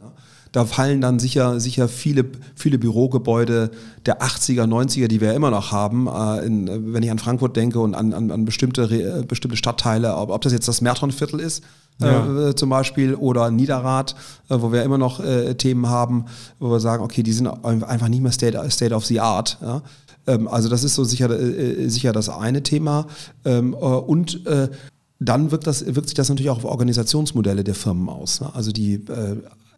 Da 0.52 0.64
fallen 0.64 1.00
dann 1.00 1.18
sicher, 1.18 1.60
sicher 1.60 1.88
viele, 1.88 2.24
viele 2.54 2.78
Bürogebäude 2.78 3.70
der 4.06 4.22
80er, 4.22 4.64
90er, 4.64 5.08
die 5.08 5.20
wir 5.20 5.34
immer 5.34 5.50
noch 5.50 5.72
haben. 5.72 6.06
Äh, 6.06 6.46
in, 6.46 6.92
wenn 6.92 7.02
ich 7.02 7.10
an 7.10 7.18
Frankfurt 7.18 7.56
denke 7.56 7.80
und 7.80 7.94
an, 7.94 8.12
an, 8.12 8.30
an 8.30 8.44
bestimmte, 8.44 8.82
äh, 8.84 9.24
bestimmte 9.24 9.56
Stadtteile, 9.56 10.16
ob, 10.16 10.30
ob 10.30 10.40
das 10.42 10.52
jetzt 10.52 10.68
das 10.68 10.80
Mertonviertel 10.80 11.40
ist, 11.40 11.62
ja. 12.00 12.48
äh, 12.48 12.54
zum 12.54 12.70
Beispiel 12.70 13.14
oder 13.14 13.50
Niederrad, 13.50 14.14
äh, 14.48 14.56
wo 14.58 14.72
wir 14.72 14.82
immer 14.82 14.98
noch 14.98 15.20
äh, 15.20 15.54
Themen 15.54 15.88
haben, 15.88 16.26
wo 16.58 16.70
wir 16.70 16.80
sagen, 16.80 17.02
okay, 17.02 17.22
die 17.22 17.32
sind 17.32 17.46
einfach 17.46 18.08
nicht 18.08 18.22
mehr 18.22 18.32
State, 18.32 18.58
State 18.70 18.94
of 18.94 19.04
the 19.06 19.20
Art. 19.20 19.58
Ja? 19.60 19.82
Ähm, 20.26 20.46
also 20.46 20.68
das 20.68 20.84
ist 20.84 20.94
so 20.94 21.04
sicher, 21.04 21.30
äh, 21.30 21.84
äh, 21.84 21.88
sicher 21.88 22.12
das 22.12 22.28
eine 22.28 22.62
Thema. 22.62 23.06
Ähm, 23.44 23.72
äh, 23.72 23.76
und 23.76 24.40
dann 25.20 25.50
wirkt, 25.50 25.66
das, 25.66 25.84
wirkt 25.84 26.08
sich 26.08 26.14
das 26.14 26.28
natürlich 26.28 26.50
auch 26.50 26.58
auf 26.58 26.64
Organisationsmodelle 26.64 27.64
der 27.64 27.74
Firmen 27.74 28.08
aus. 28.08 28.40
Ne? 28.40 28.54
Also 28.54 28.70
die 28.70 29.04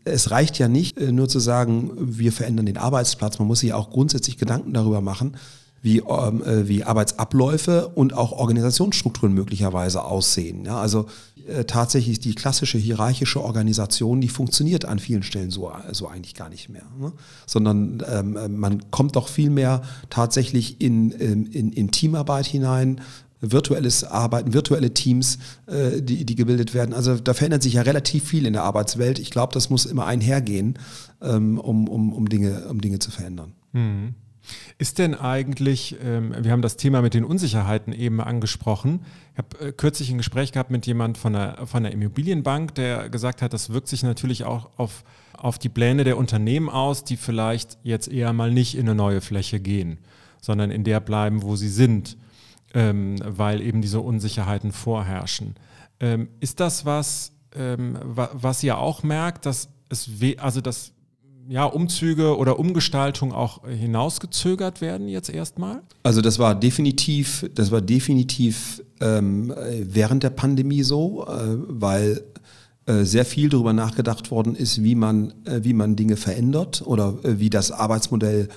es 0.04 0.30
reicht 0.30 0.58
ja 0.58 0.68
nicht 0.68 1.00
nur 1.00 1.28
zu 1.28 1.40
sagen, 1.40 1.90
wir 1.96 2.32
verändern 2.32 2.66
den 2.66 2.78
Arbeitsplatz. 2.78 3.38
Man 3.38 3.48
muss 3.48 3.60
sich 3.60 3.72
auch 3.72 3.90
grundsätzlich 3.90 4.38
Gedanken 4.38 4.72
darüber 4.72 5.00
machen, 5.00 5.36
wie, 5.82 5.98
ähm, 5.98 6.42
wie 6.68 6.84
Arbeitsabläufe 6.84 7.88
und 7.88 8.14
auch 8.14 8.32
Organisationsstrukturen 8.32 9.32
möglicherweise 9.32 10.04
aussehen. 10.04 10.64
Ja, 10.64 10.78
also 10.78 11.06
äh, 11.48 11.64
tatsächlich 11.64 12.20
die 12.20 12.34
klassische 12.34 12.78
hierarchische 12.78 13.42
Organisation, 13.42 14.20
die 14.20 14.28
funktioniert 14.28 14.84
an 14.84 14.98
vielen 14.98 15.22
Stellen 15.22 15.50
so, 15.50 15.72
so 15.90 16.06
eigentlich 16.06 16.34
gar 16.34 16.48
nicht 16.48 16.68
mehr. 16.68 16.84
Ne? 16.98 17.12
Sondern 17.46 18.02
ähm, 18.08 18.58
man 18.58 18.90
kommt 18.90 19.16
doch 19.16 19.28
viel 19.28 19.50
mehr 19.50 19.82
tatsächlich 20.10 20.80
in, 20.80 21.12
ähm, 21.18 21.48
in, 21.50 21.72
in 21.72 21.90
Teamarbeit 21.90 22.46
hinein, 22.46 23.00
virtuelles 23.40 24.04
Arbeiten, 24.04 24.52
virtuelle 24.52 24.92
Teams, 24.92 25.38
äh, 25.66 26.02
die, 26.02 26.24
die 26.24 26.34
gebildet 26.34 26.74
werden. 26.74 26.94
Also 26.94 27.16
da 27.16 27.34
verändert 27.34 27.62
sich 27.62 27.74
ja 27.74 27.82
relativ 27.82 28.24
viel 28.24 28.46
in 28.46 28.52
der 28.52 28.64
Arbeitswelt. 28.64 29.18
Ich 29.18 29.30
glaube, 29.30 29.52
das 29.54 29.70
muss 29.70 29.86
immer 29.86 30.06
einhergehen, 30.06 30.78
ähm, 31.22 31.58
um, 31.58 31.88
um, 31.88 32.12
um, 32.12 32.28
Dinge, 32.28 32.66
um 32.68 32.80
Dinge 32.80 32.98
zu 32.98 33.10
verändern. 33.10 33.52
Mhm. 33.72 34.14
Ist 34.78 34.98
denn 34.98 35.14
eigentlich, 35.14 35.96
ähm, 36.02 36.34
wir 36.38 36.50
haben 36.50 36.62
das 36.62 36.76
Thema 36.76 37.02
mit 37.02 37.14
den 37.14 37.24
Unsicherheiten 37.24 37.92
eben 37.92 38.20
angesprochen. 38.20 39.00
Ich 39.32 39.38
habe 39.38 39.68
äh, 39.68 39.72
kürzlich 39.72 40.10
ein 40.10 40.18
Gespräch 40.18 40.52
gehabt 40.52 40.70
mit 40.70 40.86
jemand 40.86 41.18
von 41.18 41.34
der, 41.34 41.66
von 41.66 41.82
der 41.82 41.92
Immobilienbank, 41.92 42.74
der 42.74 43.08
gesagt 43.08 43.42
hat, 43.42 43.52
das 43.52 43.70
wirkt 43.70 43.88
sich 43.88 44.02
natürlich 44.02 44.44
auch 44.44 44.70
auf, 44.76 45.04
auf 45.36 45.58
die 45.58 45.68
Pläne 45.68 46.04
der 46.04 46.16
Unternehmen 46.16 46.68
aus, 46.68 47.04
die 47.04 47.16
vielleicht 47.16 47.78
jetzt 47.82 48.08
eher 48.08 48.32
mal 48.32 48.50
nicht 48.50 48.74
in 48.74 48.88
eine 48.88 48.94
neue 48.94 49.20
Fläche 49.20 49.60
gehen, 49.60 49.98
sondern 50.40 50.70
in 50.70 50.84
der 50.84 51.00
bleiben, 51.00 51.42
wo 51.42 51.56
sie 51.56 51.68
sind, 51.68 52.16
ähm, 52.74 53.16
weil 53.24 53.60
eben 53.60 53.82
diese 53.82 54.00
Unsicherheiten 54.00 54.72
vorherrschen. 54.72 55.54
Ähm, 56.00 56.28
ist 56.40 56.60
das 56.60 56.84
was, 56.84 57.32
ähm, 57.54 57.98
was 58.04 58.62
ihr 58.62 58.78
auch 58.78 59.02
merkt, 59.02 59.46
dass 59.46 59.68
es, 59.88 60.08
also 60.38 60.60
dass 60.60 60.92
ja, 61.48 61.64
Umzüge 61.64 62.36
oder 62.36 62.60
Umgestaltung 62.60 63.32
auch 63.32 63.66
hinausgezögert 63.66 64.80
werden 64.80 65.08
jetzt 65.08 65.30
erstmal? 65.30 65.82
Also 66.04 66.20
das 66.20 66.38
war 66.38 66.54
definitiv, 66.54 67.44
das 67.54 67.72
war 67.72 67.80
definitiv 67.80 68.82
ähm, 69.00 69.52
während 69.82 70.22
der 70.22 70.30
Pandemie 70.30 70.84
so, 70.84 71.26
äh, 71.26 71.56
weil 71.66 72.22
äh, 72.86 73.04
sehr 73.04 73.24
viel 73.24 73.48
darüber 73.48 73.72
nachgedacht 73.72 74.30
worden 74.30 74.54
ist, 74.54 74.82
wie 74.82 74.94
man, 74.94 75.34
äh, 75.44 75.60
wie 75.62 75.74
man 75.74 75.96
Dinge 75.96 76.16
verändert 76.16 76.82
oder 76.86 77.18
äh, 77.24 77.38
wie 77.38 77.50
das 77.50 77.72
Arbeitsmodell 77.72 78.48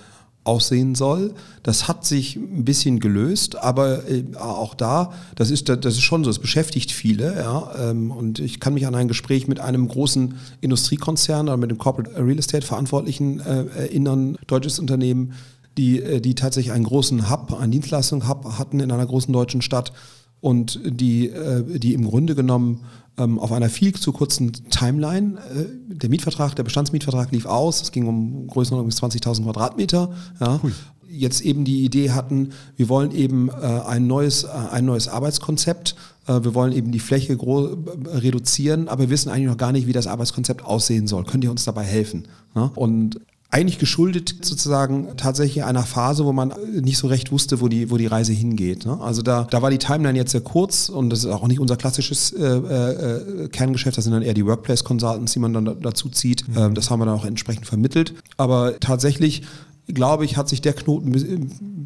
aussehen 0.44 0.96
soll. 0.96 1.34
Das 1.64 1.88
hat 1.88 2.06
sich 2.06 2.36
ein 2.36 2.66
bisschen 2.66 3.00
gelöst, 3.00 3.56
aber 3.56 4.10
äh, 4.10 4.24
auch 4.38 4.76
da, 4.76 5.14
das 5.36 5.52
ist, 5.52 5.70
das 5.70 5.86
ist 5.86 6.02
schon 6.02 6.24
so, 6.24 6.30
es 6.30 6.40
beschäftigt 6.40 6.92
viele. 6.92 7.36
Ja, 7.36 7.72
ähm, 7.90 8.12
und 8.12 8.40
ich 8.40 8.60
kann 8.60 8.74
mich 8.74 8.86
an 8.86 8.96
ein 8.96 9.08
Gespräch 9.08 9.48
mit 9.48 9.60
einem 9.60 9.88
großen 9.88 10.36
Industriekonzern 10.62 11.48
oder 11.48 11.58
mit 11.58 11.72
dem 11.72 11.78
Corporate 11.78 12.16
Real 12.18 12.38
Estate 12.38 12.66
Verantwortlichen 12.66 13.40
äh, 13.40 13.66
erinnern, 13.76 14.38
deutsches 14.48 14.80
Unternehmen, 14.80 15.34
die, 15.78 16.02
äh, 16.02 16.20
die 16.20 16.36
tatsächlich 16.36 16.74
einen 16.74 16.86
großen 16.86 17.30
Hub, 17.30 17.58
einen 17.58 17.72
Dienstleistung-Hub 17.72 18.58
hatten 18.58 18.80
in 18.80 18.92
einer 18.92 19.06
großen 19.06 19.32
deutschen 19.34 19.62
Stadt 19.62 19.94
und 20.42 20.82
die, 20.84 21.32
die 21.78 21.94
im 21.94 22.06
Grunde 22.06 22.36
genommen 22.36 22.82
ähm, 23.18 23.40
auf 23.40 23.52
einer 23.52 23.70
viel 23.70 23.94
zu 23.94 24.12
kurzen 24.12 24.52
Timeline. 24.70 25.38
Äh, 25.38 25.96
der 25.96 26.10
Mietvertrag, 26.10 26.56
der 26.56 26.64
Bestandsmietvertrag 26.64 27.32
lief 27.32 27.46
aus. 27.46 27.82
Es 27.82 27.92
ging 27.92 28.08
um 28.08 28.48
Größenordnung 28.48 28.90
bis 28.90 29.02
20.000 29.02 29.44
Quadratmeter. 29.44 30.12
Ja. 30.40 30.60
Jetzt 31.10 31.42
eben 31.42 31.64
die 31.64 31.84
Idee 31.84 32.10
hatten, 32.12 32.54
wir 32.76 32.90
wollen 32.90 33.12
eben 33.12 33.50
äh, 33.50 33.54
ein, 33.54 34.08
neues, 34.08 34.46
äh, 34.46 34.48
ein 34.72 34.86
neues 34.86 35.08
Arbeitskonzept 35.08 35.96
Äh, 36.28 36.44
wir 36.44 36.54
wollen 36.54 36.72
eben 36.72 36.92
die 36.92 37.00
Fläche 37.00 37.38
reduzieren, 37.38 38.88
aber 38.88 39.04
wir 39.04 39.10
wissen 39.10 39.30
eigentlich 39.30 39.48
noch 39.48 39.58
gar 39.58 39.72
nicht, 39.72 39.88
wie 39.88 39.94
das 39.94 40.08
Arbeitskonzept 40.08 40.64
aussehen 40.64 41.08
soll. 41.08 41.26
Könnt 41.26 41.44
ihr 41.44 41.52
uns 41.52 41.66
dabei 41.66 41.84
helfen? 41.84 42.28
Ne? 42.56 42.72
Und 42.76 43.20
eigentlich 43.54 43.78
geschuldet 43.78 44.36
sozusagen 44.42 45.16
tatsächlich 45.16 45.64
einer 45.64 45.84
Phase, 45.84 46.26
wo 46.26 46.34
man 46.34 46.54
nicht 46.74 46.98
so 46.98 47.06
recht 47.06 47.32
wusste, 47.32 47.62
wo 47.62 47.68
die, 47.68 47.92
wo 47.92 47.98
die 47.98 48.08
Reise 48.08 48.34
hingeht. 48.34 48.84
Ne? 48.84 49.00
Also 49.00 49.22
da, 49.22 49.44
da 49.44 49.62
war 49.62 49.70
die 49.70 49.78
Timeline 49.78 50.18
jetzt 50.18 50.32
sehr 50.32 50.42
kurz 50.42 50.90
und 50.90 51.12
das 51.12 51.20
ist 51.20 51.28
auch 51.28 51.48
nicht 51.48 51.60
unser 51.60 51.78
klassisches 51.78 52.32
äh, 52.32 52.44
äh, 52.44 53.48
Kerngeschäft, 53.50 53.96
das 53.96 54.06
sind 54.06 54.14
dann 54.14 54.24
eher 54.24 54.34
die 54.34 54.46
Workplace 54.46 54.84
Consultants, 54.84 55.34
die 55.34 55.40
man 55.40 55.54
dann 55.54 55.78
dazu 55.82 56.10
zieht. 56.10 56.48
Mhm. 56.48 56.58
Ähm, 56.58 56.74
das 56.74 56.90
haben 56.90 57.00
wir 57.00 57.06
dann 57.06 57.14
auch 57.14 57.26
entsprechend 57.26 57.68
vermittelt. 57.68 58.16
Aber 58.38 58.80
tatsächlich 58.80 59.44
glaube 59.88 60.26
ich, 60.26 60.38
hat 60.38 60.50
sich 60.50 60.62
der 60.62 60.74
Knoten 60.74 61.12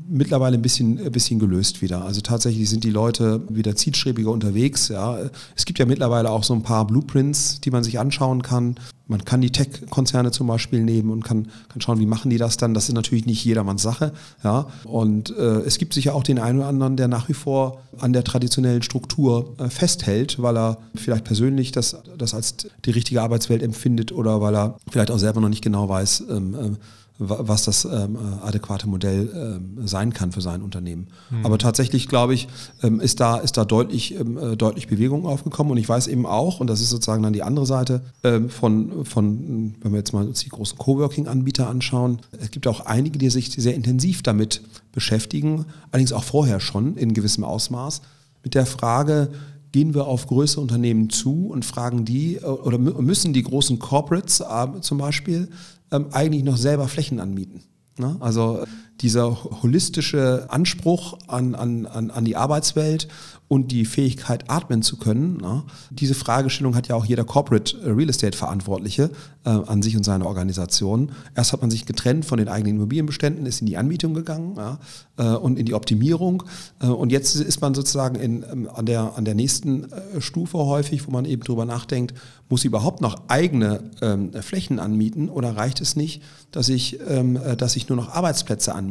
mittlerweile 0.09 0.57
ein 0.57 0.61
bisschen, 0.61 0.99
ein 0.99 1.11
bisschen 1.11 1.39
gelöst 1.39 1.81
wieder. 1.81 2.03
Also 2.03 2.21
tatsächlich 2.21 2.69
sind 2.69 2.83
die 2.83 2.89
Leute 2.89 3.41
wieder 3.49 3.75
zielstrebiger 3.75 4.31
unterwegs. 4.31 4.87
Ja. 4.87 5.19
Es 5.55 5.65
gibt 5.65 5.79
ja 5.79 5.85
mittlerweile 5.85 6.31
auch 6.31 6.43
so 6.43 6.53
ein 6.53 6.63
paar 6.63 6.85
Blueprints, 6.87 7.59
die 7.61 7.71
man 7.71 7.83
sich 7.83 7.99
anschauen 7.99 8.41
kann. 8.41 8.75
Man 9.07 9.23
kann 9.23 9.41
die 9.41 9.51
Tech-Konzerne 9.51 10.31
zum 10.31 10.47
Beispiel 10.47 10.83
nehmen 10.83 11.11
und 11.11 11.23
kann, 11.23 11.47
kann 11.69 11.81
schauen, 11.81 11.99
wie 11.99 12.05
machen 12.05 12.29
die 12.29 12.37
das 12.37 12.57
dann. 12.57 12.73
Das 12.73 12.89
ist 12.89 12.95
natürlich 12.95 13.25
nicht 13.25 13.43
jedermanns 13.43 13.81
Sache. 13.81 14.13
Ja. 14.43 14.67
Und 14.83 15.29
äh, 15.37 15.61
es 15.61 15.77
gibt 15.77 15.93
sicher 15.93 16.13
auch 16.13 16.23
den 16.23 16.39
einen 16.39 16.59
oder 16.59 16.67
anderen, 16.67 16.97
der 16.97 17.07
nach 17.07 17.29
wie 17.29 17.33
vor 17.33 17.81
an 17.99 18.13
der 18.13 18.23
traditionellen 18.23 18.83
Struktur 18.83 19.55
äh, 19.59 19.69
festhält, 19.69 20.41
weil 20.41 20.57
er 20.57 20.77
vielleicht 20.95 21.23
persönlich 21.23 21.71
das, 21.71 21.97
das 22.17 22.33
als 22.33 22.55
die 22.85 22.91
richtige 22.91 23.21
Arbeitswelt 23.21 23.63
empfindet 23.63 24.11
oder 24.11 24.41
weil 24.41 24.55
er 24.55 24.77
vielleicht 24.89 25.11
auch 25.11 25.19
selber 25.19 25.41
noch 25.41 25.49
nicht 25.49 25.63
genau 25.63 25.87
weiß, 25.89 26.23
ähm, 26.29 26.53
äh, 26.53 26.71
was 27.19 27.65
das 27.65 27.85
ähm, 27.85 28.15
äh, 28.15 28.45
adäquate 28.45 28.87
Modell 28.87 29.29
ähm, 29.33 29.87
sein 29.87 30.13
kann 30.13 30.31
für 30.31 30.41
sein 30.41 30.61
Unternehmen. 30.61 31.07
Mhm. 31.31 31.45
Aber 31.45 31.57
tatsächlich, 31.57 32.07
glaube 32.07 32.35
ich, 32.35 32.47
ähm, 32.83 32.99
ist 32.99 33.19
da, 33.19 33.37
ist 33.37 33.57
da 33.57 33.65
deutlich, 33.65 34.19
ähm, 34.19 34.37
äh, 34.37 34.55
deutlich 34.55 34.87
Bewegung 34.87 35.25
aufgekommen. 35.25 35.71
Und 35.71 35.77
ich 35.77 35.89
weiß 35.89 36.07
eben 36.07 36.25
auch, 36.27 36.59
und 36.59 36.67
das 36.67 36.79
ist 36.79 36.89
sozusagen 36.89 37.23
dann 37.23 37.33
die 37.33 37.41
andere 37.41 37.65
Seite 37.65 38.01
ähm, 38.23 38.49
von, 38.49 39.03
von, 39.05 39.75
wenn 39.81 39.91
wir 39.91 39.97
jetzt 39.97 40.13
mal 40.13 40.27
uns 40.27 40.41
die 40.41 40.49
großen 40.49 40.77
Coworking-Anbieter 40.77 41.67
anschauen, 41.67 42.19
es 42.39 42.51
gibt 42.51 42.67
auch 42.67 42.81
einige, 42.81 43.17
die 43.17 43.29
sich 43.31 43.51
sehr 43.51 43.73
intensiv 43.73 44.21
damit 44.21 44.61
beschäftigen, 44.91 45.65
allerdings 45.91 46.13
auch 46.13 46.23
vorher 46.23 46.59
schon 46.59 46.97
in 46.97 47.13
gewissem 47.13 47.43
Ausmaß, 47.43 48.01
mit 48.43 48.53
der 48.53 48.67
Frage, 48.67 49.29
gehen 49.71 49.93
wir 49.93 50.05
auf 50.05 50.27
größere 50.27 50.61
Unternehmen 50.61 51.09
zu 51.09 51.47
und 51.47 51.65
fragen 51.65 52.05
die 52.05 52.35
äh, 52.35 52.45
oder 52.45 52.77
müssen 52.77 53.33
die 53.33 53.43
großen 53.43 53.79
Corporates 53.79 54.43
zum 54.81 54.97
Beispiel 54.99 55.49
ähm, 55.91 56.07
eigentlich 56.11 56.43
noch 56.43 56.57
selber 56.57 56.87
Flächen 56.87 57.19
anmieten. 57.19 57.61
Ne? 57.97 58.17
Also 58.19 58.65
dieser 59.01 59.43
holistische 59.61 60.47
Anspruch 60.49 61.17
an, 61.27 61.55
an, 61.55 61.85
an, 61.85 62.25
die 62.25 62.35
Arbeitswelt 62.35 63.07
und 63.47 63.71
die 63.71 63.85
Fähigkeit, 63.85 64.49
atmen 64.49 64.81
zu 64.81 64.97
können. 64.97 65.37
Ne? 65.37 65.63
Diese 65.89 66.15
Fragestellung 66.15 66.75
hat 66.75 66.87
ja 66.87 66.95
auch 66.95 67.05
jeder 67.05 67.23
Corporate 67.23 67.77
Real 67.85 68.09
Estate 68.09 68.37
Verantwortliche 68.37 69.09
äh, 69.45 69.49
an 69.49 69.81
sich 69.81 69.95
und 69.95 70.03
seine 70.03 70.25
Organisation. 70.25 71.11
Erst 71.33 71.53
hat 71.53 71.61
man 71.61 71.71
sich 71.71 71.85
getrennt 71.85 72.25
von 72.25 72.39
den 72.39 72.49
eigenen 72.49 72.75
Immobilienbeständen, 72.77 73.45
ist 73.45 73.61
in 73.61 73.67
die 73.67 73.77
Anmietung 73.77 74.13
gegangen 74.13 74.55
ja, 74.57 74.79
äh, 75.17 75.37
und 75.37 75.57
in 75.57 75.65
die 75.65 75.75
Optimierung. 75.75 76.43
Äh, 76.81 76.87
und 76.87 77.11
jetzt 77.11 77.35
ist 77.35 77.61
man 77.61 77.73
sozusagen 77.73 78.15
in, 78.15 78.43
ähm, 78.51 78.69
an, 78.73 78.85
der, 78.85 79.15
an 79.15 79.23
der 79.23 79.35
nächsten 79.35 79.91
äh, 79.91 80.19
Stufe 80.19 80.57
häufig, 80.57 81.07
wo 81.07 81.11
man 81.11 81.23
eben 81.23 81.43
drüber 81.43 81.65
nachdenkt, 81.65 82.15
muss 82.49 82.61
ich 82.61 82.65
überhaupt 82.65 82.99
noch 82.99 83.15
eigene 83.29 83.91
ähm, 84.01 84.33
Flächen 84.41 84.79
anmieten 84.79 85.29
oder 85.29 85.55
reicht 85.55 85.79
es 85.79 85.95
nicht, 85.95 86.21
dass 86.51 86.67
ich, 86.67 86.99
ähm, 87.07 87.37
äh, 87.37 87.55
dass 87.55 87.75
ich 87.77 87.87
nur 87.87 87.95
noch 87.95 88.09
Arbeitsplätze 88.09 88.75
anmiete 88.75 88.86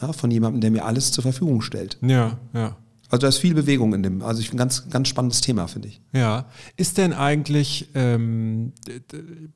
ja, 0.00 0.12
von 0.12 0.30
jemandem, 0.30 0.60
der 0.60 0.70
mir 0.70 0.84
alles 0.84 1.12
zur 1.12 1.22
Verfügung 1.22 1.62
stellt? 1.62 1.98
Ja, 2.02 2.38
ja. 2.52 2.76
Also 3.10 3.22
da 3.22 3.28
ist 3.28 3.38
viel 3.38 3.54
Bewegung 3.54 3.92
in 3.92 4.04
dem. 4.04 4.22
Also 4.22 4.40
ich 4.40 4.52
ein 4.52 4.56
ganz, 4.56 4.88
ganz 4.88 5.08
spannendes 5.08 5.40
Thema, 5.40 5.66
finde 5.66 5.88
ich. 5.88 6.00
Ja. 6.12 6.46
Ist 6.76 6.96
denn 6.96 7.12
eigentlich, 7.12 7.88
ähm, 7.94 8.72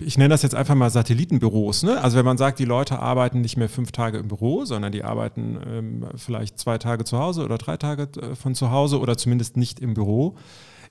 ich 0.01 0.18
nenne 0.18 0.30
das 0.30 0.42
jetzt 0.42 0.57
einfach 0.57 0.74
mal 0.74 0.90
Satellitenbüros, 0.90 1.84
ne? 1.84 2.01
Also 2.03 2.18
wenn 2.18 2.24
man 2.24 2.36
sagt, 2.36 2.59
die 2.59 2.64
Leute 2.64 2.99
arbeiten 2.99 3.42
nicht 3.42 3.57
mehr 3.57 3.68
fünf 3.68 3.92
Tage 3.92 4.18
im 4.18 4.26
Büro, 4.26 4.64
sondern 4.64 4.90
die 4.90 5.05
arbeiten 5.05 5.57
ähm, 5.64 6.07
vielleicht 6.16 6.59
zwei 6.59 6.78
Tage 6.78 7.05
zu 7.05 7.16
Hause 7.16 7.45
oder 7.45 7.57
drei 7.57 7.76
Tage 7.76 8.09
äh, 8.20 8.34
von 8.34 8.57
zu 8.57 8.72
Hause 8.72 8.99
oder 8.99 9.16
zumindest 9.16 9.57
nicht 9.57 9.78
im 9.78 9.95
Büro, 9.95 10.36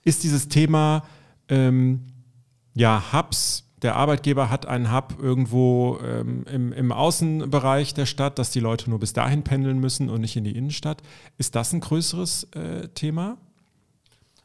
ist 0.05 0.23
dieses 0.23 0.47
Thema 0.47 1.03
ähm, 1.49 2.05
ja 2.75 3.03
Hubs 3.11 3.62
der 3.83 3.95
Arbeitgeber 3.95 4.49
hat 4.49 4.65
einen 4.65 4.93
Hub 4.93 5.17
irgendwo 5.21 5.99
ähm, 6.03 6.45
im, 6.51 6.73
im, 6.73 6.91
Außenbereich 6.91 7.93
der 7.93 8.05
Stadt, 8.05 8.39
dass 8.39 8.49
die 8.49 8.61
Leute 8.61 8.89
nur 8.89 8.99
bis 8.99 9.13
dahin 9.13 9.43
pendeln 9.43 9.79
müssen 9.79 10.09
und 10.09 10.21
nicht 10.21 10.35
in 10.35 10.45
die 10.45 10.55
Innenstadt. 10.55 11.01
Ist 11.37 11.55
das 11.55 11.73
ein 11.73 11.81
größeres 11.81 12.47
äh, 12.55 12.87
Thema? 12.95 13.37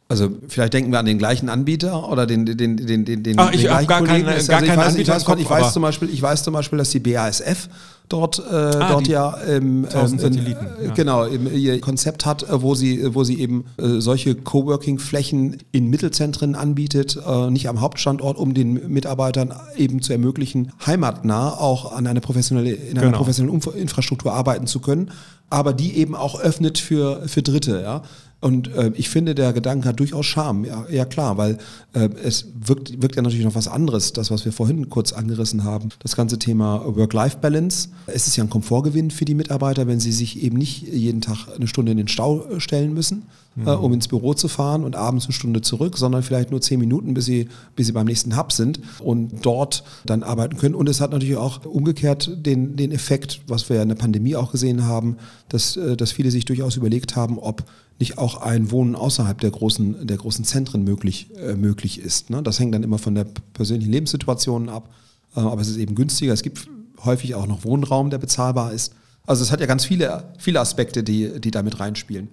Also 0.09 0.31
vielleicht 0.49 0.73
denken 0.73 0.91
wir 0.91 0.99
an 0.99 1.07
den 1.07 1.19
gleichen 1.19 1.51
Anbieter 1.51 2.09
oder 2.09 2.27
den 2.27 2.47
den 2.47 2.57
den 2.57 3.05
den 3.05 3.23
den, 3.23 3.39
Ach, 3.39 3.53
ich 3.53 3.69
habe 3.69 3.85
gar 3.87 4.03
keinen 4.03 4.27
also 4.27 4.51
gar 4.51 4.63
ich 4.63 4.71
weiß, 4.71 4.79
Anbieter 4.79 5.17
ich 5.17 5.27
weiß, 5.27 5.39
ich 5.39 5.51
weiß 5.51 5.73
zum 5.75 5.83
Beispiel 5.83 6.09
ich 6.09 6.23
weiß 6.23 6.43
zum 6.43 6.55
Beispiel, 6.55 6.79
dass 6.79 6.91
die 6.91 7.01
BASF 7.01 7.69
dort, 8.09 8.39
äh, 8.39 8.53
ah, 8.53 8.93
dort 8.93 9.09
ja, 9.09 9.37
ähm, 9.47 9.87
ähm, 9.93 10.19
Satelliten, 10.19 10.67
ja. 10.85 10.93
genau 10.95 11.27
ihr 11.27 11.81
Konzept 11.81 12.27
hat, 12.27 12.43
äh, 12.43 12.63
wo 12.63 12.75
sie, 12.75 13.15
wo 13.15 13.25
sie 13.25 13.41
eben 13.41 13.67
äh, 13.77 14.01
solche 14.01 14.35
Coworking-Flächen 14.35 15.59
in 15.73 15.89
Mittelzentren 15.89 16.55
anbietet, 16.55 17.19
äh, 17.27 17.51
nicht 17.51 17.69
am 17.69 17.81
Hauptstandort, 17.81 18.39
um 18.39 18.55
den 18.55 18.93
Mitarbeitern 18.93 19.55
eben 19.77 20.03
zu 20.03 20.13
ermöglichen, 20.13 20.73
heimatnah 20.87 21.51
auch 21.51 21.93
an 21.93 22.07
eine 22.07 22.21
professionelle, 22.21 22.73
in 22.73 22.99
einer 22.99 23.09
genau. 23.09 23.19
professionellen 23.19 23.61
Infrastruktur 23.75 24.33
arbeiten 24.33 24.67
zu 24.67 24.81
können, 24.81 25.11
aber 25.51 25.73
die 25.73 25.97
eben 25.97 26.15
auch 26.15 26.41
öffnet 26.41 26.79
für, 26.79 27.29
für 27.29 27.43
Dritte, 27.43 27.81
ja. 27.83 28.03
Und 28.41 28.69
äh, 28.69 28.93
ich 28.95 29.09
finde, 29.09 29.35
der 29.35 29.53
Gedanke 29.53 29.89
hat 29.89 29.99
durchaus 29.99 30.25
Charme, 30.27 30.65
ja, 30.65 30.87
ja 30.89 31.05
klar, 31.05 31.39
weil 31.39 31.59
äh, 31.93 32.09
es 32.23 32.47
wirkt, 32.55 33.03
wirkt 33.03 33.17
ja 33.17 33.23
natürlich 33.23 33.45
noch 33.45 33.57
was 33.57 33.67
anderes, 33.67 34.13
das, 34.13 34.31
was 34.31 34.45
wir 34.45 34.53
vorhin 34.53 34.89
kurz 34.89 35.13
angerissen 35.13 35.65
haben, 35.65 35.89
das 35.99 36.15
ganze 36.15 36.39
Thema 36.39 36.85
Work-Life-Balance. 36.85 37.89
Es 38.07 38.29
ist 38.29 38.37
ja 38.37 38.45
ein 38.45 38.51
Komfortgewinn 38.51 39.11
für 39.11 39.25
die 39.25 39.35
Mitarbeiter, 39.35 39.89
wenn 39.89 39.99
sie 39.99 40.13
sich 40.13 40.41
eben 40.41 40.57
nicht 40.57 40.83
jeden 40.83 41.21
Tag 41.21 41.49
eine 41.53 41.67
Stunde 41.67 41.91
in 41.91 41.99
den 41.99 42.07
Stau 42.07 42.47
stellen 42.59 42.95
müssen, 42.95 43.25
mhm. 43.55 43.67
äh, 43.67 43.71
um 43.71 43.93
ins 43.93 44.09
Büro 44.09 44.35
zu 44.35 44.49
fahren 44.49 44.85
und 44.85 44.97
abends 44.97 45.27
eine 45.27 45.33
Stunde 45.33 45.61
zurück, 45.61 45.99
sondern 45.99 46.23
vielleicht 46.23 46.51
nur 46.51 46.61
zehn 46.61 46.79
Minuten, 46.79 47.15
bis 47.15 47.25
sie, 47.25 47.49
bis 47.77 47.87
sie 47.87 47.93
beim 47.93 48.07
nächsten 48.07 48.37
Hub 48.37 48.53
sind 48.53 48.81
und 49.01 49.45
dort 49.45 49.85
dann 50.05 50.23
arbeiten 50.23 50.57
können. 50.57 50.75
Und 50.75 50.89
es 50.89 51.01
hat 51.01 51.13
natürlich 51.13 51.37
auch 51.37 51.65
umgekehrt 51.65 52.31
den, 52.35 52.77
den 52.77 52.93
Effekt, 52.93 53.41
was 53.47 53.69
wir 53.69 53.77
ja 53.77 53.83
in 53.83 53.89
der 53.89 53.97
Pandemie 53.97 54.37
auch 54.37 54.53
gesehen 54.53 54.85
haben, 54.85 55.17
dass, 55.49 55.77
äh, 55.77 55.97
dass 55.97 56.13
viele 56.13 56.31
sich 56.31 56.45
durchaus 56.45 56.77
überlegt 56.77 57.17
haben, 57.17 57.39
ob 57.39 57.65
nicht 57.99 58.19
auch 58.19 58.41
ein 58.41 58.71
Wohnen 58.71 58.95
außerhalb 58.95 59.41
der 59.41 59.51
großen, 59.51 60.07
der 60.07 60.17
großen 60.17 60.45
Zentren 60.45 60.85
möglich, 60.85 61.31
äh, 61.37 61.55
möglich 61.55 62.01
ist. 62.01 62.31
Ne? 62.31 62.43
Das 62.43 62.61
hängt 62.61 62.75
dann 62.75 62.85
immer 62.85 62.99
von 62.99 63.15
der 63.15 63.27
persönlichen 63.55 63.91
Lebenssituation 63.91 64.69
ab, 64.69 64.89
äh, 65.37 65.41
aber 65.41 65.61
es 65.61 65.69
ist 65.69 65.79
eben 65.79 65.95
günstiger. 65.95 66.33
Es 66.33 66.43
gibt 66.43 66.69
häufig 67.05 67.35
auch 67.35 67.47
noch 67.47 67.65
Wohnraum, 67.65 68.11
der 68.11 68.19
bezahlbar 68.19 68.73
ist. 68.73 68.95
Also 69.27 69.43
es 69.43 69.53
hat 69.53 69.61
ja 69.61 69.67
ganz 69.67 69.85
viele, 69.85 70.33
viele 70.39 70.61
Aspekte, 70.61 71.03
die, 71.03 71.41
die 71.41 71.51
da 71.51 71.63
mit 71.63 71.81
reinspielen. 71.81 72.29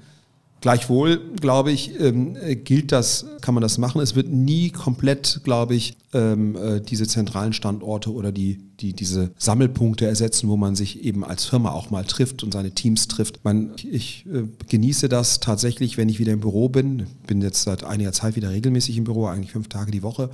Gleichwohl, 0.65 1.21
glaube 1.39 1.71
ich, 1.71 1.91
ähm, 1.99 2.35
gilt 2.63 2.91
das, 2.91 3.27
kann 3.41 3.53
man 3.53 3.61
das 3.61 3.77
machen. 3.77 4.01
Es 4.01 4.15
wird 4.15 4.29
nie 4.29 4.71
komplett, 4.71 5.41
glaube 5.43 5.75
ich, 5.75 5.95
ähm, 6.11 6.55
äh, 6.55 6.81
diese 6.81 7.05
zentralen 7.05 7.53
Standorte 7.53 8.11
oder 8.11 8.31
die, 8.31 8.57
die, 8.79 8.93
diese 8.93 9.29
Sammelpunkte 9.37 10.07
ersetzen, 10.07 10.49
wo 10.49 10.57
man 10.57 10.75
sich 10.75 11.03
eben 11.03 11.23
als 11.23 11.45
Firma 11.45 11.69
auch 11.69 11.91
mal 11.91 12.03
trifft 12.03 12.41
und 12.41 12.51
seine 12.51 12.71
Teams 12.71 13.07
trifft. 13.07 13.45
Man, 13.45 13.73
ich 13.83 14.25
äh, 14.25 14.45
genieße 14.67 15.07
das 15.07 15.39
tatsächlich, 15.39 15.97
wenn 15.97 16.09
ich 16.09 16.17
wieder 16.17 16.33
im 16.33 16.39
Büro 16.39 16.67
bin. 16.67 17.05
Bin 17.27 17.43
jetzt 17.43 17.61
seit 17.61 17.83
einiger 17.83 18.11
Zeit 18.11 18.35
wieder 18.35 18.49
regelmäßig 18.49 18.97
im 18.97 19.03
Büro, 19.03 19.27
eigentlich 19.27 19.51
fünf 19.51 19.69
Tage 19.69 19.91
die 19.91 20.01
Woche. 20.01 20.31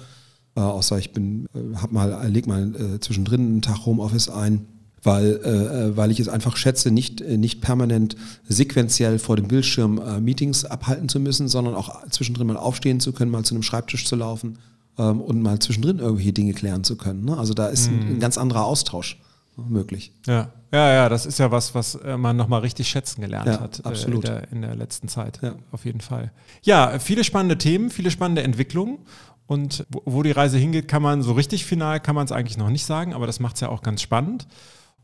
Äh, 0.56 0.62
außer 0.62 0.98
ich 0.98 1.12
bin, 1.12 1.48
äh, 1.54 1.76
hab 1.76 1.92
mal, 1.92 2.26
leg 2.32 2.48
mal 2.48 2.74
äh, 2.74 3.00
zwischendrin 3.02 3.42
einen 3.42 3.62
Tag 3.62 3.86
Homeoffice 3.86 4.30
ein 4.30 4.66
weil, 5.04 5.39
äh, 5.43 5.49
äh, 5.49 5.97
weil 5.97 6.12
ich 6.12 6.20
es 6.20 6.28
einfach 6.28 6.58
schätze, 6.58 6.91
nicht, 6.91 7.22
äh, 7.22 7.38
nicht 7.38 7.62
permanent 7.62 8.16
sequenziell 8.47 9.20
vor 9.20 9.36
dem 9.36 9.47
Bildschirm 9.47 9.99
äh, 9.99 10.20
Meetings 10.20 10.66
abhalten 10.66 11.10
zu 11.10 11.20
müssen, 11.20 11.47
sondern 11.47 11.76
auch 11.76 12.08
zwischendrin 12.10 12.47
mal 12.47 12.58
aufstehen 12.58 12.99
zu 12.99 13.12
können, 13.12 13.32
mal 13.32 13.43
zu 13.43 13.56
einem 13.56 13.64
Schreibtisch 13.64 14.06
zu 14.06 14.16
laufen 14.16 14.60
ähm, 14.97 15.22
und 15.22 15.41
mal 15.41 15.60
zwischendrin 15.60 15.99
irgendwelche 15.99 16.34
Dinge 16.34 16.54
klären 16.54 16.84
zu 16.84 16.97
können. 16.97 17.26
Ne? 17.26 17.38
Also 17.38 17.54
da 17.54 17.68
ist 17.68 17.89
mhm. 17.89 17.99
ein, 17.99 18.08
ein, 18.08 18.20
ganz 18.20 18.38
anderer 18.38 18.66
Austausch 18.66 19.20
möglich. 19.58 20.12
Ja. 20.28 20.52
Ja, 20.72 20.93
ja, 20.93 21.10
das 21.10 21.26
ist 21.26 21.38
ja 21.38 21.52
was, 21.52 21.76
was 21.76 21.95
äh, 21.95 22.16
man 22.16 22.38
nochmal 22.38 22.62
richtig 22.62 22.88
schätzen 22.88 23.20
gelernt 23.20 23.47
ja, 23.47 23.60
hat 23.60 23.86
absolut. 23.86 24.24
Äh, 24.24 24.28
in, 24.28 24.34
der, 24.34 24.52
in 24.52 24.62
der 24.62 24.76
letzten 24.76 25.10
Zeit. 25.10 25.39
Ja. 25.41 25.56
Auf 25.74 25.84
jeden 25.84 25.99
Fall. 25.99 26.32
Ja, 26.62 26.97
viele 26.99 27.26
spannende 27.26 27.58
Themen, 27.58 27.89
viele 27.89 28.10
spannende 28.10 28.43
Entwicklungen. 28.43 28.99
Und 29.47 29.86
wo 29.89 30.24
die 30.24 30.32
Reise 30.32 30.58
hingeht, 30.58 30.88
kann 30.88 31.02
man 31.02 31.24
so 31.24 31.34
richtig 31.34 31.66
final, 31.66 31.99
kann 31.99 32.16
man 32.16 32.24
es 32.24 32.32
eigentlich 32.32 32.58
noch 32.58 32.70
nicht 32.70 32.86
sagen, 32.86 33.14
aber 33.14 33.28
das 33.28 33.41
macht 33.41 33.56
es 33.56 33.60
ja 33.60 33.68
auch 33.68 33.82
ganz 33.82 34.02
spannend. 34.02 34.47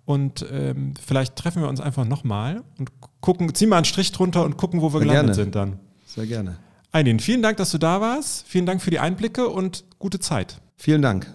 Und 0.07 0.45
ähm, 0.53 0.93
vielleicht 1.05 1.35
treffen 1.35 1.61
wir 1.61 1.67
uns 1.67 1.81
einfach 1.81 2.05
nochmal 2.05 2.63
und 2.79 2.91
gucken, 3.19 3.53
ziehen 3.53 3.67
mal 3.67 3.75
einen 3.75 3.83
Strich 3.83 4.13
drunter 4.13 4.45
und 4.45 4.55
gucken, 4.55 4.81
wo 4.81 4.93
wir 4.93 4.99
Sehr 4.99 5.09
gelandet 5.09 5.35
gerne. 5.35 5.43
sind 5.43 5.55
dann. 5.55 5.79
Sehr 6.05 6.25
gerne. 6.25 6.55
Einin, 6.93 7.19
vielen 7.19 7.41
Dank, 7.41 7.57
dass 7.57 7.71
du 7.71 7.77
da 7.77 7.99
warst. 7.99 8.47
Vielen 8.47 8.65
Dank 8.65 8.81
für 8.81 8.89
die 8.89 8.99
Einblicke 8.99 9.49
und 9.49 9.83
gute 9.99 10.21
Zeit. 10.21 10.61
Vielen 10.77 11.01
Dank. 11.01 11.33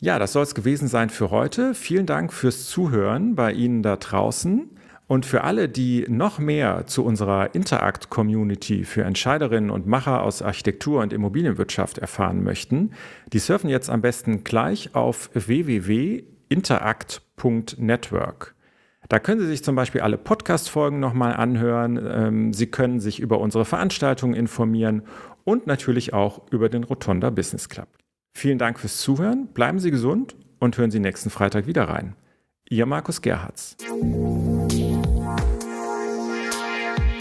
Ja, 0.00 0.18
das 0.18 0.32
soll 0.32 0.42
es 0.42 0.54
gewesen 0.54 0.88
sein 0.88 1.10
für 1.10 1.30
heute. 1.30 1.74
Vielen 1.74 2.06
Dank 2.06 2.32
fürs 2.32 2.64
Zuhören 2.64 3.34
bei 3.34 3.52
Ihnen 3.52 3.82
da 3.82 3.96
draußen. 3.96 4.70
Und 5.06 5.26
für 5.26 5.44
alle, 5.44 5.68
die 5.68 6.06
noch 6.08 6.38
mehr 6.38 6.86
zu 6.86 7.04
unserer 7.04 7.54
Interact-Community 7.54 8.84
für 8.84 9.04
Entscheiderinnen 9.04 9.68
und 9.68 9.86
Macher 9.86 10.22
aus 10.22 10.40
Architektur 10.40 11.02
und 11.02 11.12
Immobilienwirtschaft 11.12 11.98
erfahren 11.98 12.42
möchten, 12.42 12.92
die 13.34 13.38
surfen 13.38 13.68
jetzt 13.68 13.90
am 13.90 14.00
besten 14.00 14.44
gleich 14.44 14.94
auf 14.94 15.28
www.interact.network. 16.48 18.54
Da 19.08 19.18
können 19.18 19.40
Sie 19.40 19.46
sich 19.46 19.64
zum 19.64 19.74
Beispiel 19.74 20.02
alle 20.02 20.18
Podcast-Folgen 20.18 21.00
nochmal 21.00 21.34
anhören. 21.34 21.98
Ähm, 22.02 22.52
Sie 22.52 22.66
können 22.66 23.00
sich 23.00 23.20
über 23.20 23.40
unsere 23.40 23.64
Veranstaltungen 23.64 24.34
informieren 24.34 25.04
und 25.44 25.66
natürlich 25.66 26.12
auch 26.12 26.42
über 26.50 26.68
den 26.68 26.84
Rotonda 26.84 27.30
Business 27.30 27.70
Club. 27.70 27.88
Vielen 28.34 28.58
Dank 28.58 28.78
fürs 28.78 28.98
Zuhören, 28.98 29.46
bleiben 29.48 29.78
Sie 29.78 29.90
gesund 29.90 30.36
und 30.58 30.76
hören 30.76 30.90
Sie 30.90 31.00
nächsten 31.00 31.30
Freitag 31.30 31.66
wieder 31.66 31.84
rein. 31.84 32.16
Ihr 32.68 32.84
Markus 32.84 33.22
Gerhards. 33.22 33.78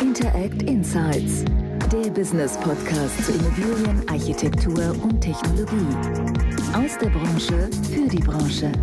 Interact 0.01 0.63
Insights, 0.63 1.45
der 1.89 2.09
Business 2.11 2.59
Podcast 2.59 3.23
zu 3.23 3.32
Immobilien, 3.32 4.03
Architektur 4.09 4.93
und 5.03 5.21
Technologie. 5.21 5.95
Aus 6.73 6.97
der 6.97 7.09
Branche 7.09 7.69
für 7.89 8.09
die 8.09 8.19
Branche. 8.19 8.73